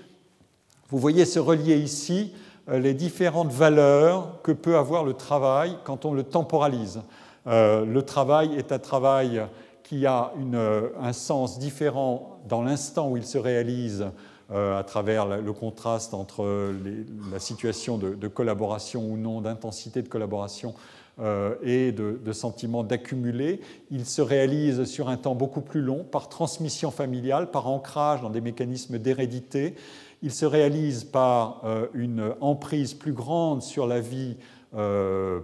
vous 0.89 0.97
voyez 0.97 1.25
se 1.25 1.39
relier 1.39 1.77
ici 1.77 2.33
les 2.67 2.93
différentes 2.93 3.51
valeurs 3.51 4.41
que 4.41 4.51
peut 4.51 4.77
avoir 4.77 5.03
le 5.03 5.13
travail 5.13 5.77
quand 5.83 6.05
on 6.05 6.13
le 6.13 6.23
temporalise. 6.23 7.01
le 7.45 8.01
travail 8.01 8.55
est 8.55 8.71
un 8.71 8.79
travail 8.79 9.43
qui 9.83 10.05
a 10.05 10.33
euh, 10.53 10.89
un 10.99 11.13
sens 11.13 11.59
différent 11.59 12.39
dans 12.47 12.63
l'instant 12.63 13.11
où 13.11 13.17
il 13.17 13.25
se 13.25 13.37
réalise 13.37 14.05
euh, 14.53 14.77
à 14.77 14.83
travers 14.83 15.25
le 15.25 15.53
contraste 15.53 16.13
entre 16.13 16.73
la 17.31 17.39
situation 17.39 17.97
de, 17.97 18.27
collaboration 18.27 19.05
ou 19.05 19.17
non, 19.17 19.41
d'intensité 19.41 20.01
de 20.01 20.07
collaboration 20.07 20.73
euh, 21.19 21.55
et 21.63 21.91
de, 21.91 22.31
sentiment 22.31 22.83
d'accumuler. 22.83 23.61
Il 23.91 24.05
se 24.05 24.21
réalise 24.21 24.83
sur 24.85 25.09
un 25.09 25.17
temps 25.17 25.35
beaucoup 25.35 25.61
plus 25.61 25.81
long 25.81 26.03
par 26.03 26.29
transmission 26.29 26.91
familiale, 26.91 27.51
par 27.51 27.67
ancrage 27.67 28.21
dans 28.21 28.29
des 28.29 28.41
mécanismes 28.41 28.99
d'hérédité. 28.99 29.75
Il 30.21 30.31
se 30.31 30.45
réalise 30.45 31.03
par 31.03 31.63
une 31.93 32.33
emprise 32.39 32.93
plus 32.93 33.11
grande 33.11 33.61
sur 33.61 33.87
la 33.87 33.99
vie 33.99 34.37
euh, 34.75 35.41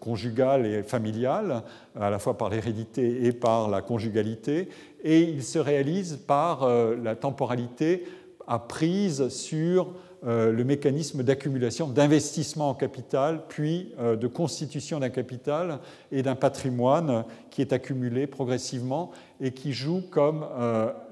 conjugale 0.00 0.66
et 0.66 0.82
familiale, 0.82 1.62
à 1.94 2.10
la 2.10 2.18
fois 2.18 2.36
par 2.36 2.48
l'hérédité 2.48 3.26
et 3.26 3.32
par 3.32 3.68
la 3.68 3.80
conjugalité, 3.80 4.68
et 5.04 5.20
il 5.20 5.44
se 5.44 5.60
réalise 5.60 6.16
par 6.16 6.64
euh, 6.64 6.96
la 7.00 7.14
temporalité 7.14 8.04
apprise 8.50 9.28
sur 9.28 9.94
euh, 10.26 10.52
le 10.52 10.64
mécanisme 10.64 11.22
d'accumulation, 11.22 11.88
d'investissement 11.88 12.68
en 12.68 12.74
capital, 12.74 13.44
puis 13.48 13.94
de 13.98 14.26
constitution 14.26 15.00
d'un 15.00 15.08
capital 15.08 15.78
et 16.12 16.22
d'un 16.22 16.34
patrimoine 16.34 17.24
qui 17.50 17.62
est 17.62 17.72
accumulé 17.72 18.26
progressivement 18.26 19.12
et 19.40 19.52
qui 19.52 19.72
joue 19.72 20.02
comme 20.10 20.44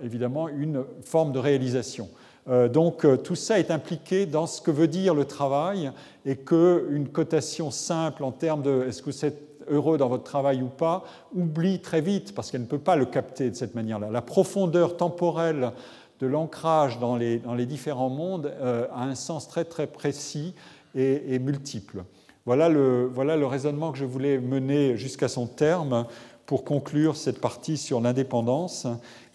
évidemment 0.03 0.49
une 0.49 0.84
forme 1.03 1.32
de 1.32 1.39
réalisation. 1.39 2.09
Euh, 2.49 2.68
donc 2.68 3.05
euh, 3.05 3.16
tout 3.16 3.34
ça 3.34 3.59
est 3.59 3.70
impliqué 3.70 4.24
dans 4.24 4.47
ce 4.47 4.61
que 4.61 4.70
veut 4.70 4.89
dire 4.89 5.14
le 5.14 5.26
travail 5.26 5.93
et 6.24 6.36
qu'une 6.36 7.09
cotation 7.12 7.70
simple 7.70 8.24
en 8.24 8.32
termes 8.32 8.62
de 8.62 8.86
est-ce 8.89 9.03
que 9.03 9.26
êtes 9.26 9.43
heureux 9.70 9.99
dans 9.99 10.09
votre 10.09 10.24
travail 10.24 10.62
ou 10.62 10.68
pas 10.68 11.05
oublie 11.34 11.80
très 11.80 12.01
vite 12.01 12.34
parce 12.34 12.51
qu'elle 12.51 12.62
ne 12.62 12.66
peut 12.66 12.78
pas 12.78 12.97
le 12.97 13.05
capter 13.05 13.51
de 13.51 13.55
cette 13.55 13.74
manière-là. 13.74 14.09
La 14.11 14.22
profondeur 14.22 14.97
temporelle 14.97 15.72
de 16.21 16.27
l'ancrage 16.27 16.99
dans 16.99 17.16
les, 17.16 17.66
différents 17.66 18.11
mondes 18.11 18.53
euh, 18.61 18.87
a 18.93 19.05
un 19.05 19.14
sens 19.14 19.49
très 19.49 19.64
très 19.64 19.87
précis 19.87 20.55
et, 20.95 21.39
multiple. 21.39 22.05
Voilà 22.47 22.69
le, 22.69 23.11
raisonnement 23.47 23.93
que 23.93 23.99
je 23.99 24.05
voulais 24.05 24.39
mener 24.39 24.97
jusqu'à 24.97 25.29
son 25.29 25.47
terme 25.47 26.07
pour 26.47 26.64
conclure 26.64 27.14
cette 27.14 27.41
partie 27.41 27.77
sur 27.77 28.01
l'indépendance. 28.01 28.87